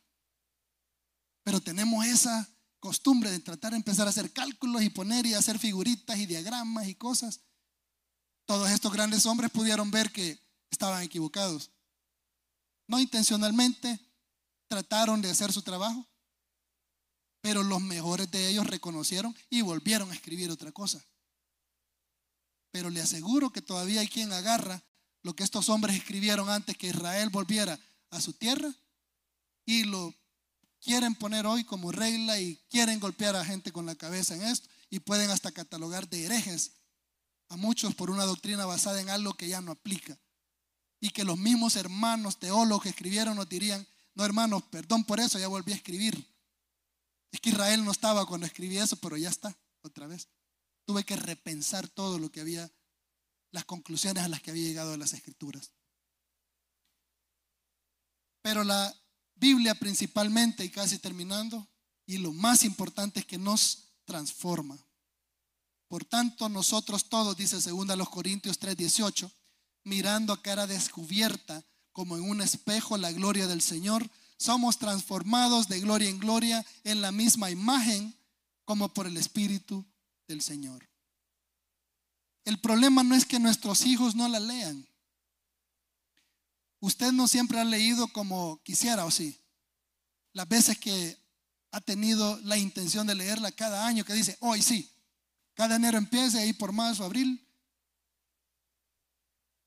Pero 1.43 1.61
tenemos 1.61 2.03
esa 2.07 2.49
costumbre 2.79 3.29
de 3.29 3.39
tratar 3.39 3.69
de 3.73 3.77
empezar 3.77 4.07
a 4.07 4.09
hacer 4.09 4.33
cálculos 4.33 4.81
y 4.81 4.89
poner 4.89 5.27
y 5.27 5.35
hacer 5.35 5.59
figuritas 5.59 6.17
y 6.17 6.25
diagramas 6.25 6.87
y 6.87 6.95
cosas. 6.95 7.41
Todos 8.45 8.71
estos 8.71 8.91
grandes 8.91 9.27
hombres 9.27 9.51
pudieron 9.51 9.91
ver 9.91 10.11
que 10.11 10.39
estaban 10.71 11.03
equivocados. 11.03 11.69
No 12.87 12.99
intencionalmente 12.99 13.99
trataron 14.67 15.21
de 15.21 15.29
hacer 15.29 15.53
su 15.53 15.61
trabajo, 15.61 16.03
pero 17.41 17.61
los 17.61 17.79
mejores 17.79 18.31
de 18.31 18.49
ellos 18.49 18.65
reconocieron 18.65 19.35
y 19.51 19.61
volvieron 19.61 20.09
a 20.09 20.15
escribir 20.15 20.49
otra 20.49 20.71
cosa. 20.71 20.99
Pero 22.77 22.91
le 22.91 23.01
aseguro 23.01 23.49
que 23.49 23.63
todavía 23.63 24.01
hay 24.01 24.07
quien 24.07 24.31
agarra 24.31 24.83
lo 25.23 25.35
que 25.35 25.43
estos 25.43 25.67
hombres 25.67 25.95
escribieron 25.95 26.47
antes 26.47 26.77
que 26.77 26.89
Israel 26.89 27.29
volviera 27.29 27.79
a 28.11 28.21
su 28.21 28.33
tierra 28.33 28.71
y 29.65 29.85
lo 29.85 30.13
quieren 30.79 31.15
poner 31.15 31.47
hoy 31.47 31.63
como 31.63 31.91
regla 31.91 32.39
y 32.39 32.55
quieren 32.69 32.99
golpear 32.99 33.35
a 33.35 33.43
gente 33.43 33.71
con 33.71 33.87
la 33.87 33.95
cabeza 33.95 34.35
en 34.35 34.43
esto 34.43 34.69
y 34.91 34.99
pueden 34.99 35.31
hasta 35.31 35.51
catalogar 35.51 36.07
de 36.07 36.25
herejes 36.25 36.73
a 37.49 37.57
muchos 37.57 37.95
por 37.95 38.11
una 38.11 38.25
doctrina 38.25 38.67
basada 38.67 39.01
en 39.01 39.09
algo 39.09 39.33
que 39.33 39.47
ya 39.47 39.59
no 39.59 39.71
aplica. 39.71 40.15
Y 40.99 41.09
que 41.09 41.23
los 41.23 41.39
mismos 41.39 41.77
hermanos 41.77 42.37
teólogos 42.37 42.83
que 42.83 42.89
escribieron 42.89 43.37
nos 43.37 43.49
dirían, 43.49 43.87
no 44.13 44.23
hermanos, 44.23 44.61
perdón 44.69 45.03
por 45.03 45.19
eso, 45.19 45.39
ya 45.39 45.47
volví 45.47 45.71
a 45.71 45.77
escribir. 45.77 46.15
Es 47.31 47.41
que 47.41 47.49
Israel 47.49 47.83
no 47.83 47.89
estaba 47.89 48.27
cuando 48.27 48.45
escribí 48.45 48.77
eso, 48.77 48.97
pero 48.97 49.17
ya 49.17 49.29
está, 49.29 49.57
otra 49.81 50.05
vez. 50.05 50.27
Tuve 50.87 51.03
que 51.03 51.17
repensar 51.17 51.89
todo 51.89 52.17
lo 52.17 52.31
que 52.31 52.39
había, 52.39 52.71
las 53.51 53.65
conclusiones 53.65 54.23
a 54.23 54.29
las 54.29 54.41
que 54.41 54.51
había 54.51 54.65
llegado 54.65 54.91
de 54.91 54.97
las 54.97 55.11
escrituras. 55.11 55.73
Pero 58.41 58.63
la 58.63 58.95
Biblia 59.35 59.75
principalmente, 59.75 60.63
y 60.63 60.69
casi 60.69 60.97
terminando, 60.97 61.67
y 62.05 62.19
lo 62.19 62.31
más 62.31 62.63
importante 62.63 63.19
es 63.19 63.25
que 63.25 63.37
nos 63.37 63.89
transforma. 64.05 64.79
Por 65.89 66.05
tanto, 66.05 66.47
nosotros 66.47 67.09
todos, 67.09 67.35
dice 67.35 67.57
2 67.57 68.07
Corintios 68.07 68.57
3:18, 68.57 69.29
mirando 69.83 70.31
a 70.31 70.41
cara 70.41 70.67
descubierta 70.67 71.65
como 71.91 72.15
en 72.15 72.23
un 72.23 72.39
espejo 72.39 72.97
la 72.97 73.11
gloria 73.11 73.47
del 73.47 73.61
Señor, 73.61 74.09
somos 74.37 74.77
transformados 74.77 75.67
de 75.67 75.81
gloria 75.81 76.07
en 76.07 76.19
gloria 76.19 76.65
en 76.85 77.01
la 77.01 77.11
misma 77.11 77.51
imagen 77.51 78.17
como 78.63 78.93
por 78.93 79.05
el 79.05 79.17
Espíritu 79.17 79.85
del 80.27 80.41
Señor. 80.41 80.87
El 82.45 82.59
problema 82.59 83.03
no 83.03 83.15
es 83.15 83.25
que 83.25 83.39
nuestros 83.39 83.85
hijos 83.85 84.15
no 84.15 84.27
la 84.27 84.39
lean. 84.39 84.87
Usted 86.79 87.11
no 87.11 87.27
siempre 87.27 87.59
ha 87.59 87.65
leído 87.65 88.07
como 88.09 88.61
quisiera, 88.63 89.05
¿o 89.05 89.11
sí? 89.11 89.39
Las 90.33 90.47
veces 90.47 90.77
que 90.77 91.17
ha 91.71 91.81
tenido 91.81 92.39
la 92.43 92.57
intención 92.57 93.07
de 93.07 93.15
leerla 93.15 93.51
cada 93.51 93.85
año, 93.85 94.05
que 94.05 94.13
dice, 94.13 94.37
hoy 94.39 94.61
sí, 94.61 94.89
cada 95.55 95.75
enero 95.75 95.97
empieza 95.97 96.45
y 96.45 96.53
por 96.53 96.71
marzo, 96.71 97.03
abril. 97.03 97.43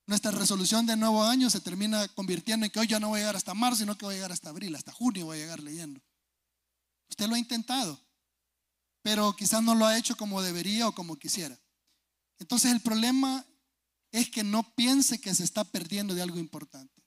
Nuestra 0.07 0.31
resolución 0.31 0.85
de 0.85 0.95
nuevo 0.95 1.23
año 1.23 1.49
se 1.49 1.61
termina 1.61 2.07
convirtiendo 2.09 2.65
en 2.65 2.71
que 2.71 2.79
hoy 2.79 2.87
ya 2.87 2.99
no 2.99 3.09
voy 3.09 3.17
a 3.17 3.21
llegar 3.21 3.35
hasta 3.35 3.53
marzo, 3.53 3.79
sino 3.79 3.97
que 3.97 4.05
voy 4.05 4.13
a 4.13 4.17
llegar 4.17 4.31
hasta 4.31 4.49
abril, 4.49 4.75
hasta 4.75 4.91
junio 4.91 5.25
voy 5.25 5.37
a 5.37 5.41
llegar 5.41 5.61
leyendo. 5.61 6.01
Usted 7.09 7.27
lo 7.27 7.35
ha 7.35 7.39
intentado, 7.39 7.99
pero 9.01 9.35
quizás 9.35 9.63
no 9.63 9.75
lo 9.75 9.85
ha 9.85 9.97
hecho 9.97 10.15
como 10.15 10.41
debería 10.41 10.87
o 10.87 10.95
como 10.95 11.17
quisiera. 11.17 11.59
Entonces 12.39 12.71
el 12.71 12.81
problema 12.81 13.45
es 14.11 14.29
que 14.29 14.43
no 14.43 14.63
piense 14.75 15.19
que 15.19 15.33
se 15.33 15.43
está 15.43 15.63
perdiendo 15.63 16.13
de 16.13 16.21
algo 16.21 16.37
importante. 16.37 17.01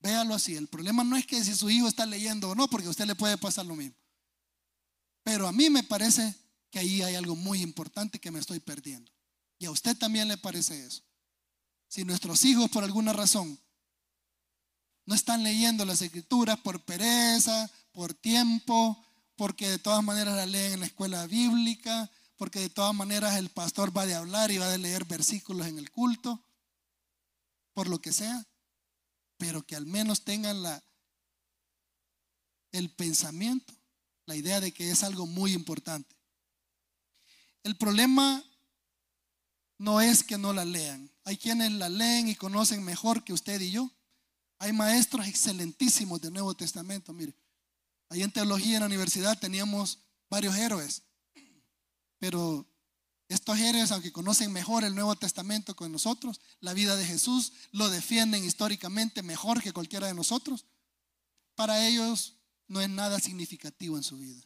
Véalo 0.00 0.34
así. 0.34 0.54
El 0.54 0.68
problema 0.68 1.04
no 1.04 1.16
es 1.16 1.26
que 1.26 1.42
si 1.42 1.54
su 1.54 1.70
hijo 1.70 1.88
está 1.88 2.04
leyendo 2.06 2.50
o 2.50 2.54
no, 2.54 2.68
porque 2.68 2.86
a 2.86 2.90
usted 2.90 3.06
le 3.06 3.14
puede 3.14 3.38
pasar 3.38 3.64
lo 3.64 3.76
mismo. 3.76 3.96
Pero 5.22 5.48
a 5.48 5.52
mí 5.52 5.70
me 5.70 5.82
parece 5.82 6.34
que 6.70 6.78
ahí 6.78 7.02
hay 7.02 7.14
algo 7.14 7.36
muy 7.36 7.62
importante 7.62 8.18
que 8.18 8.30
me 8.30 8.40
estoy 8.40 8.60
perdiendo. 8.60 9.10
Y 9.58 9.66
a 9.66 9.70
usted 9.70 9.96
también 9.96 10.28
le 10.28 10.36
parece 10.36 10.84
eso. 10.84 11.02
Si 11.88 12.04
nuestros 12.04 12.44
hijos 12.44 12.70
por 12.70 12.84
alguna 12.84 13.12
razón 13.12 13.58
no 15.06 15.14
están 15.14 15.42
leyendo 15.42 15.84
las 15.84 16.02
escrituras 16.02 16.58
por 16.58 16.84
pereza, 16.84 17.70
por 17.92 18.12
tiempo, 18.12 19.03
porque 19.36 19.68
de 19.68 19.78
todas 19.78 20.02
maneras 20.02 20.36
la 20.36 20.46
leen 20.46 20.74
en 20.74 20.80
la 20.80 20.86
escuela 20.86 21.26
bíblica, 21.26 22.10
porque 22.36 22.60
de 22.60 22.70
todas 22.70 22.94
maneras 22.94 23.36
el 23.36 23.50
pastor 23.50 23.96
va 23.96 24.06
de 24.06 24.14
hablar 24.14 24.50
y 24.50 24.58
va 24.58 24.68
de 24.68 24.78
leer 24.78 25.04
versículos 25.04 25.66
en 25.66 25.78
el 25.78 25.90
culto, 25.90 26.44
por 27.72 27.88
lo 27.88 28.00
que 28.00 28.12
sea, 28.12 28.46
pero 29.36 29.64
que 29.64 29.76
al 29.76 29.86
menos 29.86 30.24
tengan 30.24 30.62
la, 30.62 30.82
el 32.72 32.90
pensamiento, 32.90 33.74
la 34.26 34.36
idea 34.36 34.60
de 34.60 34.72
que 34.72 34.90
es 34.90 35.02
algo 35.02 35.26
muy 35.26 35.52
importante. 35.52 36.14
El 37.62 37.76
problema 37.76 38.44
no 39.78 40.00
es 40.00 40.22
que 40.22 40.38
no 40.38 40.52
la 40.52 40.64
lean. 40.64 41.10
Hay 41.24 41.36
quienes 41.36 41.72
la 41.72 41.88
leen 41.88 42.28
y 42.28 42.34
conocen 42.34 42.84
mejor 42.84 43.24
que 43.24 43.32
usted 43.32 43.60
y 43.60 43.70
yo. 43.70 43.90
Hay 44.58 44.72
maestros 44.72 45.26
excelentísimos 45.26 46.20
del 46.20 46.32
Nuevo 46.32 46.54
Testamento. 46.54 47.12
Mire, 47.12 47.34
ahí 48.08 48.22
en 48.22 48.32
teología 48.32 48.74
en 48.74 48.80
la 48.80 48.86
universidad 48.86 49.38
teníamos 49.38 50.00
varios 50.28 50.56
héroes, 50.56 51.02
pero 52.18 52.66
estos 53.28 53.58
héroes, 53.58 53.90
aunque 53.90 54.12
conocen 54.12 54.52
mejor 54.52 54.84
el 54.84 54.94
Nuevo 54.94 55.16
Testamento 55.16 55.74
que 55.74 55.88
nosotros, 55.88 56.40
la 56.60 56.74
vida 56.74 56.96
de 56.96 57.06
Jesús, 57.06 57.52
lo 57.72 57.88
defienden 57.88 58.44
históricamente 58.44 59.22
mejor 59.22 59.62
que 59.62 59.72
cualquiera 59.72 60.06
de 60.06 60.14
nosotros. 60.14 60.66
Para 61.54 61.86
ellos 61.86 62.36
no 62.68 62.80
es 62.80 62.88
nada 62.88 63.20
significativo 63.20 63.96
en 63.96 64.02
su 64.02 64.18
vida. 64.18 64.42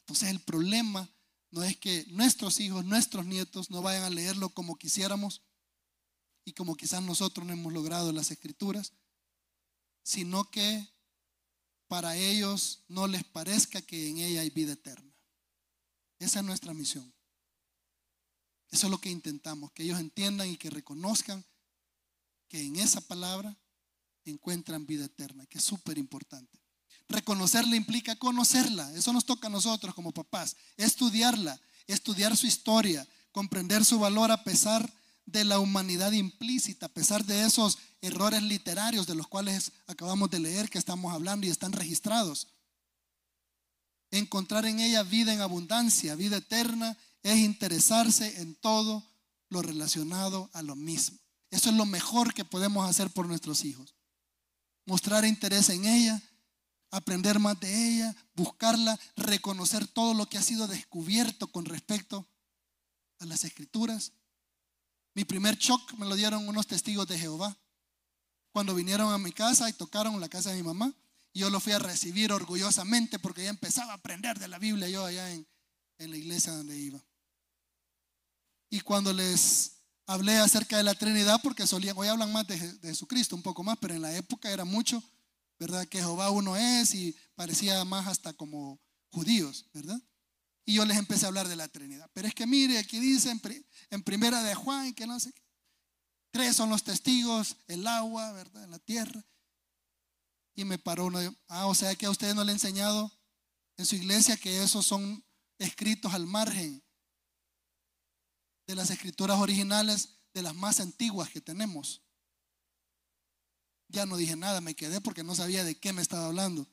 Entonces 0.00 0.30
el 0.30 0.40
problema 0.40 1.10
no 1.50 1.62
es 1.62 1.76
que 1.76 2.06
nuestros 2.08 2.60
hijos, 2.60 2.84
nuestros 2.84 3.26
nietos 3.26 3.70
no 3.70 3.82
vayan 3.82 4.04
a 4.04 4.10
leerlo 4.10 4.50
como 4.50 4.76
quisiéramos 4.76 5.42
y 6.44 6.52
como 6.52 6.76
quizás 6.76 7.02
nosotros 7.02 7.46
no 7.46 7.52
hemos 7.52 7.72
logrado 7.72 8.12
las 8.12 8.30
escrituras, 8.30 8.92
sino 10.02 10.50
que 10.50 10.88
para 11.88 12.16
ellos 12.16 12.84
no 12.88 13.06
les 13.06 13.24
parezca 13.24 13.82
que 13.82 14.08
en 14.08 14.18
ella 14.18 14.42
hay 14.42 14.50
vida 14.50 14.74
eterna. 14.74 15.12
Esa 16.18 16.40
es 16.40 16.44
nuestra 16.44 16.74
misión. 16.74 17.12
Eso 18.70 18.86
es 18.86 18.90
lo 18.90 19.00
que 19.00 19.10
intentamos, 19.10 19.72
que 19.72 19.82
ellos 19.82 19.98
entiendan 19.98 20.48
y 20.48 20.58
que 20.58 20.68
reconozcan 20.68 21.44
que 22.48 22.62
en 22.62 22.76
esa 22.76 23.00
palabra 23.00 23.56
encuentran 24.24 24.86
vida 24.86 25.06
eterna, 25.06 25.46
que 25.46 25.58
es 25.58 25.64
súper 25.64 25.96
importante. 25.96 26.58
Reconocerla 27.08 27.76
implica 27.76 28.16
conocerla, 28.16 28.92
eso 28.92 29.12
nos 29.12 29.24
toca 29.24 29.46
a 29.46 29.50
nosotros 29.50 29.94
como 29.94 30.12
papás, 30.12 30.56
estudiarla, 30.76 31.58
estudiar 31.86 32.36
su 32.36 32.46
historia, 32.46 33.08
comprender 33.32 33.84
su 33.84 33.98
valor 33.98 34.30
a 34.30 34.44
pesar 34.44 34.82
de 34.82 34.92
la 35.32 35.58
humanidad 35.58 36.12
implícita, 36.12 36.86
a 36.86 36.88
pesar 36.88 37.24
de 37.24 37.44
esos 37.44 37.78
errores 38.00 38.42
literarios 38.42 39.06
de 39.06 39.14
los 39.14 39.28
cuales 39.28 39.72
acabamos 39.86 40.30
de 40.30 40.40
leer 40.40 40.70
que 40.70 40.78
estamos 40.78 41.12
hablando 41.12 41.46
y 41.46 41.50
están 41.50 41.72
registrados. 41.72 42.48
Encontrar 44.10 44.64
en 44.64 44.80
ella 44.80 45.02
vida 45.02 45.32
en 45.32 45.40
abundancia, 45.40 46.14
vida 46.14 46.38
eterna, 46.38 46.96
es 47.22 47.38
interesarse 47.38 48.40
en 48.40 48.54
todo 48.54 49.04
lo 49.50 49.62
relacionado 49.62 50.50
a 50.52 50.62
lo 50.62 50.76
mismo. 50.76 51.18
Eso 51.50 51.70
es 51.70 51.76
lo 51.76 51.86
mejor 51.86 52.34
que 52.34 52.44
podemos 52.44 52.88
hacer 52.88 53.10
por 53.10 53.26
nuestros 53.26 53.64
hijos. 53.64 53.94
Mostrar 54.86 55.24
interés 55.24 55.68
en 55.68 55.84
ella, 55.84 56.22
aprender 56.90 57.38
más 57.38 57.58
de 57.60 57.90
ella, 57.90 58.16
buscarla, 58.34 58.98
reconocer 59.16 59.86
todo 59.86 60.14
lo 60.14 60.26
que 60.28 60.38
ha 60.38 60.42
sido 60.42 60.66
descubierto 60.66 61.46
con 61.48 61.64
respecto 61.64 62.26
a 63.18 63.26
las 63.26 63.44
escrituras. 63.44 64.12
Mi 65.14 65.24
primer 65.24 65.56
shock 65.56 65.94
me 65.94 66.06
lo 66.06 66.14
dieron 66.14 66.46
unos 66.48 66.66
testigos 66.66 67.06
de 67.06 67.18
Jehová. 67.18 67.56
Cuando 68.52 68.74
vinieron 68.74 69.12
a 69.12 69.18
mi 69.18 69.32
casa 69.32 69.68
y 69.68 69.72
tocaron 69.72 70.20
la 70.20 70.28
casa 70.28 70.50
de 70.50 70.56
mi 70.56 70.62
mamá, 70.62 70.94
yo 71.34 71.50
lo 71.50 71.60
fui 71.60 71.72
a 71.72 71.78
recibir 71.78 72.32
orgullosamente 72.32 73.18
porque 73.18 73.44
ya 73.44 73.50
empezaba 73.50 73.92
a 73.92 73.96
aprender 73.96 74.38
de 74.38 74.48
la 74.48 74.58
Biblia 74.58 74.88
yo 74.88 75.04
allá 75.04 75.30
en, 75.30 75.46
la 75.98 76.16
iglesia 76.16 76.52
donde 76.52 76.76
iba. 76.78 77.04
Y 78.70 78.80
cuando 78.80 79.12
les 79.12 79.72
hablé 80.06 80.36
acerca 80.38 80.76
de 80.76 80.82
la 80.82 80.94
Trinidad, 80.94 81.40
porque 81.42 81.66
solían, 81.66 81.96
hoy 81.96 82.08
hablan 82.08 82.32
más 82.32 82.46
de, 82.46 82.56
de, 82.56 82.88
Jesucristo, 82.88 83.36
un 83.36 83.42
poco 83.42 83.62
más, 83.62 83.78
pero 83.80 83.94
en 83.94 84.02
la 84.02 84.16
época 84.16 84.50
era 84.50 84.64
mucho, 84.64 85.02
¿verdad? 85.58 85.86
Que 85.86 85.98
Jehová 85.98 86.30
uno 86.30 86.56
es 86.56 86.94
y 86.94 87.16
parecía 87.34 87.84
más 87.84 88.06
hasta 88.06 88.32
como 88.32 88.80
judíos, 89.10 89.66
¿verdad? 89.72 90.00
Y 90.68 90.74
yo 90.74 90.84
les 90.84 90.98
empecé 90.98 91.24
a 91.24 91.28
hablar 91.28 91.48
de 91.48 91.56
la 91.56 91.66
Trinidad. 91.66 92.10
Pero 92.12 92.28
es 92.28 92.34
que 92.34 92.46
mire, 92.46 92.76
aquí 92.76 92.98
dice 92.98 93.30
en, 93.88 94.02
primera 94.02 94.42
de 94.42 94.54
Juan 94.54 94.92
que 94.92 95.06
no 95.06 95.18
sé 95.18 95.32
qué. 95.32 95.42
Tres 96.30 96.56
son 96.56 96.68
los 96.68 96.84
testigos, 96.84 97.56
el 97.68 97.86
agua, 97.86 98.32
¿verdad? 98.32 98.64
En 98.64 98.72
la 98.72 98.78
tierra. 98.78 99.24
Y 100.54 100.66
me 100.66 100.76
paró 100.76 101.06
uno, 101.06 101.20
ah, 101.46 101.64
o 101.68 101.74
sea 101.74 101.94
que 101.94 102.04
a 102.04 102.10
ustedes 102.10 102.34
no 102.34 102.44
le 102.44 102.52
he 102.52 102.54
enseñado 102.54 103.10
en 103.78 103.86
su 103.86 103.96
iglesia 103.96 104.36
que 104.36 104.62
esos 104.62 104.84
son 104.84 105.24
escritos 105.56 106.12
al 106.12 106.26
margen 106.26 106.82
de 108.66 108.74
las 108.74 108.90
escrituras 108.90 109.38
originales 109.38 110.18
de 110.34 110.42
las 110.42 110.54
más 110.54 110.80
antiguas 110.80 111.30
que 111.30 111.40
tenemos. 111.40 112.02
Ya 113.88 114.04
no 114.04 114.18
dije 114.18 114.36
nada, 114.36 114.60
me 114.60 114.74
quedé 114.74 115.00
porque 115.00 115.24
no 115.24 115.34
sabía 115.34 115.64
de 115.64 115.76
qué 115.76 115.94
me 115.94 116.02
estaba 116.02 116.26
hablando. 116.26 116.68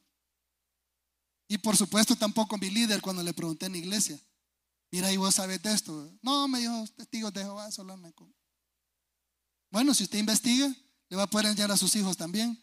Y 1.47 1.57
por 1.57 1.77
supuesto 1.77 2.15
tampoco 2.15 2.57
mi 2.57 2.69
líder 2.69 3.01
cuando 3.01 3.21
le 3.21 3.33
pregunté 3.33 3.67
en 3.67 3.73
la 3.73 3.77
iglesia, 3.77 4.19
mira, 4.91 5.11
¿y 5.11 5.17
vos 5.17 5.35
sabes 5.35 5.61
de 5.61 5.73
esto? 5.73 6.11
No, 6.21 6.47
me 6.47 6.59
dijo, 6.59 6.85
testigos 6.95 7.33
de 7.33 7.43
Jehová, 7.43 7.71
solo 7.71 7.95
me... 7.97 8.13
Bueno, 9.69 9.93
si 9.93 10.03
usted 10.03 10.19
investiga, 10.19 10.73
le 11.09 11.17
va 11.17 11.23
a 11.23 11.27
poder 11.27 11.47
enseñar 11.47 11.71
a 11.71 11.77
sus 11.77 11.95
hijos 11.95 12.17
también. 12.17 12.61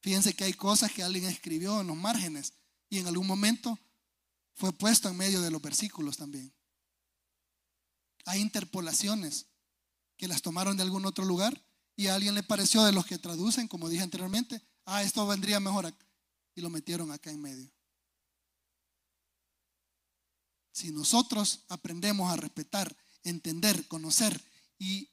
Fíjense 0.00 0.34
que 0.34 0.44
hay 0.44 0.52
cosas 0.52 0.92
que 0.92 1.02
alguien 1.02 1.24
escribió 1.24 1.80
en 1.80 1.86
los 1.86 1.96
márgenes 1.96 2.54
y 2.88 2.98
en 2.98 3.06
algún 3.06 3.26
momento 3.26 3.78
fue 4.54 4.72
puesto 4.72 5.08
en 5.08 5.16
medio 5.16 5.40
de 5.40 5.50
los 5.50 5.62
versículos 5.62 6.16
también. 6.16 6.52
Hay 8.24 8.40
interpolaciones 8.40 9.46
que 10.16 10.28
las 10.28 10.42
tomaron 10.42 10.76
de 10.76 10.82
algún 10.82 11.06
otro 11.06 11.24
lugar 11.24 11.64
y 11.96 12.08
a 12.08 12.14
alguien 12.14 12.34
le 12.34 12.42
pareció 12.42 12.84
de 12.84 12.92
los 12.92 13.06
que 13.06 13.18
traducen, 13.18 13.68
como 13.68 13.88
dije 13.88 14.02
anteriormente, 14.02 14.62
ah, 14.84 15.02
esto 15.02 15.26
vendría 15.26 15.60
mejor 15.60 15.86
acá. 15.86 16.04
Y 16.54 16.60
lo 16.60 16.70
metieron 16.70 17.10
acá 17.12 17.30
en 17.30 17.40
medio. 17.40 17.70
Si 20.78 20.92
nosotros 20.92 21.64
aprendemos 21.68 22.32
a 22.32 22.36
respetar, 22.36 22.96
entender, 23.24 23.88
conocer 23.88 24.40
y, 24.78 25.10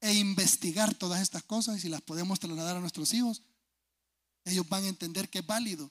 e 0.00 0.14
investigar 0.14 0.94
todas 0.94 1.20
estas 1.20 1.42
cosas 1.42 1.76
y 1.76 1.80
si 1.80 1.88
las 1.88 2.02
podemos 2.02 2.38
trasladar 2.38 2.76
a 2.76 2.80
nuestros 2.80 3.12
hijos, 3.12 3.42
ellos 4.44 4.68
van 4.68 4.84
a 4.84 4.88
entender 4.88 5.28
que 5.28 5.40
es 5.40 5.46
válido. 5.46 5.90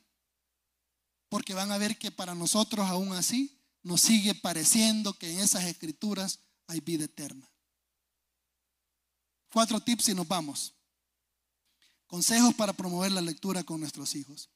Porque 1.27 1.53
van 1.53 1.73
a 1.73 1.77
ver 1.77 1.99
que 1.99 2.09
para 2.09 2.35
nosotros 2.35 2.87
aún 2.87 3.11
así 3.11 3.59
nos 3.83 3.99
sigue 3.99 4.33
pareciendo 4.33 5.11
que 5.11 5.29
en 5.29 5.39
esas 5.39 5.65
escrituras 5.65 6.39
hay 6.67 6.79
vida 6.79 7.03
eterna. 7.03 7.51
Cuatro 9.51 9.81
tips 9.81 10.07
y 10.07 10.13
nos 10.13 10.25
vamos. 10.25 10.73
Consejos 12.07 12.55
para 12.55 12.71
promover 12.71 13.11
la 13.11 13.19
lectura 13.19 13.65
con 13.65 13.81
nuestros 13.81 14.15
hijos. 14.15 14.49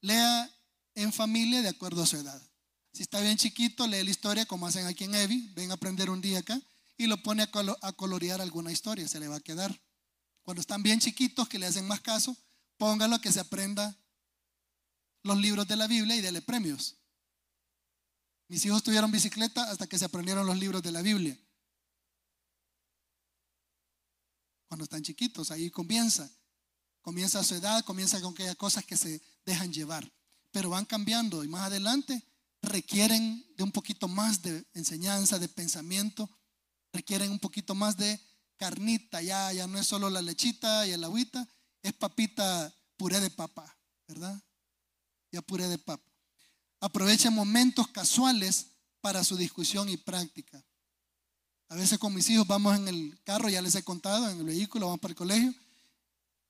Lea 0.00 0.48
en 0.94 1.12
familia 1.12 1.60
de 1.60 1.70
acuerdo 1.70 2.04
a 2.04 2.06
su 2.06 2.16
edad. 2.18 2.40
Si 2.96 3.02
está 3.02 3.20
bien 3.20 3.36
chiquito, 3.36 3.86
lee 3.86 4.02
la 4.02 4.10
historia 4.10 4.46
como 4.46 4.66
hacen 4.66 4.86
aquí 4.86 5.04
en 5.04 5.14
Evi. 5.14 5.52
Ven 5.54 5.70
a 5.70 5.74
aprender 5.74 6.08
un 6.08 6.22
día 6.22 6.38
acá 6.38 6.58
y 6.96 7.06
lo 7.06 7.22
pone 7.22 7.42
a, 7.42 7.92
colorear 7.92 8.40
alguna 8.40 8.72
historia. 8.72 9.06
Se 9.06 9.20
le 9.20 9.28
va 9.28 9.36
a 9.36 9.40
quedar. 9.40 9.78
Cuando 10.42 10.62
están 10.62 10.82
bien 10.82 10.98
chiquitos, 10.98 11.46
que 11.46 11.58
le 11.58 11.66
hacen 11.66 11.86
más 11.86 12.00
caso, 12.00 12.34
póngalo 12.78 13.20
que 13.20 13.30
se 13.30 13.38
aprenda 13.38 13.94
los 15.24 15.36
libros 15.36 15.68
de 15.68 15.76
la 15.76 15.86
Biblia 15.86 16.16
y 16.16 16.22
dele 16.22 16.40
premios. 16.40 16.96
Mis 18.48 18.64
hijos 18.64 18.82
tuvieron 18.82 19.10
bicicleta 19.10 19.70
hasta 19.70 19.86
que 19.86 19.98
se 19.98 20.06
aprendieron 20.06 20.46
los 20.46 20.56
libros 20.56 20.82
de 20.82 20.92
la 20.92 21.02
Biblia. 21.02 21.38
Cuando 24.68 24.84
están 24.84 25.02
chiquitos, 25.02 25.50
ahí 25.50 25.70
comienza. 25.70 26.30
Comienza 27.02 27.40
a 27.40 27.44
su 27.44 27.56
edad, 27.56 27.84
comienza 27.84 28.22
con 28.22 28.32
aquellas 28.32 28.56
cosas 28.56 28.86
que 28.86 28.96
se 28.96 29.20
dejan 29.44 29.70
llevar. 29.70 30.10
Pero 30.50 30.70
van 30.70 30.86
cambiando 30.86 31.44
y 31.44 31.48
más 31.48 31.66
adelante 31.66 32.24
requieren 32.66 33.44
de 33.56 33.62
un 33.62 33.72
poquito 33.72 34.08
más 34.08 34.42
de 34.42 34.66
enseñanza, 34.74 35.38
de 35.38 35.48
pensamiento, 35.48 36.28
requieren 36.92 37.30
un 37.30 37.38
poquito 37.38 37.74
más 37.74 37.96
de 37.96 38.20
carnita, 38.56 39.22
ya, 39.22 39.52
ya 39.52 39.66
no 39.66 39.78
es 39.78 39.86
solo 39.86 40.10
la 40.10 40.22
lechita 40.22 40.86
y 40.86 40.92
el 40.92 41.04
agüita, 41.04 41.46
es 41.82 41.92
papita 41.92 42.74
puré 42.96 43.20
de 43.20 43.30
papa, 43.30 43.78
¿verdad? 44.08 44.40
Ya 45.30 45.42
puré 45.42 45.68
de 45.68 45.78
papa. 45.78 46.10
Aprovechen 46.80 47.32
momentos 47.32 47.88
casuales 47.88 48.66
para 49.00 49.24
su 49.24 49.36
discusión 49.36 49.88
y 49.88 49.96
práctica. 49.96 50.62
A 51.68 51.74
veces 51.74 51.98
con 51.98 52.14
mis 52.14 52.28
hijos 52.30 52.46
vamos 52.46 52.76
en 52.76 52.88
el 52.88 53.20
carro, 53.24 53.48
ya 53.48 53.62
les 53.62 53.74
he 53.74 53.82
contado, 53.82 54.30
en 54.30 54.38
el 54.38 54.44
vehículo, 54.44 54.86
vamos 54.86 55.00
para 55.00 55.12
el 55.12 55.16
colegio, 55.16 55.54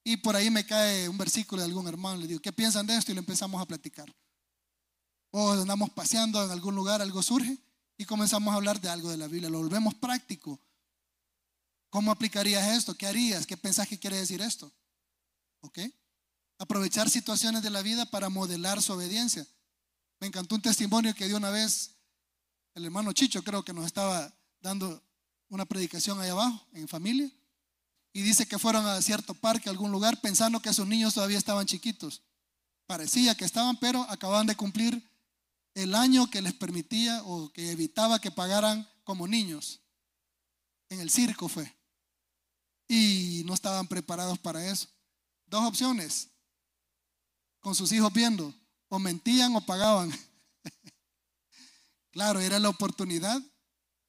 y 0.04 0.18
por 0.18 0.36
ahí 0.36 0.50
me 0.50 0.64
cae 0.64 1.08
un 1.08 1.18
versículo 1.18 1.62
de 1.62 1.66
algún 1.66 1.88
hermano, 1.88 2.20
le 2.20 2.28
digo, 2.28 2.40
¿qué 2.40 2.52
piensan 2.52 2.86
de 2.86 2.96
esto? 2.96 3.10
Y 3.10 3.14
le 3.14 3.20
empezamos 3.20 3.60
a 3.60 3.66
platicar. 3.66 4.14
O 5.30 5.52
andamos 5.52 5.90
paseando 5.90 6.44
en 6.44 6.50
algún 6.50 6.74
lugar, 6.74 7.02
algo 7.02 7.22
surge, 7.22 7.58
y 7.98 8.04
comenzamos 8.04 8.52
a 8.52 8.56
hablar 8.56 8.80
de 8.80 8.88
algo 8.88 9.10
de 9.10 9.16
la 9.16 9.26
Biblia, 9.26 9.50
lo 9.50 9.58
volvemos 9.58 9.94
práctico. 9.94 10.60
¿Cómo 11.90 12.10
aplicarías 12.10 12.76
esto? 12.76 12.94
¿Qué 12.94 13.06
harías? 13.06 13.46
¿Qué 13.46 13.56
pensás 13.56 13.88
que 13.88 13.98
quiere 13.98 14.16
decir 14.16 14.40
esto? 14.42 14.70
¿Ok? 15.60 15.78
Aprovechar 16.58 17.08
situaciones 17.08 17.62
de 17.62 17.70
la 17.70 17.82
vida 17.82 18.06
para 18.06 18.28
modelar 18.28 18.82
su 18.82 18.92
obediencia. 18.92 19.46
Me 20.20 20.26
encantó 20.26 20.54
un 20.54 20.62
testimonio 20.62 21.14
que 21.14 21.26
dio 21.26 21.36
una 21.36 21.50
vez 21.50 21.96
el 22.74 22.84
hermano 22.84 23.12
Chicho, 23.12 23.42
creo 23.42 23.64
que 23.64 23.72
nos 23.72 23.86
estaba 23.86 24.30
dando 24.60 25.02
una 25.48 25.64
predicación 25.64 26.20
ahí 26.20 26.28
abajo, 26.28 26.66
en 26.72 26.88
familia, 26.88 27.30
y 28.12 28.22
dice 28.22 28.46
que 28.46 28.58
fueron 28.58 28.86
a 28.86 29.00
cierto 29.00 29.34
parque, 29.34 29.68
a 29.68 29.72
algún 29.72 29.90
lugar, 29.90 30.20
pensando 30.20 30.60
que 30.60 30.72
sus 30.74 30.86
niños 30.86 31.14
todavía 31.14 31.38
estaban 31.38 31.66
chiquitos. 31.66 32.22
Parecía 32.86 33.34
que 33.34 33.44
estaban, 33.44 33.78
pero 33.78 34.02
acababan 34.10 34.46
de 34.46 34.56
cumplir 34.56 35.02
el 35.76 35.94
año 35.94 36.30
que 36.30 36.40
les 36.40 36.54
permitía 36.54 37.22
o 37.24 37.52
que 37.52 37.70
evitaba 37.70 38.18
que 38.18 38.30
pagaran 38.30 38.88
como 39.04 39.28
niños. 39.28 39.82
En 40.88 41.00
el 41.00 41.10
circo 41.10 41.48
fue. 41.48 41.70
Y 42.88 43.42
no 43.44 43.52
estaban 43.52 43.86
preparados 43.86 44.38
para 44.38 44.66
eso. 44.66 44.88
Dos 45.46 45.62
opciones. 45.66 46.28
Con 47.60 47.74
sus 47.74 47.92
hijos 47.92 48.10
viendo. 48.10 48.54
O 48.88 48.98
mentían 48.98 49.54
o 49.54 49.60
pagaban. 49.60 50.10
claro, 52.10 52.40
era 52.40 52.58
la 52.58 52.70
oportunidad 52.70 53.38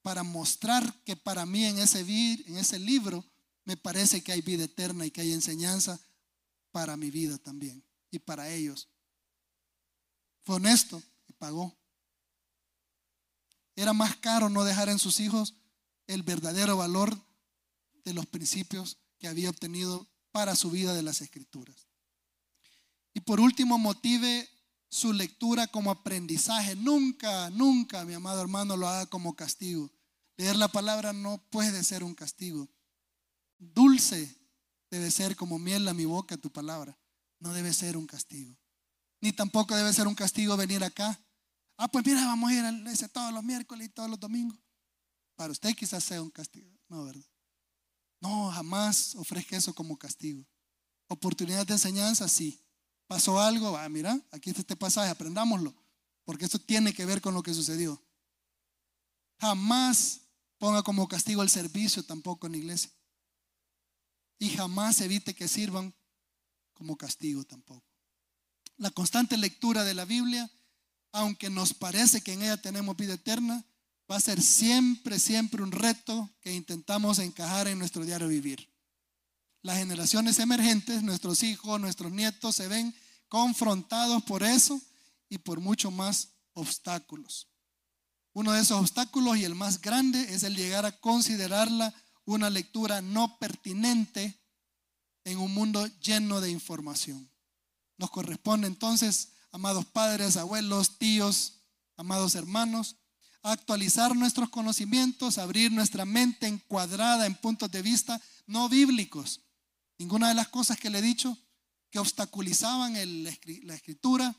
para 0.01 0.23
mostrar 0.23 1.03
que 1.03 1.17
para 1.17 1.45
mí 1.45 1.65
en 1.65 1.79
ese, 1.79 1.99
en 1.99 2.55
ese 2.55 2.79
libro 2.79 3.25
me 3.65 3.75
parece 3.75 4.23
que 4.23 4.31
hay 4.31 4.39
vida 4.39 4.63
eterna 4.63 5.05
y 5.05 5.11
que 5.11 5.19
hay 5.19 5.33
enseñanza 5.33 5.99
para 6.71 6.95
mi 6.95 7.11
vida 7.11 7.37
también 7.37 7.83
y 8.09 8.19
para 8.19 8.49
ellos. 8.49 8.87
Fue 10.45 10.55
honesto 10.55 11.03
pagó. 11.37 11.75
Era 13.75 13.93
más 13.93 14.15
caro 14.17 14.49
no 14.49 14.63
dejar 14.63 14.89
en 14.89 14.99
sus 14.99 15.19
hijos 15.19 15.55
el 16.07 16.23
verdadero 16.23 16.77
valor 16.77 17.17
de 18.03 18.13
los 18.13 18.25
principios 18.25 18.97
que 19.19 19.27
había 19.27 19.49
obtenido 19.49 20.07
para 20.31 20.55
su 20.55 20.71
vida 20.71 20.93
de 20.93 21.03
las 21.03 21.21
escrituras. 21.21 21.87
Y 23.13 23.19
por 23.21 23.39
último, 23.39 23.77
motive 23.77 24.49
su 24.89 25.13
lectura 25.13 25.67
como 25.67 25.91
aprendizaje. 25.91 26.75
Nunca, 26.75 27.49
nunca, 27.49 28.05
mi 28.05 28.13
amado 28.13 28.41
hermano, 28.41 28.77
lo 28.77 28.87
haga 28.87 29.05
como 29.07 29.35
castigo. 29.35 29.91
Leer 30.37 30.55
la 30.55 30.67
palabra 30.67 31.13
no 31.13 31.39
puede 31.49 31.83
ser 31.83 32.03
un 32.03 32.13
castigo. 32.13 32.69
Dulce 33.57 34.35
debe 34.91 35.11
ser 35.11 35.35
como 35.35 35.57
miel 35.59 35.87
a 35.87 35.93
mi 35.93 36.05
boca 36.05 36.37
tu 36.37 36.51
palabra. 36.51 36.97
No 37.39 37.53
debe 37.53 37.73
ser 37.73 37.97
un 37.97 38.07
castigo. 38.07 38.55
Ni 39.19 39.33
tampoco 39.33 39.75
debe 39.75 39.91
ser 39.93 40.07
un 40.07 40.15
castigo 40.15 40.55
venir 40.55 40.83
acá. 40.83 41.19
Ah, 41.77 41.87
pues 41.87 42.05
mira, 42.05 42.25
vamos 42.25 42.49
a 42.49 42.53
ir 42.53 42.65
a 42.65 43.07
todos 43.07 43.31
los 43.31 43.43
miércoles 43.43 43.87
y 43.87 43.89
todos 43.89 44.09
los 44.09 44.19
domingos. 44.19 44.57
Para 45.35 45.51
usted 45.51 45.75
quizás 45.75 46.03
sea 46.03 46.21
un 46.21 46.31
castigo. 46.31 46.71
No, 46.89 47.05
¿verdad? 47.05 47.25
No, 48.19 48.51
jamás 48.51 49.15
ofrezca 49.15 49.55
eso 49.55 49.73
como 49.73 49.97
castigo. 49.97 50.43
Oportunidad 51.07 51.67
de 51.67 51.73
enseñanza, 51.73 52.27
sí. 52.27 52.59
Pasó 53.05 53.39
algo, 53.39 53.77
ah, 53.77 53.87
mira, 53.87 54.19
aquí 54.31 54.49
está 54.49 54.61
este 54.61 54.75
pasaje, 54.75 55.09
aprendámoslo, 55.09 55.73
porque 56.25 56.45
esto 56.45 56.59
tiene 56.59 56.93
que 56.93 57.05
ver 57.05 57.21
con 57.21 57.33
lo 57.33 57.43
que 57.43 57.53
sucedió. 57.53 58.01
Jamás 59.39 60.21
ponga 60.57 60.83
como 60.83 61.07
castigo 61.07 61.43
el 61.43 61.49
servicio 61.49 62.03
tampoco 62.03 62.47
en 62.47 62.53
la 62.53 62.57
iglesia. 62.57 62.91
Y 64.39 64.49
jamás 64.49 64.99
evite 65.01 65.35
que 65.35 65.47
sirvan 65.47 65.95
como 66.73 66.97
castigo 66.97 67.43
tampoco. 67.43 67.85
La 68.77 68.91
constante 68.91 69.37
lectura 69.37 69.83
de 69.83 69.93
la 69.93 70.05
Biblia, 70.05 70.51
aunque 71.17 71.49
nos 71.49 71.73
parece 71.73 72.21
que 72.21 72.33
en 72.33 72.43
ella 72.43 72.61
tenemos 72.61 72.95
vida 72.95 73.15
eterna, 73.15 73.65
va 74.09 74.17
a 74.17 74.21
ser 74.21 74.39
siempre, 74.39 75.17
siempre 75.17 75.63
un 75.63 75.71
reto 75.71 76.29
que 76.41 76.53
intentamos 76.53 77.17
encajar 77.17 77.67
en 77.67 77.79
nuestro 77.79 78.05
diario 78.05 78.27
vivir. 78.27 78.71
Las 79.63 79.79
generaciones 79.79 80.37
emergentes, 80.37 81.01
nuestros 81.01 81.41
hijos, 81.41 81.81
nuestros 81.81 82.11
nietos, 82.11 82.55
se 82.55 82.67
ven 82.67 82.95
confrontados 83.29 84.21
por 84.23 84.43
eso 84.43 84.79
y 85.27 85.39
por 85.39 85.59
mucho 85.59 85.89
más 85.89 86.29
obstáculos. 86.53 87.47
Uno 88.33 88.51
de 88.51 88.61
esos 88.61 88.79
obstáculos 88.79 89.37
y 89.37 89.43
el 89.43 89.55
más 89.55 89.81
grande 89.81 90.21
es 90.35 90.43
el 90.43 90.55
llegar 90.55 90.85
a 90.85 90.99
considerarla 90.99 91.95
una 92.25 92.51
lectura 92.51 93.01
no 93.01 93.39
pertinente 93.39 94.39
en 95.23 95.39
un 95.39 95.51
mundo 95.51 95.87
lleno 95.99 96.41
de 96.41 96.51
información. 96.51 97.27
Nos 97.97 98.11
corresponde 98.11 98.67
entonces, 98.67 99.29
amados 99.51 99.85
padres, 99.85 100.37
abuelos, 100.37 100.97
tíos, 100.97 101.61
amados 101.95 102.35
hermanos, 102.35 102.97
actualizar 103.41 104.15
nuestros 104.15 104.49
conocimientos, 104.49 105.37
abrir 105.37 105.71
nuestra 105.71 106.05
mente 106.05 106.47
encuadrada 106.47 107.25
en 107.25 107.35
puntos 107.35 107.71
de 107.71 107.81
vista 107.81 108.21
no 108.45 108.69
bíblicos. 108.69 109.41
Ninguna 109.97 110.29
de 110.29 110.35
las 110.35 110.47
cosas 110.49 110.77
que 110.77 110.89
le 110.89 110.99
he 110.99 111.01
dicho 111.01 111.37
que 111.89 111.99
obstaculizaban 111.99 112.93
la 113.23 113.73
escritura 113.73 114.35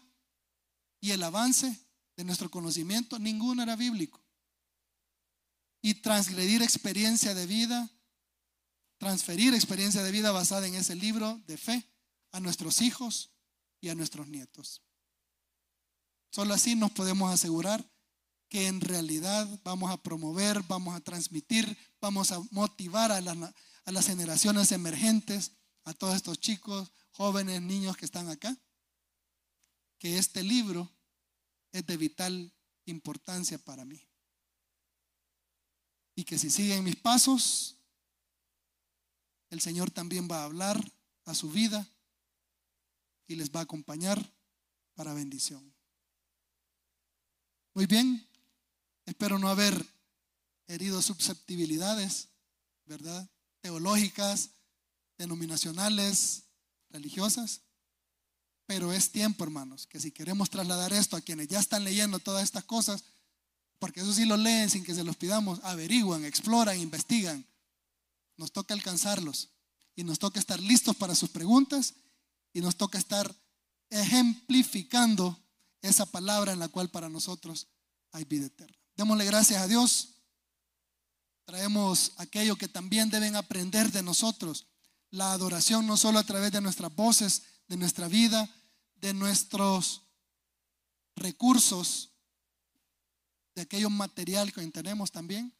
y 1.00 1.12
el 1.12 1.22
avance 1.22 1.88
de 2.16 2.24
nuestro 2.24 2.50
conocimiento, 2.50 3.18
ninguno 3.18 3.62
era 3.62 3.76
bíblico. 3.76 4.20
Y 5.80 5.94
transgredir 5.94 6.62
experiencia 6.62 7.34
de 7.34 7.46
vida, 7.46 7.88
transferir 8.98 9.54
experiencia 9.54 10.02
de 10.02 10.10
vida 10.10 10.32
basada 10.32 10.66
en 10.66 10.74
ese 10.74 10.96
libro 10.96 11.40
de 11.46 11.56
fe 11.56 11.84
a 12.32 12.40
nuestros 12.40 12.82
hijos 12.82 13.30
y 13.80 13.88
a 13.88 13.94
nuestros 13.94 14.26
nietos. 14.28 14.82
Solo 16.30 16.54
así 16.54 16.74
nos 16.74 16.92
podemos 16.92 17.32
asegurar 17.32 17.84
que 18.48 18.66
en 18.66 18.80
realidad 18.80 19.46
vamos 19.62 19.90
a 19.90 20.02
promover, 20.02 20.62
vamos 20.64 20.94
a 20.94 21.00
transmitir, 21.00 21.76
vamos 22.00 22.32
a 22.32 22.40
motivar 22.50 23.12
a, 23.12 23.20
las 23.20 24.06
generaciones 24.06 24.72
emergentes, 24.72 25.52
a 25.84 25.94
todos 25.94 26.16
estos 26.16 26.38
chicos, 26.38 26.90
jóvenes, 27.10 27.60
niños 27.62 27.96
que 27.96 28.04
están 28.04 28.28
acá, 28.28 28.56
que 29.98 30.18
este 30.18 30.42
libro 30.42 30.90
es 31.72 31.86
de 31.86 31.96
vital 31.96 32.52
importancia 32.86 33.58
para 33.58 33.84
mí. 33.84 34.02
y 36.14 36.24
que 36.24 36.36
si 36.36 36.50
siguen 36.50 36.82
mis 36.82 36.96
pasos, 36.96 37.76
el 39.50 39.60
Señor 39.60 39.92
también 39.92 40.26
va 40.28 40.40
a 40.40 40.44
hablar 40.46 40.92
a 41.24 41.32
su 41.32 41.48
vida 41.48 41.86
y 43.28 43.36
les 43.36 43.52
va 43.52 43.60
a 43.60 43.62
acompañar 43.62 44.34
para 44.94 45.14
bendición. 45.14 45.77
Muy 47.78 47.86
bien, 47.86 48.26
espero 49.06 49.38
no 49.38 49.48
haber 49.48 49.86
herido 50.66 51.00
susceptibilidades, 51.00 52.26
¿verdad? 52.86 53.30
Teológicas, 53.60 54.50
denominacionales, 55.16 56.42
religiosas. 56.90 57.60
Pero 58.66 58.92
es 58.92 59.12
tiempo, 59.12 59.44
hermanos, 59.44 59.86
que 59.86 60.00
si 60.00 60.10
queremos 60.10 60.50
trasladar 60.50 60.92
esto 60.92 61.16
a 61.16 61.20
quienes 61.20 61.46
ya 61.46 61.60
están 61.60 61.84
leyendo 61.84 62.18
todas 62.18 62.42
estas 62.42 62.64
cosas, 62.64 63.04
porque 63.78 64.00
eso 64.00 64.12
sí 64.12 64.24
lo 64.24 64.36
leen 64.36 64.68
sin 64.68 64.82
que 64.82 64.96
se 64.96 65.04
los 65.04 65.14
pidamos, 65.14 65.60
averiguan, 65.62 66.24
exploran, 66.24 66.80
investigan. 66.80 67.46
Nos 68.36 68.50
toca 68.50 68.74
alcanzarlos 68.74 69.50
y 69.94 70.02
nos 70.02 70.18
toca 70.18 70.40
estar 70.40 70.58
listos 70.58 70.96
para 70.96 71.14
sus 71.14 71.30
preguntas 71.30 71.94
y 72.52 72.60
nos 72.60 72.74
toca 72.74 72.98
estar 72.98 73.32
ejemplificando 73.88 75.38
esa 75.82 76.06
palabra 76.06 76.52
en 76.52 76.58
la 76.58 76.68
cual 76.68 76.90
para 76.90 77.08
nosotros 77.08 77.68
hay 78.12 78.24
vida 78.24 78.46
eterna. 78.46 78.76
Démosle 78.96 79.24
gracias 79.24 79.62
a 79.62 79.68
Dios. 79.68 80.14
Traemos 81.44 82.12
aquello 82.16 82.56
que 82.56 82.68
también 82.68 83.10
deben 83.10 83.36
aprender 83.36 83.90
de 83.92 84.02
nosotros. 84.02 84.66
La 85.10 85.32
adoración 85.32 85.86
no 85.86 85.96
solo 85.96 86.18
a 86.18 86.24
través 86.24 86.52
de 86.52 86.60
nuestras 86.60 86.94
voces, 86.94 87.42
de 87.68 87.76
nuestra 87.76 88.08
vida, 88.08 88.48
de 88.96 89.14
nuestros 89.14 90.02
recursos, 91.16 92.10
de 93.54 93.62
aquello 93.62 93.90
material 93.90 94.52
que 94.52 94.66
tenemos 94.68 95.10
también. 95.10 95.54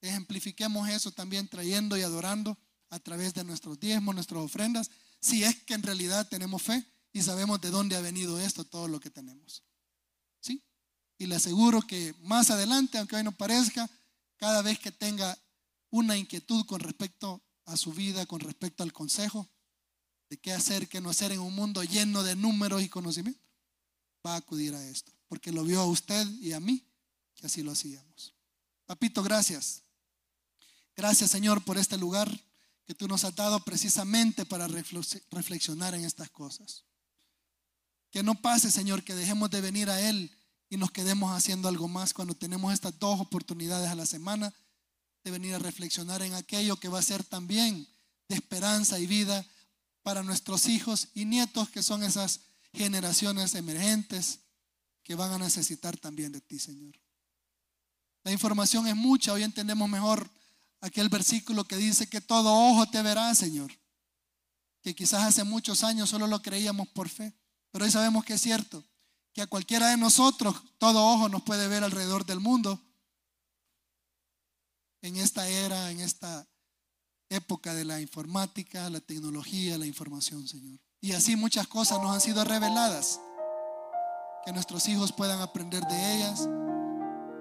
Ejemplifiquemos 0.00 0.88
eso 0.88 1.12
también 1.12 1.48
trayendo 1.48 1.96
y 1.96 2.02
adorando 2.02 2.58
a 2.90 2.98
través 2.98 3.32
de 3.34 3.44
nuestros 3.44 3.78
diezmos, 3.80 4.14
nuestras 4.14 4.42
ofrendas, 4.42 4.90
si 5.20 5.44
es 5.44 5.62
que 5.62 5.74
en 5.74 5.82
realidad 5.82 6.28
tenemos 6.28 6.60
fe 6.60 6.84
y 7.12 7.22
sabemos 7.22 7.60
de 7.60 7.70
dónde 7.70 7.96
ha 7.96 8.00
venido 8.00 8.40
esto, 8.40 8.64
todo 8.64 8.88
lo 8.88 9.00
que 9.00 9.10
tenemos. 9.10 9.62
¿Sí? 10.40 10.62
Y 11.18 11.26
le 11.26 11.36
aseguro 11.36 11.82
que 11.82 12.14
más 12.20 12.50
adelante, 12.50 12.98
aunque 12.98 13.16
hoy 13.16 13.24
no 13.24 13.32
parezca, 13.32 13.88
cada 14.36 14.62
vez 14.62 14.78
que 14.78 14.90
tenga 14.90 15.38
una 15.90 16.16
inquietud 16.16 16.64
con 16.66 16.80
respecto 16.80 17.42
a 17.66 17.76
su 17.76 17.92
vida, 17.92 18.26
con 18.26 18.40
respecto 18.40 18.82
al 18.82 18.92
consejo 18.92 19.48
de 20.28 20.38
qué 20.38 20.52
hacer, 20.52 20.88
qué 20.88 21.00
no 21.00 21.10
hacer 21.10 21.32
en 21.32 21.40
un 21.40 21.54
mundo 21.54 21.84
lleno 21.84 22.22
de 22.22 22.34
números 22.34 22.82
y 22.82 22.88
conocimiento, 22.88 23.40
va 24.26 24.34
a 24.34 24.38
acudir 24.38 24.74
a 24.74 24.88
esto, 24.88 25.12
porque 25.28 25.52
lo 25.52 25.62
vio 25.64 25.80
a 25.80 25.86
usted 25.86 26.26
y 26.40 26.52
a 26.52 26.60
mí 26.60 26.82
que 27.34 27.46
así 27.46 27.62
lo 27.62 27.72
hacíamos. 27.72 28.34
Papito, 28.86 29.22
gracias. 29.22 29.82
Gracias 30.96 31.30
Señor 31.30 31.62
por 31.62 31.76
este 31.76 31.98
lugar 31.98 32.30
que 32.84 32.94
tú 32.94 33.06
nos 33.06 33.24
has 33.24 33.34
dado 33.34 33.60
precisamente 33.60 34.44
para 34.44 34.66
reflexionar 34.68 35.94
en 35.94 36.04
estas 36.04 36.30
cosas. 36.30 36.84
Que 38.12 38.22
no 38.22 38.36
pase, 38.36 38.70
Señor, 38.70 39.02
que 39.02 39.14
dejemos 39.16 39.50
de 39.50 39.60
venir 39.60 39.90
a 39.90 40.00
Él 40.00 40.30
y 40.68 40.76
nos 40.76 40.92
quedemos 40.92 41.32
haciendo 41.32 41.68
algo 41.68 41.88
más 41.88 42.14
cuando 42.14 42.34
tenemos 42.34 42.72
estas 42.72 42.96
dos 42.98 43.18
oportunidades 43.20 43.90
a 43.90 43.94
la 43.96 44.06
semana 44.06 44.54
de 45.24 45.30
venir 45.30 45.54
a 45.54 45.58
reflexionar 45.58 46.22
en 46.22 46.34
aquello 46.34 46.76
que 46.76 46.88
va 46.88 46.98
a 46.98 47.02
ser 47.02 47.24
también 47.24 47.88
de 48.28 48.36
esperanza 48.36 48.98
y 48.98 49.06
vida 49.06 49.44
para 50.02 50.22
nuestros 50.22 50.66
hijos 50.66 51.08
y 51.14 51.24
nietos, 51.24 51.70
que 51.70 51.82
son 51.82 52.02
esas 52.02 52.40
generaciones 52.72 53.54
emergentes 53.54 54.40
que 55.02 55.14
van 55.14 55.32
a 55.32 55.38
necesitar 55.38 55.96
también 55.96 56.32
de 56.32 56.40
ti, 56.40 56.58
Señor. 56.58 56.94
La 58.24 58.32
información 58.32 58.86
es 58.86 58.96
mucha, 58.96 59.32
hoy 59.32 59.42
entendemos 59.42 59.88
mejor 59.88 60.30
aquel 60.80 61.08
versículo 61.08 61.64
que 61.64 61.76
dice 61.76 62.08
que 62.08 62.20
todo 62.20 62.52
ojo 62.52 62.86
te 62.86 63.02
verá, 63.02 63.34
Señor. 63.34 63.72
Que 64.80 64.94
quizás 64.94 65.22
hace 65.22 65.44
muchos 65.44 65.82
años 65.82 66.10
solo 66.10 66.26
lo 66.26 66.42
creíamos 66.42 66.88
por 66.88 67.08
fe, 67.08 67.32
pero 67.72 67.84
hoy 67.84 67.90
sabemos 67.90 68.24
que 68.24 68.34
es 68.34 68.40
cierto, 68.40 68.84
que 69.32 69.42
a 69.42 69.48
cualquiera 69.48 69.88
de 69.88 69.96
nosotros 69.96 70.54
todo 70.78 71.04
ojo 71.04 71.28
nos 71.28 71.42
puede 71.42 71.66
ver 71.66 71.82
alrededor 71.82 72.24
del 72.24 72.38
mundo. 72.38 72.78
En 75.00 75.16
esta 75.16 75.48
era, 75.48 75.90
en 75.90 76.00
esta 76.00 76.46
época 77.28 77.74
de 77.74 77.84
la 77.84 78.00
informática, 78.00 78.88
la 78.90 79.00
tecnología, 79.00 79.76
la 79.78 79.86
información, 79.86 80.46
Señor. 80.46 80.78
Y 81.00 81.12
así 81.12 81.34
muchas 81.34 81.66
cosas 81.66 82.00
nos 82.00 82.12
han 82.12 82.20
sido 82.20 82.44
reveladas. 82.44 83.18
Que 84.44 84.52
nuestros 84.52 84.86
hijos 84.86 85.12
puedan 85.12 85.40
aprender 85.40 85.82
de 85.82 86.14
ellas 86.14 86.46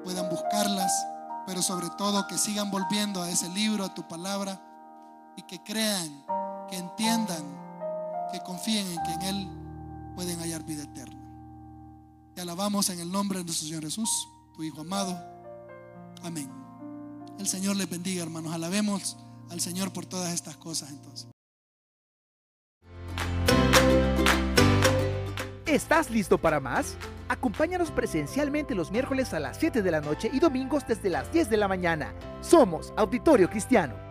puedan 0.03 0.29
buscarlas, 0.29 1.07
pero 1.45 1.61
sobre 1.61 1.89
todo 1.91 2.27
que 2.27 2.37
sigan 2.37 2.71
volviendo 2.71 3.21
a 3.21 3.29
ese 3.29 3.49
libro, 3.49 3.85
a 3.85 3.93
tu 3.93 4.07
palabra, 4.07 4.59
y 5.35 5.43
que 5.43 5.61
crean, 5.63 6.25
que 6.69 6.77
entiendan, 6.77 7.43
que 8.31 8.39
confíen 8.41 8.87
en 8.87 9.03
que 9.03 9.13
en 9.13 9.21
Él 9.21 9.60
pueden 10.15 10.39
hallar 10.39 10.65
vida 10.65 10.83
eterna. 10.83 11.19
Te 12.35 12.41
alabamos 12.41 12.89
en 12.89 12.99
el 12.99 13.11
nombre 13.11 13.39
de 13.39 13.45
nuestro 13.45 13.67
Señor 13.67 13.83
Jesús, 13.83 14.09
tu 14.55 14.63
Hijo 14.63 14.81
amado. 14.81 15.19
Amén. 16.23 16.49
El 17.39 17.47
Señor 17.47 17.75
les 17.75 17.89
bendiga, 17.89 18.23
hermanos. 18.23 18.53
Alabemos 18.53 19.17
al 19.49 19.59
Señor 19.59 19.91
por 19.91 20.05
todas 20.05 20.33
estas 20.33 20.57
cosas 20.57 20.91
entonces. 20.91 21.27
¿Estás 25.65 26.09
listo 26.09 26.37
para 26.37 26.59
más? 26.59 26.97
Acompáñanos 27.29 27.91
presencialmente 27.91 28.75
los 28.75 28.91
miércoles 28.91 29.33
a 29.33 29.39
las 29.39 29.57
7 29.57 29.81
de 29.81 29.91
la 29.91 30.01
noche 30.01 30.29
y 30.33 30.39
domingos 30.39 30.83
desde 30.85 31.09
las 31.09 31.31
10 31.31 31.49
de 31.49 31.55
la 31.55 31.69
mañana. 31.69 32.13
Somos 32.41 32.93
Auditorio 32.97 33.49
Cristiano. 33.49 34.10